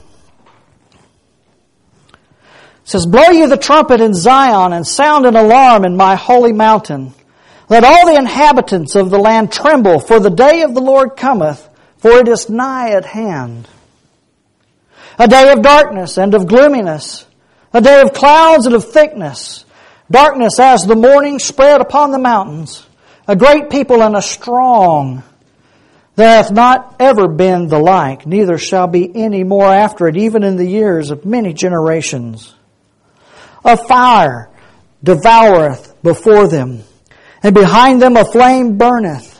says, 2.84 3.04
Blow 3.04 3.30
you 3.30 3.48
the 3.48 3.56
trumpet 3.56 4.00
in 4.00 4.14
Zion 4.14 4.72
and 4.72 4.86
sound 4.86 5.26
an 5.26 5.36
alarm 5.36 5.84
in 5.84 5.96
my 5.96 6.14
holy 6.14 6.52
mountain. 6.52 7.12
Let 7.68 7.84
all 7.84 8.06
the 8.06 8.18
inhabitants 8.18 8.94
of 8.94 9.10
the 9.10 9.18
land 9.18 9.52
tremble, 9.52 10.00
for 10.00 10.20
the 10.20 10.30
day 10.30 10.62
of 10.62 10.74
the 10.74 10.80
Lord 10.80 11.16
cometh 11.16 11.68
for 12.04 12.18
it 12.18 12.28
is 12.28 12.50
nigh 12.50 12.90
at 12.90 13.06
hand. 13.06 13.66
A 15.18 15.26
day 15.26 15.50
of 15.52 15.62
darkness 15.62 16.18
and 16.18 16.34
of 16.34 16.46
gloominess, 16.46 17.24
a 17.72 17.80
day 17.80 18.02
of 18.02 18.12
clouds 18.12 18.66
and 18.66 18.74
of 18.74 18.84
thickness, 18.84 19.64
darkness 20.10 20.60
as 20.60 20.82
the 20.82 20.96
morning 20.96 21.38
spread 21.38 21.80
upon 21.80 22.10
the 22.10 22.18
mountains, 22.18 22.86
a 23.26 23.34
great 23.34 23.70
people 23.70 24.02
and 24.02 24.14
a 24.14 24.20
strong. 24.20 25.22
There 26.14 26.28
hath 26.28 26.52
not 26.52 26.94
ever 27.00 27.26
been 27.26 27.68
the 27.68 27.78
like, 27.78 28.26
neither 28.26 28.58
shall 28.58 28.86
be 28.86 29.10
any 29.16 29.42
more 29.42 29.72
after 29.72 30.06
it, 30.06 30.18
even 30.18 30.42
in 30.42 30.56
the 30.56 30.68
years 30.68 31.10
of 31.10 31.24
many 31.24 31.54
generations. 31.54 32.52
A 33.64 33.78
fire 33.78 34.50
devoureth 35.02 35.94
before 36.02 36.48
them, 36.48 36.82
and 37.42 37.54
behind 37.54 38.02
them 38.02 38.18
a 38.18 38.26
flame 38.26 38.76
burneth. 38.76 39.33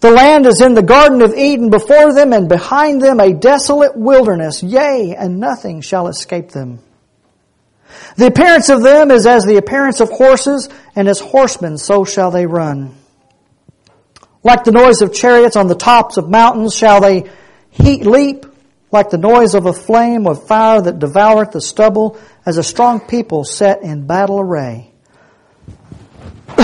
The 0.00 0.10
land 0.10 0.46
is 0.46 0.62
in 0.62 0.74
the 0.74 0.82
Garden 0.82 1.20
of 1.20 1.34
Eden 1.34 1.68
before 1.68 2.14
them, 2.14 2.32
and 2.32 2.48
behind 2.48 3.02
them 3.02 3.20
a 3.20 3.34
desolate 3.34 3.96
wilderness, 3.96 4.62
yea, 4.62 5.14
and 5.16 5.38
nothing 5.38 5.82
shall 5.82 6.08
escape 6.08 6.50
them. 6.50 6.80
The 8.16 8.26
appearance 8.26 8.70
of 8.70 8.82
them 8.82 9.10
is 9.10 9.26
as 9.26 9.44
the 9.44 9.58
appearance 9.58 10.00
of 10.00 10.10
horses, 10.10 10.68
and 10.96 11.06
as 11.06 11.20
horsemen 11.20 11.76
so 11.76 12.04
shall 12.04 12.30
they 12.30 12.46
run. 12.46 12.94
Like 14.42 14.64
the 14.64 14.72
noise 14.72 15.02
of 15.02 15.12
chariots 15.12 15.56
on 15.56 15.66
the 15.66 15.74
tops 15.74 16.16
of 16.16 16.30
mountains 16.30 16.74
shall 16.74 17.02
they 17.02 17.30
heat 17.70 18.06
leap, 18.06 18.46
like 18.90 19.10
the 19.10 19.18
noise 19.18 19.54
of 19.54 19.66
a 19.66 19.72
flame 19.72 20.26
of 20.26 20.46
fire 20.46 20.80
that 20.80 20.98
devoureth 20.98 21.52
the 21.52 21.60
stubble, 21.60 22.18
as 22.46 22.56
a 22.56 22.62
strong 22.62 23.00
people 23.00 23.44
set 23.44 23.82
in 23.82 24.06
battle 24.06 24.40
array. 24.40 24.90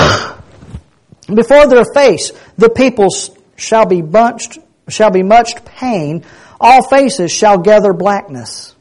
Before 1.32 1.66
their 1.66 1.84
face, 1.84 2.32
the 2.56 2.70
people 2.70 3.08
shall 3.56 3.86
be 3.86 4.02
bunched, 4.02 4.58
shall 4.88 5.10
be 5.10 5.22
much 5.22 5.64
pain. 5.64 6.24
All 6.60 6.88
faces 6.88 7.32
shall 7.32 7.58
gather 7.58 7.92
blackness. 7.92 8.74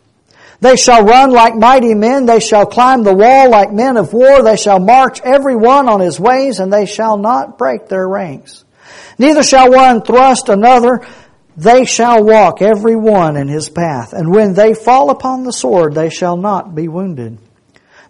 They 0.62 0.78
shall 0.78 1.04
run 1.04 1.32
like 1.32 1.56
mighty 1.56 1.94
men. 1.94 2.26
They 2.26 2.40
shall 2.40 2.66
climb 2.66 3.04
the 3.04 3.14
wall 3.14 3.50
like 3.50 3.72
men 3.72 3.98
of 3.98 4.14
war. 4.14 4.42
They 4.42 4.58
shall 4.58 4.80
march 4.80 5.22
every 5.22 5.56
one 5.56 5.90
on 5.90 6.00
his 6.00 6.20
ways, 6.20 6.60
and 6.60 6.72
they 6.72 6.86
shall 6.86 7.18
not 7.18 7.58
break 7.58 7.88
their 7.88 8.08
ranks. 8.08 8.64
Neither 9.18 9.44
shall 9.44 9.72
one 9.72 10.02
thrust 10.02 10.50
another. 10.50 11.06
They 11.58 11.86
shall 11.86 12.24
walk 12.24 12.62
every 12.62 12.96
one 12.96 13.38
in 13.38 13.48
his 13.48 13.70
path. 13.70 14.14
And 14.14 14.34
when 14.34 14.54
they 14.54 14.74
fall 14.74 15.10
upon 15.10 15.44
the 15.44 15.54
sword, 15.54 15.94
they 15.94 16.10
shall 16.10 16.36
not 16.36 16.76
be 16.76 16.88
wounded. 16.88 17.38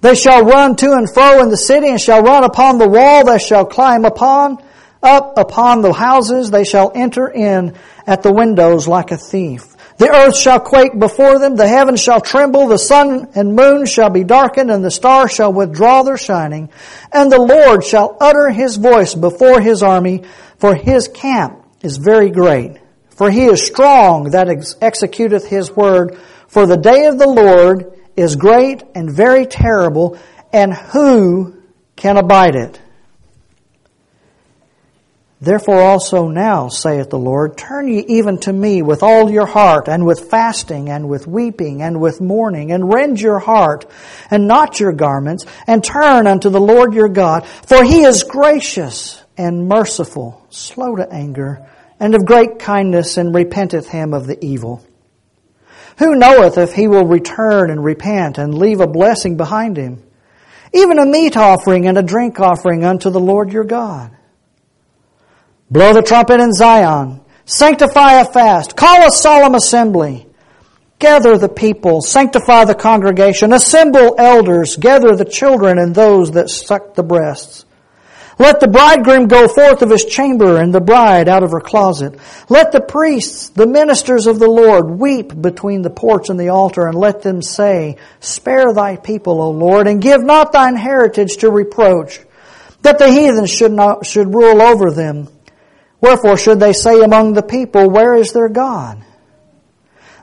They 0.01 0.15
shall 0.15 0.43
run 0.43 0.75
to 0.77 0.93
and 0.93 1.11
fro 1.11 1.41
in 1.41 1.49
the 1.49 1.57
city 1.57 1.89
and 1.89 2.01
shall 2.01 2.21
run 2.21 2.43
upon 2.43 2.77
the 2.77 2.87
wall. 2.87 3.25
They 3.25 3.39
shall 3.39 3.65
climb 3.65 4.05
upon, 4.05 4.63
up 5.05 5.37
upon 5.37 5.81
the 5.81 5.93
houses. 5.93 6.51
They 6.51 6.63
shall 6.63 6.91
enter 6.93 7.27
in 7.27 7.75
at 8.05 8.23
the 8.23 8.33
windows 8.33 8.87
like 8.87 9.11
a 9.11 9.17
thief. 9.17 9.75
The 9.97 10.09
earth 10.09 10.37
shall 10.37 10.59
quake 10.59 10.99
before 10.99 11.39
them. 11.39 11.55
The 11.55 11.67
heavens 11.67 12.01
shall 12.01 12.19
tremble. 12.19 12.67
The 12.67 12.77
sun 12.77 13.29
and 13.35 13.55
moon 13.55 13.85
shall 13.85 14.09
be 14.09 14.25
darkened 14.25 14.69
and 14.69 14.83
the 14.83 14.91
stars 14.91 15.31
shall 15.31 15.53
withdraw 15.53 16.03
their 16.03 16.17
shining. 16.17 16.69
And 17.13 17.31
the 17.31 17.39
Lord 17.39 17.85
shall 17.85 18.17
utter 18.19 18.49
his 18.49 18.75
voice 18.75 19.15
before 19.15 19.61
his 19.61 19.81
army 19.81 20.23
for 20.57 20.75
his 20.75 21.07
camp 21.07 21.63
is 21.81 21.97
very 21.97 22.29
great. 22.29 22.77
For 23.09 23.29
he 23.29 23.45
is 23.45 23.65
strong 23.65 24.31
that 24.31 24.49
ex- 24.49 24.75
executeth 24.75 25.45
his 25.45 25.71
word. 25.71 26.17
For 26.47 26.65
the 26.65 26.77
day 26.77 27.05
of 27.05 27.17
the 27.17 27.27
Lord 27.27 27.99
is 28.15 28.35
great 28.35 28.83
and 28.93 29.09
very 29.09 29.45
terrible, 29.45 30.17
and 30.51 30.73
who 30.73 31.61
can 31.95 32.17
abide 32.17 32.55
it? 32.55 32.79
Therefore 35.45 35.79
also 35.79 36.27
now, 36.27 36.69
saith 36.69 37.11
the 37.11 37.19
Lord, 37.19 37.55
turn 37.55 37.87
ye 37.87 38.03
even 38.07 38.39
to 38.39 38.51
me 38.51 38.81
with 38.81 39.03
all 39.03 39.29
your 39.29 39.45
heart, 39.45 39.87
and 39.87 40.03
with 40.03 40.31
fasting, 40.31 40.89
and 40.89 41.07
with 41.07 41.27
weeping, 41.27 41.83
and 41.83 42.01
with 42.01 42.19
mourning, 42.19 42.71
and 42.71 42.91
rend 42.91 43.21
your 43.21 43.37
heart, 43.37 43.85
and 44.31 44.47
not 44.47 44.79
your 44.79 44.91
garments, 44.91 45.45
and 45.67 45.83
turn 45.83 46.25
unto 46.25 46.49
the 46.49 46.59
Lord 46.59 46.95
your 46.95 47.09
God, 47.09 47.45
for 47.45 47.83
he 47.83 48.01
is 48.05 48.23
gracious 48.23 49.23
and 49.37 49.67
merciful, 49.67 50.43
slow 50.49 50.95
to 50.95 51.07
anger, 51.13 51.69
and 51.99 52.15
of 52.15 52.25
great 52.25 52.57
kindness, 52.57 53.17
and 53.17 53.35
repenteth 53.35 53.87
him 53.87 54.15
of 54.15 54.25
the 54.25 54.43
evil. 54.43 54.83
Who 55.99 56.15
knoweth 56.15 56.57
if 56.57 56.73
he 56.73 56.87
will 56.87 57.05
return 57.05 57.69
and 57.69 57.83
repent 57.83 58.39
and 58.39 58.57
leave 58.57 58.79
a 58.79 58.87
blessing 58.87 59.37
behind 59.37 59.77
him? 59.77 60.01
Even 60.73 60.97
a 60.97 61.05
meat 61.05 61.37
offering 61.37 61.85
and 61.85 61.99
a 61.99 62.03
drink 62.03 62.39
offering 62.39 62.83
unto 62.83 63.11
the 63.11 63.19
Lord 63.19 63.53
your 63.53 63.63
God. 63.63 64.09
Blow 65.69 65.93
the 65.93 66.01
trumpet 66.01 66.39
in 66.39 66.53
Zion. 66.53 67.21
Sanctify 67.45 68.21
a 68.21 68.25
fast. 68.25 68.75
Call 68.75 69.07
a 69.07 69.11
solemn 69.11 69.55
assembly. 69.55 70.27
Gather 70.99 71.37
the 71.37 71.49
people. 71.49 72.01
Sanctify 72.01 72.65
the 72.65 72.75
congregation. 72.75 73.51
Assemble 73.51 74.15
elders. 74.17 74.77
Gather 74.77 75.15
the 75.15 75.25
children 75.25 75.77
and 75.79 75.93
those 75.93 76.31
that 76.31 76.49
suck 76.49 76.95
the 76.95 77.03
breasts. 77.03 77.65
Let 78.37 78.59
the 78.59 78.67
bridegroom 78.67 79.27
go 79.27 79.47
forth 79.47 79.81
of 79.81 79.89
his 79.89 80.03
chamber 80.03 80.57
and 80.57 80.73
the 80.73 80.81
bride 80.81 81.29
out 81.29 81.43
of 81.43 81.51
her 81.51 81.61
closet. 81.61 82.19
Let 82.49 82.73
the 82.73 82.81
priests, 82.81 83.49
the 83.49 83.65
ministers 83.65 84.27
of 84.27 84.39
the 84.39 84.49
Lord, 84.49 84.99
weep 84.99 85.41
between 85.41 85.83
the 85.83 85.89
porch 85.89 86.29
and 86.29 86.37
the 86.39 86.49
altar 86.49 86.85
and 86.85 86.97
let 86.97 87.21
them 87.21 87.41
say, 87.41 87.97
Spare 88.19 88.73
thy 88.73 88.97
people, 88.97 89.41
O 89.41 89.51
Lord, 89.51 89.87
and 89.87 90.01
give 90.01 90.21
not 90.21 90.51
thine 90.51 90.75
heritage 90.75 91.37
to 91.37 91.49
reproach, 91.49 92.19
that 92.81 92.99
the 92.99 93.09
heathen 93.09 93.45
should 93.45 93.71
not, 93.71 94.05
should 94.05 94.33
rule 94.33 94.61
over 94.61 94.91
them. 94.91 95.29
Wherefore 96.01 96.37
should 96.37 96.59
they 96.59 96.73
say 96.73 97.01
among 97.01 97.33
the 97.33 97.43
people, 97.43 97.89
Where 97.89 98.15
is 98.15 98.31
their 98.31 98.49
God? 98.49 99.03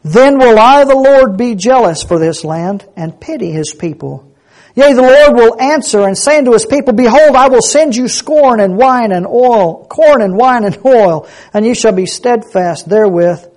Then 0.05 0.39
will 0.39 0.59
I, 0.59 0.85
the 0.85 0.97
Lord, 0.97 1.37
be 1.37 1.55
jealous 1.55 2.03
for 2.03 2.19
this 2.19 2.45
land 2.45 2.89
and 2.97 3.21
pity 3.21 3.51
his 3.51 3.73
people 3.73 4.33
Yea, 4.75 4.95
the 4.95 5.03
Lord 5.03 5.35
will 5.35 5.61
answer 5.61 6.07
and 6.07 6.17
say 6.17 6.39
unto 6.39 6.53
his 6.53 6.65
people, 6.65 6.95
Behold, 6.95 7.37
I 7.37 7.49
will 7.49 7.61
send 7.61 7.95
you 7.95 8.09
scorn 8.09 8.59
and 8.59 8.79
wine 8.79 9.13
and 9.13 9.27
oil, 9.27 9.87
corn 9.87 10.23
and 10.23 10.35
wine 10.35 10.65
and 10.65 10.79
oil, 10.85 11.29
and 11.53 11.67
you 11.67 11.75
shall 11.75 11.93
be 11.93 12.07
steadfast 12.07 12.89
therewith. 12.89 13.49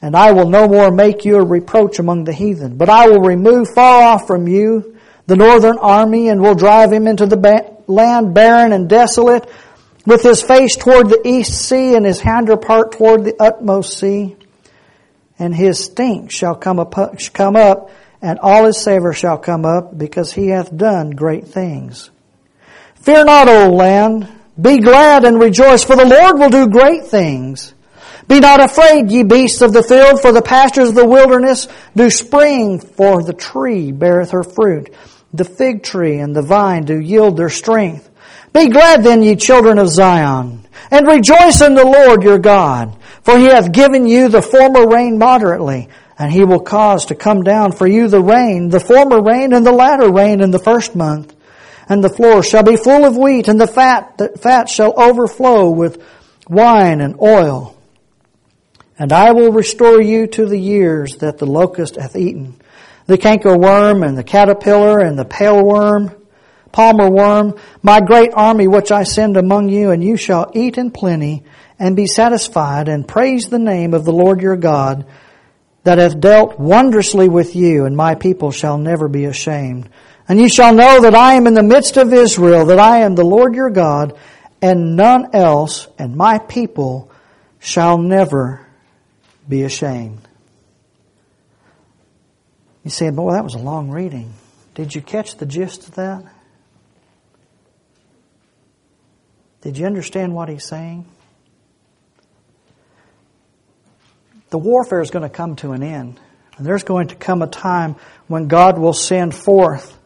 And 0.00 0.16
I 0.16 0.32
will 0.32 0.48
no 0.48 0.66
more 0.66 0.90
make 0.90 1.26
you 1.26 1.36
a 1.36 1.44
reproach 1.44 1.98
among 1.98 2.24
the 2.24 2.32
heathen, 2.32 2.78
but 2.78 2.88
I 2.88 3.08
will 3.08 3.20
remove 3.20 3.74
far 3.74 4.02
off 4.02 4.26
from 4.26 4.48
you 4.48 4.96
the 5.26 5.36
northern 5.36 5.78
army 5.78 6.28
and 6.28 6.40
will 6.40 6.54
drive 6.54 6.92
him 6.92 7.06
into 7.06 7.26
the 7.26 7.76
land 7.86 8.34
barren 8.34 8.72
and 8.72 8.88
desolate, 8.88 9.48
with 10.04 10.22
his 10.22 10.42
face 10.42 10.76
toward 10.76 11.08
the 11.08 11.22
east 11.24 11.68
sea 11.68 11.94
and 11.94 12.04
his 12.04 12.20
hinder 12.20 12.56
part 12.56 12.92
toward 12.92 13.24
the 13.24 13.36
utmost 13.40 13.98
sea. 13.98 14.36
And 15.38 15.54
his 15.54 15.84
stink 15.84 16.30
shall 16.30 16.54
come 16.54 16.78
up, 16.78 16.94
come 17.32 17.56
up 17.56 17.90
and 18.22 18.38
all 18.38 18.64
his 18.64 18.80
savor 18.80 19.12
shall 19.12 19.36
come 19.36 19.64
up, 19.64 19.98
because 19.98 20.32
he 20.32 20.48
hath 20.48 20.74
done 20.74 21.10
great 21.10 21.48
things. 21.48 22.10
Fear 23.02 23.24
not, 23.24 23.48
O 23.48 23.70
land. 23.70 24.28
Be 24.60 24.78
glad 24.78 25.24
and 25.24 25.40
rejoice, 25.40 25.82
for 25.82 25.96
the 25.96 26.06
Lord 26.06 26.38
will 26.38 26.50
do 26.50 26.68
great 26.68 27.04
things. 27.06 27.74
Be 28.28 28.38
not 28.38 28.60
afraid, 28.60 29.10
ye 29.10 29.24
beasts 29.24 29.60
of 29.60 29.72
the 29.72 29.82
field, 29.82 30.22
for 30.22 30.30
the 30.30 30.40
pastures 30.40 30.90
of 30.90 30.94
the 30.94 31.08
wilderness 31.08 31.66
do 31.96 32.08
spring, 32.10 32.78
for 32.78 33.24
the 33.24 33.32
tree 33.32 33.90
beareth 33.90 34.30
her 34.30 34.44
fruit. 34.44 34.94
The 35.34 35.44
fig 35.44 35.82
tree 35.82 36.18
and 36.18 36.36
the 36.36 36.42
vine 36.42 36.84
do 36.84 37.00
yield 37.00 37.36
their 37.36 37.50
strength. 37.50 38.08
Be 38.52 38.68
glad 38.68 39.02
then, 39.02 39.22
ye 39.22 39.36
children 39.36 39.78
of 39.78 39.88
Zion, 39.88 40.66
and 40.90 41.06
rejoice 41.06 41.60
in 41.60 41.74
the 41.74 41.84
Lord 41.84 42.22
your 42.22 42.38
God, 42.38 42.96
for 43.22 43.38
he 43.38 43.46
hath 43.46 43.72
given 43.72 44.06
you 44.06 44.28
the 44.28 44.42
former 44.42 44.86
rain 44.86 45.18
moderately 45.18 45.88
and 46.22 46.30
he 46.32 46.44
will 46.44 46.60
cause 46.60 47.06
to 47.06 47.16
come 47.16 47.42
down 47.42 47.72
for 47.72 47.84
you 47.84 48.06
the 48.06 48.20
rain, 48.20 48.68
the 48.68 48.78
former 48.78 49.20
rain 49.20 49.52
and 49.52 49.66
the 49.66 49.72
latter 49.72 50.08
rain 50.08 50.40
in 50.40 50.52
the 50.52 50.58
first 50.58 50.94
month. 50.94 51.34
And 51.88 52.02
the 52.02 52.08
floor 52.08 52.44
shall 52.44 52.62
be 52.62 52.76
full 52.76 53.04
of 53.04 53.16
wheat, 53.16 53.48
and 53.48 53.60
the 53.60 53.66
fat, 53.66 54.18
the 54.18 54.28
fat 54.28 54.68
shall 54.68 54.94
overflow 54.96 55.70
with 55.70 56.00
wine 56.48 57.00
and 57.00 57.20
oil. 57.20 57.76
And 58.98 59.12
I 59.12 59.32
will 59.32 59.50
restore 59.50 60.00
you 60.00 60.28
to 60.28 60.46
the 60.46 60.58
years 60.58 61.16
that 61.16 61.38
the 61.38 61.46
locust 61.46 61.96
hath 61.96 62.14
eaten, 62.14 62.54
the 63.06 63.18
canker 63.18 63.58
worm 63.58 64.04
and 64.04 64.16
the 64.16 64.22
caterpillar 64.22 65.00
and 65.00 65.18
the 65.18 65.24
pale 65.24 65.60
worm, 65.60 66.14
palmer 66.72 67.10
worm, 67.10 67.54
my 67.82 68.00
great 68.00 68.32
army 68.34 68.66
which 68.66 68.90
I 68.90 69.02
send 69.02 69.36
among 69.36 69.68
you, 69.68 69.90
and 69.90 70.02
you 70.02 70.16
shall 70.16 70.50
eat 70.54 70.78
in 70.78 70.90
plenty 70.90 71.44
and 71.78 71.96
be 71.96 72.06
satisfied 72.06 72.88
and 72.88 73.06
praise 73.06 73.48
the 73.48 73.58
name 73.58 73.94
of 73.94 74.04
the 74.04 74.12
Lord 74.12 74.40
your 74.40 74.56
God 74.56 75.06
that 75.84 75.98
hath 75.98 76.20
dealt 76.20 76.58
wondrously 76.58 77.28
with 77.28 77.56
you, 77.56 77.84
and 77.84 77.96
my 77.96 78.14
people 78.14 78.52
shall 78.52 78.78
never 78.78 79.08
be 79.08 79.24
ashamed. 79.24 79.88
And 80.28 80.40
ye 80.40 80.48
shall 80.48 80.74
know 80.74 81.00
that 81.00 81.14
I 81.14 81.34
am 81.34 81.46
in 81.46 81.54
the 81.54 81.62
midst 81.62 81.96
of 81.96 82.12
Israel, 82.12 82.66
that 82.66 82.78
I 82.78 82.98
am 82.98 83.14
the 83.14 83.24
Lord 83.24 83.54
your 83.54 83.70
God, 83.70 84.16
and 84.60 84.96
none 84.96 85.34
else, 85.34 85.88
and 85.98 86.16
my 86.16 86.38
people 86.38 87.10
shall 87.58 87.98
never 87.98 88.64
be 89.48 89.64
ashamed. 89.64 90.28
You 92.84 92.90
say, 92.90 93.10
boy, 93.10 93.32
that 93.32 93.44
was 93.44 93.54
a 93.54 93.58
long 93.58 93.90
reading. 93.90 94.32
Did 94.74 94.94
you 94.94 95.02
catch 95.02 95.36
the 95.36 95.46
gist 95.46 95.88
of 95.88 95.94
that? 95.96 96.24
Did 99.62 99.78
you 99.78 99.86
understand 99.86 100.34
what 100.34 100.48
he's 100.48 100.64
saying? 100.64 101.06
the 104.52 104.58
warfare 104.58 105.00
is 105.00 105.10
going 105.10 105.22
to 105.22 105.34
come 105.34 105.56
to 105.56 105.72
an 105.72 105.82
end. 105.82 106.20
And 106.56 106.66
there's 106.66 106.84
going 106.84 107.08
to 107.08 107.14
come 107.14 107.40
a 107.40 107.46
time 107.46 107.96
when 108.28 108.48
God 108.48 108.78
will 108.78 108.92
send 108.92 109.34
forth 109.34 109.98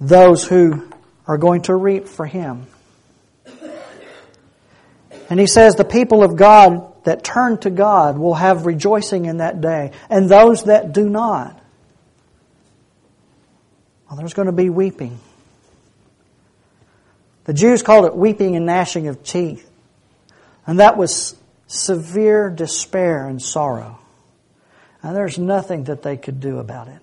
those 0.00 0.44
who 0.44 0.88
are 1.26 1.38
going 1.38 1.62
to 1.62 1.74
reap 1.74 2.08
for 2.08 2.26
Him. 2.26 2.66
And 5.30 5.38
He 5.38 5.46
says 5.46 5.76
the 5.76 5.84
people 5.84 6.24
of 6.24 6.36
God 6.36 7.04
that 7.04 7.22
turn 7.22 7.58
to 7.58 7.70
God 7.70 8.18
will 8.18 8.34
have 8.34 8.66
rejoicing 8.66 9.26
in 9.26 9.36
that 9.36 9.60
day, 9.60 9.92
and 10.10 10.28
those 10.28 10.64
that 10.64 10.92
do 10.92 11.08
not, 11.08 11.62
well, 14.08 14.16
there's 14.16 14.34
going 14.34 14.46
to 14.46 14.52
be 14.52 14.68
weeping. 14.68 15.20
The 17.48 17.54
Jews 17.54 17.82
called 17.82 18.04
it 18.04 18.14
weeping 18.14 18.56
and 18.56 18.66
gnashing 18.66 19.08
of 19.08 19.22
teeth. 19.22 19.66
And 20.66 20.80
that 20.80 20.98
was 20.98 21.34
severe 21.66 22.50
despair 22.50 23.26
and 23.26 23.40
sorrow. 23.40 23.98
And 25.02 25.16
there's 25.16 25.38
nothing 25.38 25.84
that 25.84 26.02
they 26.02 26.18
could 26.18 26.40
do 26.40 26.58
about 26.58 26.88
it. 26.88 27.00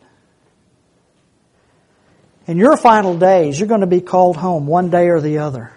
In 2.45 2.57
your 2.57 2.77
final 2.77 3.17
days, 3.17 3.59
you're 3.59 3.67
going 3.67 3.81
to 3.81 3.87
be 3.87 4.01
called 4.01 4.37
home 4.37 4.67
one 4.67 4.91
day 4.91 5.09
or 5.09 5.19
the 5.19 5.39
other. 5.39 5.73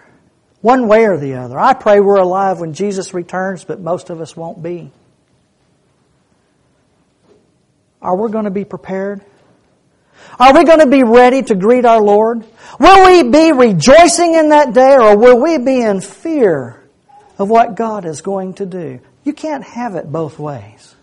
One 0.61 0.87
way 0.87 1.05
or 1.05 1.17
the 1.17 1.37
other. 1.37 1.57
I 1.57 1.73
pray 1.73 1.99
we're 1.99 2.19
alive 2.19 2.59
when 2.59 2.75
Jesus 2.75 3.11
returns, 3.11 3.63
but 3.63 3.79
most 3.79 4.11
of 4.11 4.21
us 4.21 4.37
won't 4.37 4.61
be. 4.61 4.91
Are 8.03 8.15
we 8.15 8.31
going 8.31 8.45
to 8.45 8.51
be 8.51 8.65
prepared? 8.65 9.25
Are 10.39 10.53
we 10.53 10.63
going 10.63 10.79
to 10.79 10.87
be 10.87 11.03
ready 11.03 11.41
to 11.43 11.55
greet 11.55 11.85
our 11.85 12.01
Lord? 12.01 12.45
Will 12.79 13.05
we 13.05 13.29
be 13.29 13.51
rejoicing 13.51 14.35
in 14.35 14.49
that 14.49 14.73
day 14.73 14.95
or 14.95 15.17
will 15.17 15.41
we 15.41 15.57
be 15.57 15.81
in 15.81 16.01
fear 16.01 16.79
of 17.39 17.49
what 17.49 17.75
God 17.75 18.05
is 18.05 18.21
going 18.21 18.55
to 18.55 18.65
do. 18.65 18.99
You 19.23 19.33
can't 19.33 19.63
have 19.63 19.95
it 19.95 20.11
both 20.11 20.37
ways. 20.37 20.93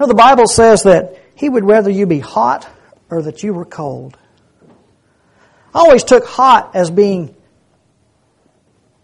Now, 0.00 0.06
the 0.06 0.14
Bible 0.14 0.48
says 0.48 0.84
that 0.84 1.22
He 1.36 1.48
would 1.48 1.64
rather 1.64 1.90
you 1.90 2.06
be 2.06 2.18
hot 2.18 2.68
or 3.10 3.22
that 3.22 3.42
you 3.42 3.52
were 3.52 3.66
cold. 3.66 4.16
I 5.74 5.80
always 5.80 6.02
took 6.02 6.24
hot 6.24 6.74
as 6.74 6.90
being 6.90 7.36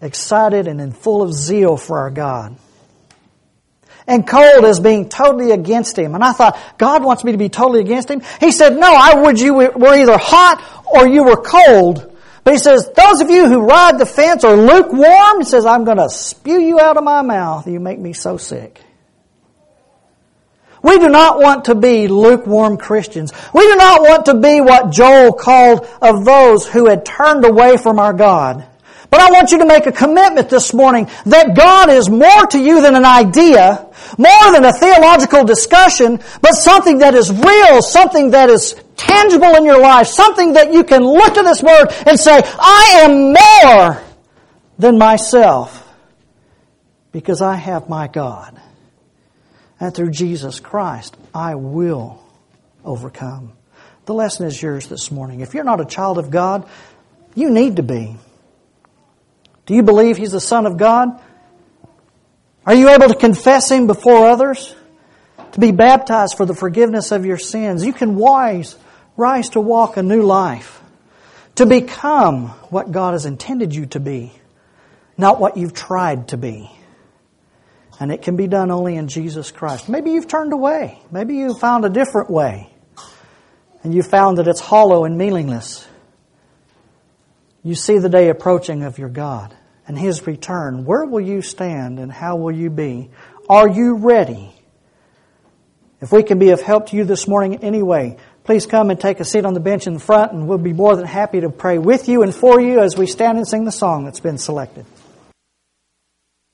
excited 0.00 0.66
and 0.66 0.80
in 0.80 0.92
full 0.92 1.22
of 1.22 1.34
zeal 1.34 1.76
for 1.76 1.98
our 1.98 2.10
God. 2.10 2.56
And 4.10 4.26
cold 4.26 4.64
as 4.64 4.80
being 4.80 5.08
totally 5.08 5.52
against 5.52 5.96
Him. 5.96 6.14
And 6.14 6.22
I 6.22 6.32
thought, 6.32 6.58
God 6.76 7.02
wants 7.02 7.24
me 7.24 7.32
to 7.32 7.38
be 7.38 7.48
totally 7.48 7.80
against 7.80 8.10
Him? 8.10 8.22
He 8.40 8.50
said, 8.50 8.76
no, 8.76 8.92
I 8.92 9.22
would 9.22 9.40
you 9.40 9.54
were 9.54 9.94
either 9.94 10.18
hot 10.18 10.84
or 10.84 11.06
you 11.06 11.24
were 11.24 11.40
cold 11.40 12.10
but 12.42 12.54
he 12.54 12.58
says, 12.58 12.90
those 12.96 13.20
of 13.20 13.30
you 13.30 13.46
who 13.48 13.60
ride 13.60 13.98
the 13.98 14.06
fence 14.06 14.44
are 14.44 14.56
lukewarm, 14.56 15.38
he 15.38 15.44
says, 15.44 15.66
I'm 15.66 15.84
going 15.84 15.98
to 15.98 16.08
spew 16.08 16.58
you 16.58 16.80
out 16.80 16.96
of 16.96 17.04
my 17.04 17.22
mouth. 17.22 17.66
You 17.66 17.80
make 17.80 17.98
me 17.98 18.12
so 18.12 18.36
sick. 18.38 18.80
We 20.82 20.98
do 20.98 21.10
not 21.10 21.38
want 21.38 21.66
to 21.66 21.74
be 21.74 22.08
lukewarm 22.08 22.78
Christians. 22.78 23.32
We 23.52 23.60
do 23.60 23.76
not 23.76 24.00
want 24.00 24.26
to 24.26 24.34
be 24.34 24.62
what 24.62 24.90
Joel 24.90 25.34
called 25.34 25.86
of 26.00 26.24
those 26.24 26.66
who 26.66 26.86
had 26.86 27.04
turned 27.04 27.44
away 27.44 27.76
from 27.76 27.98
our 27.98 28.14
God. 28.14 28.66
But 29.10 29.20
I 29.20 29.30
want 29.32 29.50
you 29.50 29.58
to 29.58 29.66
make 29.66 29.86
a 29.86 29.92
commitment 29.92 30.48
this 30.48 30.72
morning 30.72 31.08
that 31.26 31.56
God 31.56 31.90
is 31.90 32.08
more 32.08 32.46
to 32.46 32.58
you 32.58 32.80
than 32.80 32.94
an 32.94 33.04
idea, 33.04 33.86
more 34.16 34.52
than 34.52 34.64
a 34.64 34.72
theological 34.72 35.44
discussion, 35.44 36.20
but 36.40 36.52
something 36.52 36.98
that 36.98 37.14
is 37.14 37.30
real, 37.32 37.82
something 37.82 38.30
that 38.30 38.48
is 38.48 38.76
tangible 38.96 39.56
in 39.56 39.64
your 39.64 39.80
life, 39.80 40.06
something 40.06 40.52
that 40.52 40.72
you 40.72 40.84
can 40.84 41.02
look 41.02 41.34
to 41.34 41.42
this 41.42 41.60
word 41.60 41.88
and 42.06 42.20
say, 42.20 42.40
I 42.44 43.00
am 43.02 43.32
more 43.32 44.02
than 44.78 44.96
myself 44.96 45.88
because 47.10 47.42
I 47.42 47.56
have 47.56 47.88
my 47.88 48.06
God. 48.06 48.60
And 49.80 49.92
through 49.92 50.10
Jesus 50.10 50.60
Christ, 50.60 51.16
I 51.34 51.56
will 51.56 52.22
overcome. 52.84 53.54
The 54.04 54.14
lesson 54.14 54.46
is 54.46 54.62
yours 54.62 54.86
this 54.88 55.10
morning. 55.10 55.40
If 55.40 55.54
you're 55.54 55.64
not 55.64 55.80
a 55.80 55.84
child 55.84 56.18
of 56.18 56.30
God, 56.30 56.68
you 57.34 57.50
need 57.50 57.76
to 57.76 57.82
be. 57.82 58.16
Do 59.70 59.76
you 59.76 59.84
believe 59.84 60.16
He's 60.16 60.32
the 60.32 60.40
Son 60.40 60.66
of 60.66 60.78
God? 60.78 61.22
Are 62.66 62.74
you 62.74 62.88
able 62.88 63.06
to 63.06 63.14
confess 63.14 63.70
Him 63.70 63.86
before 63.86 64.26
others? 64.26 64.74
To 65.52 65.60
be 65.60 65.70
baptized 65.70 66.36
for 66.36 66.44
the 66.44 66.56
forgiveness 66.56 67.12
of 67.12 67.24
your 67.24 67.38
sins? 67.38 67.86
You 67.86 67.92
can 67.92 68.16
wise, 68.16 68.74
rise 69.16 69.50
to 69.50 69.60
walk 69.60 69.96
a 69.96 70.02
new 70.02 70.22
life. 70.22 70.82
To 71.54 71.66
become 71.66 72.48
what 72.70 72.90
God 72.90 73.12
has 73.12 73.26
intended 73.26 73.72
you 73.72 73.86
to 73.86 74.00
be, 74.00 74.32
not 75.16 75.38
what 75.38 75.56
you've 75.56 75.72
tried 75.72 76.26
to 76.30 76.36
be. 76.36 76.68
And 78.00 78.10
it 78.10 78.22
can 78.22 78.34
be 78.34 78.48
done 78.48 78.72
only 78.72 78.96
in 78.96 79.06
Jesus 79.06 79.52
Christ. 79.52 79.88
Maybe 79.88 80.10
you've 80.10 80.26
turned 80.26 80.52
away. 80.52 80.98
Maybe 81.12 81.36
you've 81.36 81.60
found 81.60 81.84
a 81.84 81.90
different 81.90 82.28
way. 82.28 82.74
And 83.84 83.94
you 83.94 84.02
found 84.02 84.38
that 84.38 84.48
it's 84.48 84.58
hollow 84.58 85.04
and 85.04 85.16
meaningless. 85.16 85.86
you 87.62 87.76
see 87.76 87.98
the 87.98 88.08
day 88.08 88.30
approaching 88.30 88.82
of 88.82 88.98
your 88.98 89.08
God 89.08 89.54
and 89.90 89.98
His 89.98 90.24
return, 90.24 90.84
where 90.84 91.04
will 91.04 91.20
you 91.20 91.42
stand 91.42 91.98
and 91.98 92.12
how 92.12 92.36
will 92.36 92.52
you 92.52 92.70
be? 92.70 93.10
Are 93.48 93.68
you 93.68 93.96
ready? 93.96 94.54
If 96.00 96.12
we 96.12 96.22
can 96.22 96.38
be 96.38 96.50
of 96.50 96.60
help 96.60 96.90
to 96.90 96.96
you 96.96 97.02
this 97.02 97.26
morning 97.26 97.54
in 97.54 97.64
any 97.64 97.82
way, 97.82 98.16
please 98.44 98.66
come 98.66 98.90
and 98.90 99.00
take 99.00 99.18
a 99.18 99.24
seat 99.24 99.44
on 99.44 99.52
the 99.52 99.58
bench 99.58 99.88
in 99.88 99.94
the 99.94 99.98
front 99.98 100.30
and 100.30 100.46
we'll 100.46 100.58
be 100.58 100.72
more 100.72 100.94
than 100.94 101.06
happy 101.06 101.40
to 101.40 101.50
pray 101.50 101.78
with 101.78 102.08
you 102.08 102.22
and 102.22 102.32
for 102.32 102.60
you 102.60 102.78
as 102.78 102.96
we 102.96 103.08
stand 103.08 103.36
and 103.36 103.48
sing 103.48 103.64
the 103.64 103.72
song 103.72 104.04
that's 104.04 104.20
been 104.20 104.38
selected. 104.38 104.86